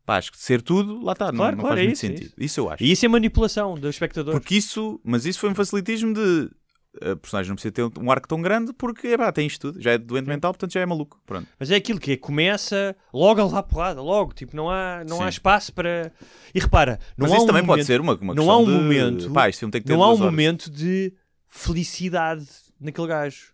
Pá, 0.05 0.17
acho 0.17 0.33
que 0.33 0.39
ser 0.39 0.61
tudo, 0.63 1.01
lá 1.05 1.13
está, 1.13 1.27
não- 1.31 1.37
Claro, 1.39 1.57
não, 1.57 1.61
claro, 1.63 1.77
faz 1.77 1.81
é 1.81 1.87
muito 1.87 1.97
isso, 1.97 2.07
é 2.07 2.09
sentido. 2.09 2.33
Isso. 2.37 2.61
eu 2.61 2.71
acho. 2.71 2.83
E 2.83 2.91
isso 2.91 3.05
é 3.05 3.09
manipulação 3.09 3.75
do 3.75 3.89
espectador. 3.89 4.33
Porque 4.35 4.57
isso, 4.57 4.99
mas 5.05 5.25
isso 5.25 5.39
foi 5.39 5.51
um 5.51 5.55
facilitismo 5.55 6.13
de 6.13 6.51
a 7.01 7.15
personagem 7.15 7.49
não 7.51 7.55
precisa 7.57 7.73
ter 7.73 7.83
um 8.01 8.11
arco 8.11 8.27
tão 8.27 8.43
grande 8.43 8.73
porque 8.73 9.09
epá, 9.09 9.31
tem 9.31 9.47
isto 9.47 9.71
tudo, 9.73 9.81
já 9.81 9.93
é 9.93 9.99
doente 9.99 10.27
mental, 10.27 10.53
portanto 10.53 10.73
já 10.73 10.81
é 10.81 10.87
maluco. 10.87 11.21
Pronto. 11.25 11.47
Mas 11.59 11.71
é 11.71 11.77
aquilo 11.77 12.01
que 12.01 12.13
é, 12.13 12.17
começa 12.17 12.97
logo 13.13 13.41
a 13.41 13.45
levar 13.45 13.63
porrada, 13.63 14.03
logo, 14.03 14.33
tipo, 14.33 14.57
não 14.57 14.69
há, 14.69 15.03
não 15.09 15.19
há 15.21 15.25
Sim. 15.25 15.29
espaço 15.31 15.73
para. 15.73 16.13
E 16.55 16.59
repara, 16.59 16.99
não 17.17 17.25
mas 17.25 17.33
há 17.33 17.35
isso 17.37 17.45
um 17.45 17.47
também 17.47 17.63
momento, 17.63 17.77
pode 17.79 17.87
ser 17.87 18.01
uma, 18.01 18.15
uma 18.17 18.35
não 18.35 18.51
há 18.51 18.59
um 18.59 18.65
de, 18.65 18.71
momento- 18.73 19.31
Pá, 19.31 19.51
tem 19.51 19.71
que 19.71 19.81
ter 19.83 19.93
não 19.93 20.03
há 20.03 20.09
um 20.09 20.11
horas. 20.11 20.21
momento 20.25 20.71
de 20.71 21.13
felicidade 21.47 22.47
naquele 22.81 23.07
gajo. 23.07 23.53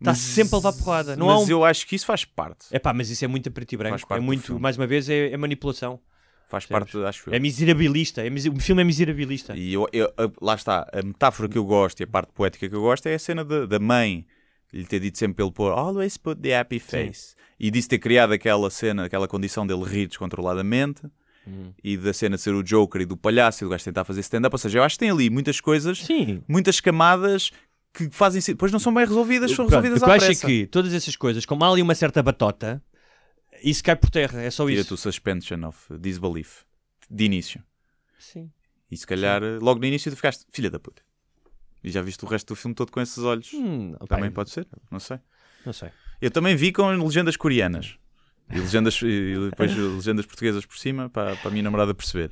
Está 0.00 0.10
Mas- 0.10 0.18
sempre 0.18 0.54
a 0.54 0.58
levar 0.58 0.72
porrada. 0.72 1.16
Não 1.16 1.26
mas 1.26 1.36
há 1.36 1.38
um... 1.44 1.48
eu 1.48 1.64
acho 1.64 1.86
que 1.86 1.94
isso 1.96 2.04
faz 2.04 2.24
parte. 2.24 2.66
É 2.70 2.78
pá, 2.78 2.92
mas 2.92 3.08
isso 3.10 3.24
é 3.24 3.28
muito 3.28 3.48
a 3.48 3.52
preto 3.52 3.72
e 3.72 3.76
branco. 3.76 4.12
É 4.12 4.20
muito, 4.20 4.58
mais 4.58 4.76
uma 4.76 4.86
vez, 4.86 5.08
é, 5.08 5.30
é 5.30 5.36
manipulação. 5.36 6.00
Faz 6.48 6.66
parte, 6.66 6.96
acho 7.04 7.30
eu. 7.30 7.34
É 7.34 7.38
miserabilista. 7.38 8.22
É 8.24 8.28
O 8.30 8.60
filme 8.60 8.82
é 8.82 8.84
miserabilista. 8.84 9.56
E 9.56 9.72
eu, 9.74 9.88
eu- 9.92 10.12
lá 10.40 10.54
está, 10.54 10.86
a 10.92 11.02
metáfora 11.02 11.48
que 11.48 11.58
eu 11.58 11.64
gosto 11.64 12.00
e 12.00 12.04
a 12.04 12.06
parte 12.06 12.32
poética 12.32 12.68
que 12.68 12.74
eu 12.74 12.80
gosto 12.82 13.06
é 13.06 13.14
a 13.14 13.18
cena 13.18 13.44
da, 13.44 13.66
da 13.66 13.78
mãe 13.78 14.26
lhe 14.72 14.84
ter 14.84 15.00
dito 15.00 15.18
sempre 15.18 15.36
pelo 15.36 15.50
pôr 15.52 15.72
always 15.72 16.16
put 16.16 16.40
the 16.40 16.56
happy 16.58 16.78
face. 16.78 17.34
E 17.58 17.70
disso 17.70 17.88
ter 17.88 17.98
criado 17.98 18.32
aquela 18.32 18.68
cena, 18.70 19.04
aquela 19.04 19.26
condição 19.28 19.66
dele 19.66 19.84
rir 19.84 20.06
descontroladamente 20.08 21.02
Hum. 21.46 21.72
e 21.84 21.94
da 21.98 22.10
cena 22.14 22.36
de 22.36 22.42
ser 22.42 22.54
o 22.54 22.62
Joker 22.62 23.02
e 23.02 23.04
do 23.04 23.18
palhaço 23.18 23.62
e 23.62 23.66
do 23.66 23.70
gajo 23.70 23.84
tentar 23.84 24.02
fazer 24.04 24.20
stand-up. 24.20 24.54
Ou 24.54 24.58
seja, 24.58 24.78
eu 24.78 24.82
acho 24.82 24.94
que 24.94 25.00
tem 25.00 25.10
ali 25.10 25.28
muitas 25.28 25.60
coisas, 25.60 25.98
Sim. 26.02 26.42
muitas 26.48 26.80
camadas 26.80 27.50
que 27.92 28.08
fazem 28.10 28.40
depois 28.46 28.72
não 28.72 28.78
são 28.78 28.92
bem 28.94 29.04
resolvidas, 29.04 29.50
são 29.50 29.66
Pronto, 29.66 29.82
resolvidas 29.82 30.00
eu 30.02 30.08
à 30.08 30.14
acho 30.16 30.24
é 30.24 30.28
pressa. 30.28 30.46
que 30.46 30.66
todas 30.66 30.94
essas 30.94 31.14
coisas, 31.16 31.44
como 31.44 31.62
há 31.62 31.70
ali 31.70 31.82
uma 31.82 31.94
certa 31.94 32.22
batota, 32.22 32.82
isso 33.70 33.82
cai 33.82 33.96
por 33.96 34.10
terra. 34.10 34.40
É 34.42 34.50
só 34.50 34.66
Tira-te 34.66 34.86
isso. 34.86 34.94
o 34.94 34.96
suspension 34.96 35.66
of 35.66 35.98
disbelief 35.98 36.62
de 37.10 37.24
início. 37.24 37.62
Sim. 38.18 38.50
E 38.90 38.96
se 38.96 39.06
calhar, 39.06 39.42
logo 39.60 39.80
no 39.80 39.86
início, 39.86 40.10
tu 40.10 40.16
ficaste 40.16 40.44
filha 40.50 40.70
da 40.70 40.78
puta. 40.78 41.02
E 41.82 41.90
já 41.90 42.00
viste 42.00 42.24
o 42.24 42.28
resto 42.28 42.48
do 42.48 42.56
filme 42.56 42.74
todo 42.74 42.90
com 42.90 43.00
esses 43.00 43.18
olhos. 43.18 43.52
Hum, 43.52 43.94
Também 44.08 44.30
pode 44.30 44.50
ser, 44.50 44.66
não 44.90 44.98
sei. 45.00 45.18
Não 45.66 45.72
sei. 45.72 45.90
Eu 46.20 46.30
também 46.30 46.56
vi 46.56 46.72
com 46.72 46.86
legendas 46.88 47.36
coreanas. 47.36 47.98
E, 48.50 48.58
legendas, 48.58 49.00
e 49.02 49.34
depois 49.50 49.74
legendas 49.76 50.26
portuguesas 50.26 50.64
por 50.66 50.78
cima 50.78 51.08
para, 51.10 51.34
para 51.36 51.48
a 51.48 51.50
minha 51.50 51.62
namorada 51.62 51.94
perceber. 51.94 52.30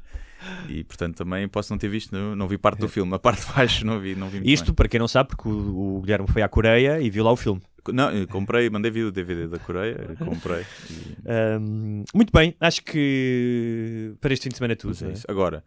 E 0.69 0.83
portanto 0.85 1.17
também 1.17 1.49
posso 1.49 1.73
não 1.73 1.79
ter 1.79 1.89
visto, 1.89 2.13
não, 2.13 2.35
não 2.35 2.49
vi 2.49 2.59
parte 2.59 2.81
do 2.81 2.89
filme. 2.89 3.15
A 3.15 3.19
parte 3.19 3.47
de 3.47 3.53
baixo 3.53 3.87
não 3.87 4.01
vi, 4.01 4.15
não 4.15 4.29
vi 4.29 4.39
muito 4.39 4.51
Isto, 4.51 4.75
para 4.75 4.89
quem 4.89 4.99
não 5.01 5.09
sabe, 5.09 5.31
porque 5.31 5.49
o, 5.49 5.97
o 5.99 6.01
Guilherme 6.01 6.27
foi 6.29 6.43
à 6.43 6.49
Coreia 6.49 7.01
e 7.01 7.09
viu 7.11 7.25
lá 7.25 7.33
o 7.33 7.37
filme. 7.37 7.63
Não, 7.89 8.11
eu 8.13 8.29
comprei, 8.29 8.71
mandei 8.71 8.91
vir 8.91 9.05
o 9.05 9.11
DVD 9.13 9.49
da 9.49 9.59
Coreia, 9.59 10.15
comprei. 10.19 10.63
E, 10.91 11.17
Ahm, 11.29 12.05
muito 12.15 12.31
bem, 12.33 12.55
acho 12.61 12.83
que 12.85 14.15
para 14.21 14.33
este 14.33 14.45
fim 14.45 14.51
de 14.51 14.57
semana 14.57 14.75
é 14.75 14.77
tudo. 14.77 14.91
mas 14.91 15.03
é 15.03 15.09
é? 15.09 15.13
isso. 15.13 15.27
Agora, 15.29 15.65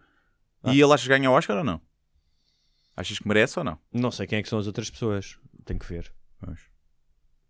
Ah. 0.63 0.73
e 0.73 0.81
ele 0.81 0.93
achas 0.93 1.01
que 1.03 1.09
ganha 1.09 1.29
o 1.29 1.33
Oscar 1.33 1.57
ou 1.57 1.63
não? 1.63 1.81
Achas 2.95 3.19
que 3.19 3.27
merece 3.27 3.59
ou 3.59 3.65
não? 3.65 3.77
Não 3.91 4.11
sei 4.11 4.25
quem 4.27 4.39
é 4.39 4.43
que 4.43 4.47
são 4.47 4.57
as 4.59 4.67
outras 4.67 4.89
pessoas. 4.89 5.37
Tenho 5.65 5.79
que 5.79 5.85
ver. 5.87 6.13
Pois. 6.39 6.59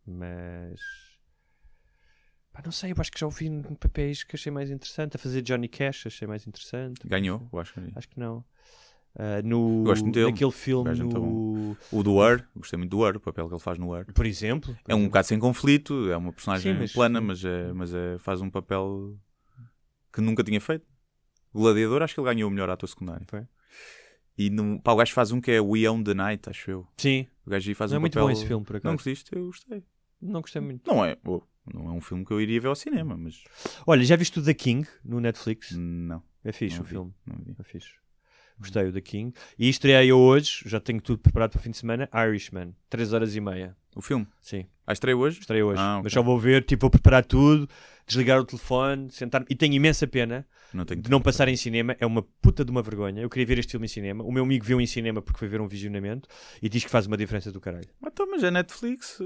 Mas. 0.08 0.80
Pá, 2.51 2.62
não 2.63 2.71
sei, 2.71 2.91
eu 2.91 2.95
acho 2.97 3.12
que 3.12 3.19
já 3.19 3.25
ouvi 3.25 3.49
papéis 3.80 4.23
que 4.23 4.36
achei 4.36 4.51
mais 4.51 4.71
interessante. 4.71 5.17
A 5.17 5.19
fazer 5.19 5.41
Johnny 5.41 5.67
Cash 5.67 6.08
achei 6.08 6.28
mais 6.28 6.47
interessante. 6.47 7.08
Ganhou. 7.08 7.47
Acho 7.95 8.08
que 8.10 8.19
não. 8.19 8.43
Ah, 9.17 9.41
no, 9.43 9.84
Gosto 9.86 10.04
muito 10.04 10.15
dele. 10.15 10.32
naquele 10.32 10.51
filme, 10.51 10.91
é 10.91 10.95
muito 10.95 11.17
no, 11.19 11.78
O 11.91 12.04
do 12.04 12.15
Ur, 12.15 12.43
gostei 12.56 12.78
muito 12.78 12.89
do 12.91 12.99
Ur, 12.99 13.15
o 13.15 13.19
papel 13.19 13.47
que 13.47 13.54
ele 13.54 13.62
faz 13.62 13.78
no 13.78 13.89
Ur. 13.91 14.06
por 14.13 14.25
exemplo. 14.25 14.75
É 14.88 14.93
um 14.93 15.06
bocado 15.06 15.28
sem 15.28 15.39
conflito, 15.39 16.10
é 16.12 16.17
uma 16.17 16.34
personagem 16.34 16.73
Sim, 16.73 16.80
mas- 16.80 16.91
plana, 16.93 17.21
mas, 17.21 17.43
é, 17.45 17.71
mas 17.71 17.93
é, 17.93 18.17
faz 18.19 18.41
um 18.41 18.49
papel 18.49 19.17
que 20.12 20.19
nunca 20.21 20.43
tinha 20.43 20.60
feito. 20.60 20.86
Gladiador, 21.54 22.01
acho 22.01 22.13
que 22.13 22.19
ele 22.19 22.28
ganhou 22.28 22.49
o 22.49 22.51
melhor 22.51 22.69
ator 22.69 22.89
secundário. 22.89 23.25
Foi. 23.30 23.47
E 24.38 24.49
no, 24.49 24.82
pá, 24.82 24.91
o 24.91 24.97
gajo 24.97 25.13
faz 25.13 25.32
um 25.32 25.39
que 25.39 25.49
é 25.51 25.62
We 25.62 25.88
Own 25.89 26.04
the 26.04 26.13
Night, 26.13 26.49
acho 26.49 26.69
eu. 26.69 26.88
Sim, 26.97 27.25
O 27.45 27.49
gajo 27.49 27.73
faz 27.73 27.91
não 27.91 27.95
é 27.95 27.99
um 27.99 28.01
muito 28.01 28.13
papel... 28.13 28.28
bom 28.28 28.32
esse 28.34 28.45
filme, 28.45 28.65
por 28.65 28.75
acaso. 28.75 28.91
Não 28.91 28.97
Não? 28.97 29.39
Eu 29.41 29.45
gostei. 29.47 29.84
gostei 30.41 30.62
muito. 30.62 30.86
Não 30.91 31.06
é, 31.06 31.17
oh, 31.25 31.41
não 31.73 31.88
é 31.88 31.91
um 31.93 32.01
filme 32.01 32.25
que 32.25 32.32
eu 32.34 32.41
iria 32.41 32.60
ver 32.60 32.67
ao 32.67 32.75
cinema, 32.75 33.15
mas 33.15 33.41
Olha, 33.88 34.04
já 34.04 34.17
viste 34.17 34.38
o 34.39 34.43
The 34.43 34.54
King 34.54 34.86
no 35.06 35.21
Netflix? 35.21 35.71
não. 35.71 36.21
É 36.43 36.51
fixe 36.51 36.75
não 36.75 36.82
o 36.82 36.86
vi, 36.86 36.91
filme. 36.91 37.13
Não 37.25 37.36
vi. 37.38 37.56
É 37.58 37.63
fixe. 37.63 37.89
Gostei 38.58 38.88
o 38.88 38.94
The 38.94 39.02
King. 39.02 39.34
E 39.58 39.70
estreei 39.70 40.12
hoje, 40.12 40.63
já 40.65 40.80
tenho 40.80 41.02
tudo 41.02 41.20
preparado 41.20 41.52
para 41.52 41.60
o 41.60 41.62
fim 41.62 41.72
de 41.72 41.78
semana, 41.78 42.10
Irishman. 42.13 42.74
3 42.89 43.13
horas 43.13 43.36
e 43.36 43.41
meia. 43.41 43.76
O 43.95 44.02
filme. 44.02 44.28
Sim, 44.41 44.65
Ah, 44.86 44.91
estreia 44.93 45.15
hoje? 45.17 45.39
estreia 45.39 45.65
hoje. 45.65 45.80
Ah, 45.82 45.93
ok. 45.95 46.04
Mas 46.04 46.13
só 46.13 46.21
vou 46.21 46.38
ver, 46.39 46.63
tipo, 46.65 46.82
vou 46.82 46.89
preparar 46.89 47.24
tudo, 47.24 47.67
desligar 48.06 48.39
o 48.39 48.45
telefone, 48.45 49.10
sentar 49.10 49.43
E 49.50 49.56
tenho 49.56 49.74
imensa 49.74 50.06
pena 50.06 50.45
Não 50.74 50.84
tenho 50.84 51.02
de 51.02 51.10
não 51.10 51.21
passar 51.21 51.48
em 51.48 51.56
cinema. 51.56 51.95
É 52.00 52.06
uma 52.06 52.21
puta 52.41 52.65
de 52.65 52.69
uma 52.71 52.82
vergonha. 52.82 53.21
Eu 53.21 53.30
queria 53.30 53.45
ver 53.45 53.58
este 53.60 53.71
filme 53.71 53.86
em 53.86 53.88
cinema. 53.88 54.21
O 54.24 54.32
meu 54.34 54.43
amigo 54.43 54.65
viu 54.65 54.82
em 54.82 54.86
cinema 54.86 55.21
porque 55.21 55.39
foi 55.39 55.48
ver 55.48 55.62
um 55.62 55.67
visionamento 55.67 56.28
e 56.62 56.67
diz 56.67 56.84
que 56.84 56.89
faz 56.89 57.08
uma 57.08 57.15
diferença 57.15 57.52
do 57.54 57.62
caralho. 57.62 57.88
Ah, 58.04 58.10
Então, 58.12 58.28
mas 58.30 58.43
é 58.43 58.52
Netflix. 58.52 59.17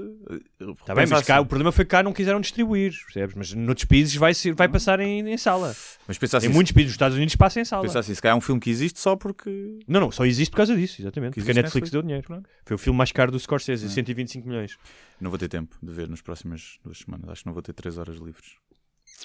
Está 0.80 0.94
bem, 0.94 1.06
mas 1.08 1.22
cá, 1.22 1.40
o 1.40 1.46
problema 1.46 1.72
foi 1.72 1.84
que 1.84 1.90
cá 1.90 2.02
não 2.02 2.12
quiseram 2.12 2.40
distribuir, 2.40 2.92
percebes? 3.04 3.34
Mas 3.34 3.52
noutros 3.52 3.84
países 3.86 4.14
vai, 4.14 4.32
ser, 4.34 4.54
vai 4.54 4.68
passar 4.68 5.00
em, 5.00 5.28
em 5.32 5.36
sala. 5.36 5.74
Mas 6.06 6.16
pensar 6.18 6.38
assim, 6.38 6.46
em 6.46 6.50
muitos 6.50 6.72
países 6.72 6.90
dos 6.92 6.94
Estados 6.94 7.16
Unidos 7.16 7.34
passa 7.36 7.60
em 7.60 7.64
sala. 7.64 7.82
pensar 7.82 8.00
assim, 8.00 8.14
se 8.14 8.22
calhar 8.22 8.36
é 8.36 8.38
um 8.38 8.40
filme 8.40 8.60
que 8.60 8.70
existe 8.70 9.00
só 9.00 9.16
porque. 9.16 9.78
Não, 9.88 10.00
não, 10.00 10.10
só 10.12 10.24
existe 10.24 10.50
por 10.52 10.58
causa 10.58 10.76
disso, 10.76 11.00
exatamente. 11.02 11.34
Que 11.34 11.40
Porque 11.40 11.50
a 11.50 11.54
Netflix 11.54 11.74
Netflix. 11.74 11.90
deu 11.90 12.02
dinheiro. 12.02 12.26
Pronto. 12.26 12.48
Foi 12.64 12.74
o 12.76 12.78
filme 12.78 12.96
mais 12.96 13.10
caro 13.12 13.32
do 13.32 13.38
Scorsese, 13.38 13.59
É. 13.68 13.76
125 13.76 14.46
milhões. 14.48 14.78
Não 15.20 15.30
vou 15.30 15.38
ter 15.38 15.48
tempo 15.48 15.76
de 15.82 15.92
ver 15.92 16.08
nas 16.08 16.20
próximas 16.20 16.78
duas 16.84 16.98
semanas. 16.98 17.28
Acho 17.28 17.42
que 17.42 17.46
não 17.46 17.52
vou 17.52 17.62
ter 17.62 17.72
três 17.72 17.98
horas 17.98 18.16
livres. 18.16 18.56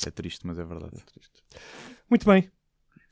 É 0.06 0.12
triste, 0.12 0.45
mas 0.45 0.58
é 0.60 0.63
verdade. 0.65 0.98
Muito 2.10 2.26
bem, 2.26 2.50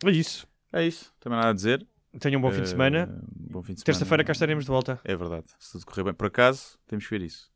é 0.06 0.12
isso. 0.12 0.48
É 0.72 0.86
isso. 0.86 1.14
Também 1.20 1.38
nada 1.38 1.52
a 1.52 1.54
dizer. 1.54 1.86
Tenham 2.20 2.40
um 2.40 2.42
bom 2.42 2.52
fim 2.52 2.62
de 2.62 2.70
semana. 2.70 3.08
Bom 3.36 3.62
fim 3.62 3.74
de 3.74 3.80
semana. 3.80 3.86
Terça-feira 3.86 4.24
cá 4.24 4.32
estaremos 4.34 4.66
de 4.66 4.70
volta. 4.70 5.00
É 5.04 5.16
verdade. 5.16 5.46
Se 5.60 5.72
tudo 5.72 5.86
correr 5.86 6.04
bem. 6.04 6.14
Por 6.14 6.28
acaso, 6.28 6.78
temos 6.88 7.06
que 7.08 7.18
ver 7.18 7.26
isso. 7.26 7.52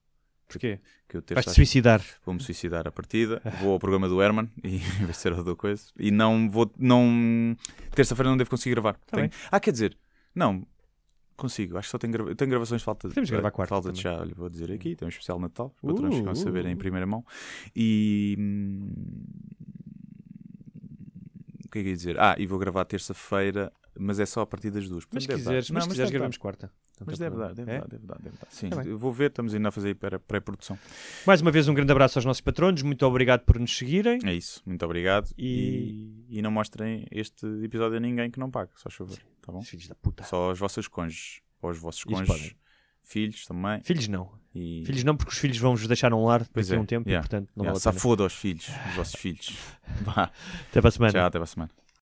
Porquê? 0.47 0.79
Que 1.09 1.17
eu 1.17 1.21
terça 1.21 1.43
Vais-te 1.43 1.55
suicidar. 1.55 2.01
vou-me 2.25 2.39
suicidar 2.41 2.87
a 2.87 2.91
partida. 2.91 3.41
Vou 3.61 3.73
ao 3.73 3.79
programa 3.79 4.07
do 4.07 4.21
Herman 4.21 4.49
e 4.63 4.77
de 5.05 5.13
ser 5.13 5.33
outra 5.33 5.55
coisa. 5.55 5.83
E 5.99 6.09
não 6.09 6.49
vou. 6.49 6.71
Não... 6.77 7.55
Terça-feira 7.93 8.29
não 8.29 8.37
devo 8.37 8.49
conseguir 8.49 8.71
gravar. 8.75 8.93
Tá 8.93 9.17
Tenho- 9.17 9.29
bem. 9.29 9.39
Ah, 9.51 9.59
quer 9.59 9.71
dizer, 9.71 9.97
não. 10.33 10.65
Consigo, 11.37 11.77
acho 11.77 11.87
que 11.87 11.91
só 11.91 11.97
tenho, 11.99 12.11
grava... 12.13 12.35
tenho 12.35 12.49
gravações 12.49 12.81
de 12.81 12.85
falta 12.85 13.07
Podemos 13.07 13.29
gravar 13.29 13.51
quarta 13.51 13.69
falta 13.75 13.91
de 13.91 14.01
chá. 14.01 14.17
Olha, 14.19 14.33
vou 14.35 14.49
dizer 14.49 14.71
aqui, 14.71 14.95
tem 14.95 15.05
um 15.05 15.09
especial 15.09 15.39
Natal, 15.39 15.71
os 15.83 15.93
patrões 15.93 16.15
ficam 16.15 16.31
a 16.31 16.35
saber 16.35 16.65
em 16.65 16.73
Uh. 16.73 16.77
primeira 16.77 17.05
mão. 17.05 17.23
E 17.75 18.35
hum, 18.39 18.89
o 21.65 21.69
que 21.69 21.79
é 21.79 21.81
que 21.83 21.87
eu 21.87 21.91
ia 21.91 21.95
dizer? 21.95 22.19
Ah, 22.19 22.35
e 22.39 22.47
vou 22.47 22.57
gravar 22.57 22.83
terça-feira, 22.85 23.71
mas 23.97 24.19
é 24.19 24.25
só 24.25 24.41
a 24.41 24.47
partir 24.47 24.71
das 24.71 24.89
duas. 24.89 25.05
Mas 25.11 25.23
se 25.23 25.29
quiseres, 25.29 25.69
Não, 25.69 25.75
mas 25.75 25.83
se 25.83 25.89
quiseres 25.91 26.11
gravamos 26.11 26.37
quarta. 26.37 26.71
Não 26.99 27.05
Mas 27.07 27.19
deve 27.19 27.35
dar, 27.37 27.53
deve 27.53 27.71
É? 27.71 27.79
dar, 27.79 27.87
deve 27.87 28.05
dar, 28.07 28.17
deve 28.19 28.37
dar. 28.37 28.47
Sim, 28.49 28.69
eu 28.85 28.97
vou 28.97 29.11
ver, 29.13 29.29
estamos 29.29 29.53
ainda 29.53 29.69
a 29.69 29.71
fazer 29.71 29.95
para 29.95 30.19
pré-produção. 30.19 30.77
Mais 31.25 31.41
uma 31.41 31.51
vez 31.51 31.67
um 31.67 31.73
grande 31.73 31.91
abraço 31.91 32.17
aos 32.17 32.25
nossos 32.25 32.41
patronos. 32.41 32.81
Muito 32.81 33.05
obrigado 33.05 33.41
por 33.41 33.59
nos 33.59 33.75
seguirem. 33.77 34.19
É 34.23 34.33
isso, 34.33 34.61
muito 34.65 34.83
obrigado. 34.83 35.29
E- 35.37 36.17
E, 36.29 36.37
e 36.39 36.41
não 36.41 36.49
mostrem 36.51 37.05
este 37.11 37.45
episódio 37.63 37.97
a 37.97 37.99
ninguém 37.99 38.31
que 38.31 38.39
não 38.39 38.49
pague, 38.49 38.71
só 38.75 38.89
chover, 38.89 39.19
tá 39.41 39.51
bom? 39.51 39.61
Filhos 39.61 39.87
da 39.87 39.95
puta. 39.95 40.23
Só 40.23 40.49
aos 40.49 40.57
vossos 40.59 40.87
cônjuges, 40.87 41.41
ou 41.61 41.69
aos 41.69 41.77
vossos 41.77 42.03
cônjuges, 42.03 42.55
filhos 43.03 43.45
também. 43.45 43.81
Filhos 43.83 44.07
não. 44.07 44.31
E... 44.55 44.83
Filhos 44.85 45.03
não, 45.03 45.15
porque 45.15 45.31
os 45.31 45.37
filhos 45.37 45.57
vão 45.59 45.75
vos 45.75 45.87
deixar 45.87 46.09
num 46.09 46.25
lar 46.25 46.47
Pois 46.51 46.67
daqui 46.67 46.75
a 46.75 46.79
é, 46.79 46.81
um 46.81 46.85
tempo 46.85 47.07
yeah, 47.07 47.23
e 47.23 47.29
portanto 47.29 47.49
não 47.55 47.63
Yeah, 47.65 47.73
vale 47.73 47.77
a 47.77 47.79
só 47.81 47.91
pena. 47.91 48.01
foda 48.01 48.23
aos 48.23 48.33
filhos, 48.33 48.67
os 48.89 48.95
vossos 48.95 49.15
filhos. 49.21 49.55
Vá, 50.01 50.31
Até 50.71 50.81
para 50.81 50.87
a 50.87 50.91
semana. 50.91 51.11
tchau, 51.13 51.25
até 51.27 51.37
para 51.37 51.43
a 51.43 51.47
semana. 51.47 51.71